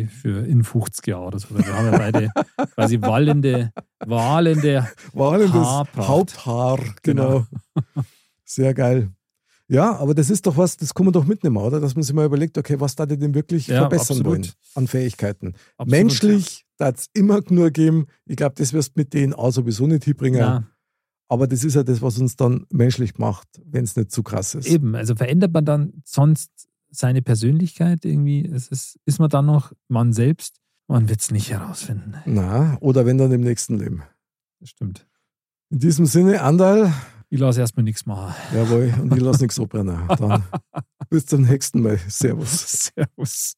für 0.09 0.44
in 0.46 0.64
50 0.64 1.07
Jahren 1.07 1.26
oder 1.28 1.38
so. 1.38 1.57
Wir 1.57 1.64
haben 1.72 1.86
ja 1.92 1.96
beide 1.99 2.30
quasi 2.74 3.01
wallende, 3.01 3.72
wahlende. 4.05 4.88
Haarpracht. 5.16 6.09
Haupthaar, 6.09 6.78
genau. 7.03 7.46
Sehr 8.49 8.72
geil. 8.74 9.11
Ja, 9.70 9.96
aber 9.96 10.14
das 10.14 10.30
ist 10.30 10.46
doch 10.46 10.57
was, 10.57 10.78
das 10.78 10.94
kann 10.94 11.05
man 11.05 11.12
doch 11.12 11.26
mitnehmen, 11.26 11.59
oder? 11.59 11.78
Dass 11.80 11.94
man 11.94 12.03
sich 12.03 12.14
mal 12.14 12.24
überlegt, 12.24 12.57
okay, 12.57 12.80
was 12.80 12.96
da 12.96 13.05
die 13.05 13.18
denn 13.18 13.34
wirklich 13.34 13.66
Ja, 13.66 13.80
verbessern 13.80 14.16
absolut. 14.18 14.26
wollen 14.26 14.53
an 14.74 14.86
Fähigkeiten. 14.86 15.53
Absolut. 15.76 15.90
Menschlich, 15.90 16.64
da 16.78 16.86
hat 16.86 16.96
es 16.96 17.11
immer 17.12 17.40
nur 17.51 17.70
geben. 17.70 18.07
Ich 18.24 18.36
glaube, 18.36 18.55
das 18.57 18.72
wirst 18.72 18.96
du 18.96 19.01
mit 19.01 19.12
denen 19.12 19.34
auch 19.34 19.51
sowieso 19.51 19.86
nicht 19.86 20.05
hinbringen. 20.05 20.40
Ja, 20.40 20.64
Aber 21.28 21.46
das 21.46 21.64
ist 21.64 21.74
ja 21.74 21.82
das, 21.82 22.01
was 22.01 22.16
uns 22.18 22.36
dann 22.36 22.64
menschlich 22.70 23.18
macht, 23.18 23.46
wenn 23.62 23.84
es 23.84 23.94
nicht 23.96 24.11
zu 24.11 24.22
krass 24.22 24.55
ist. 24.55 24.66
eben. 24.66 24.94
Also 24.94 25.14
verändert 25.14 25.53
man 25.53 25.66
dann 25.66 25.92
sonst 26.07 26.51
seine 26.90 27.20
Persönlichkeit 27.20 28.07
irgendwie? 28.07 28.46
Es 28.46 28.68
ist, 28.68 28.99
ist 29.05 29.18
man 29.20 29.28
dann 29.28 29.44
noch 29.44 29.72
man 29.88 30.14
selbst? 30.14 30.57
Man 30.86 31.11
wird 31.11 31.20
es 31.20 31.30
nicht 31.30 31.51
herausfinden. 31.51 32.14
Na, 32.24 32.78
oder 32.80 33.05
wenn 33.05 33.18
dann 33.18 33.30
im 33.32 33.42
nächsten 33.42 33.78
Leben. 33.78 34.03
Das 34.61 34.70
stimmt. 34.70 35.07
In 35.68 35.80
diesem 35.80 36.07
Sinne, 36.07 36.40
Andal, 36.40 36.94
Ich 37.31 37.39
lasse 37.39 37.61
erstmal 37.61 37.85
nichts 37.85 38.07
machen. 38.07 38.35
jawohl, 38.55 38.95
und 39.03 39.14
ich 39.14 39.20
lasse 39.20 39.43
nichts 39.43 39.61
abbrennen. 39.61 40.09
Dann 40.18 40.43
bis 41.11 41.26
zum 41.26 41.43
nächsten 41.43 41.83
Mal. 41.83 41.99
Servus. 42.09 42.91
Servus. 42.97 43.55